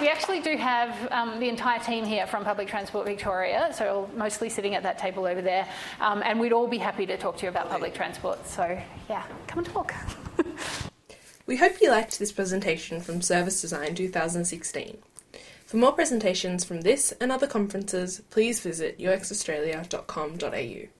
We 0.00 0.08
actually 0.08 0.40
do 0.40 0.56
have 0.56 1.12
um, 1.12 1.40
the 1.40 1.48
entire 1.50 1.78
team 1.78 2.06
here 2.06 2.26
from 2.26 2.42
Public 2.42 2.68
Transport 2.68 3.04
Victoria, 3.04 3.70
so 3.74 4.08
mostly 4.16 4.48
sitting 4.48 4.74
at 4.74 4.82
that 4.84 4.96
table 4.96 5.26
over 5.26 5.42
there, 5.42 5.68
um, 6.00 6.22
and 6.24 6.40
we'd 6.40 6.54
all 6.54 6.66
be 6.66 6.78
happy 6.78 7.04
to 7.04 7.18
talk 7.18 7.36
to 7.36 7.42
you 7.42 7.50
about 7.50 7.68
public 7.68 7.92
transport. 7.92 8.46
So, 8.46 8.80
yeah, 9.10 9.24
come 9.46 9.58
and 9.58 9.66
talk. 9.66 9.94
We 11.46 11.56
hope 11.56 11.80
you 11.80 11.90
liked 11.90 12.20
this 12.20 12.30
presentation 12.30 13.00
from 13.00 13.22
Service 13.22 13.60
Design 13.60 13.96
2016. 13.96 14.98
For 15.70 15.76
more 15.76 15.92
presentations 15.92 16.64
from 16.64 16.80
this 16.80 17.12
and 17.20 17.30
other 17.30 17.46
conferences, 17.46 18.22
please 18.28 18.58
visit 18.58 18.98
uxaustralia.com.au. 18.98 20.90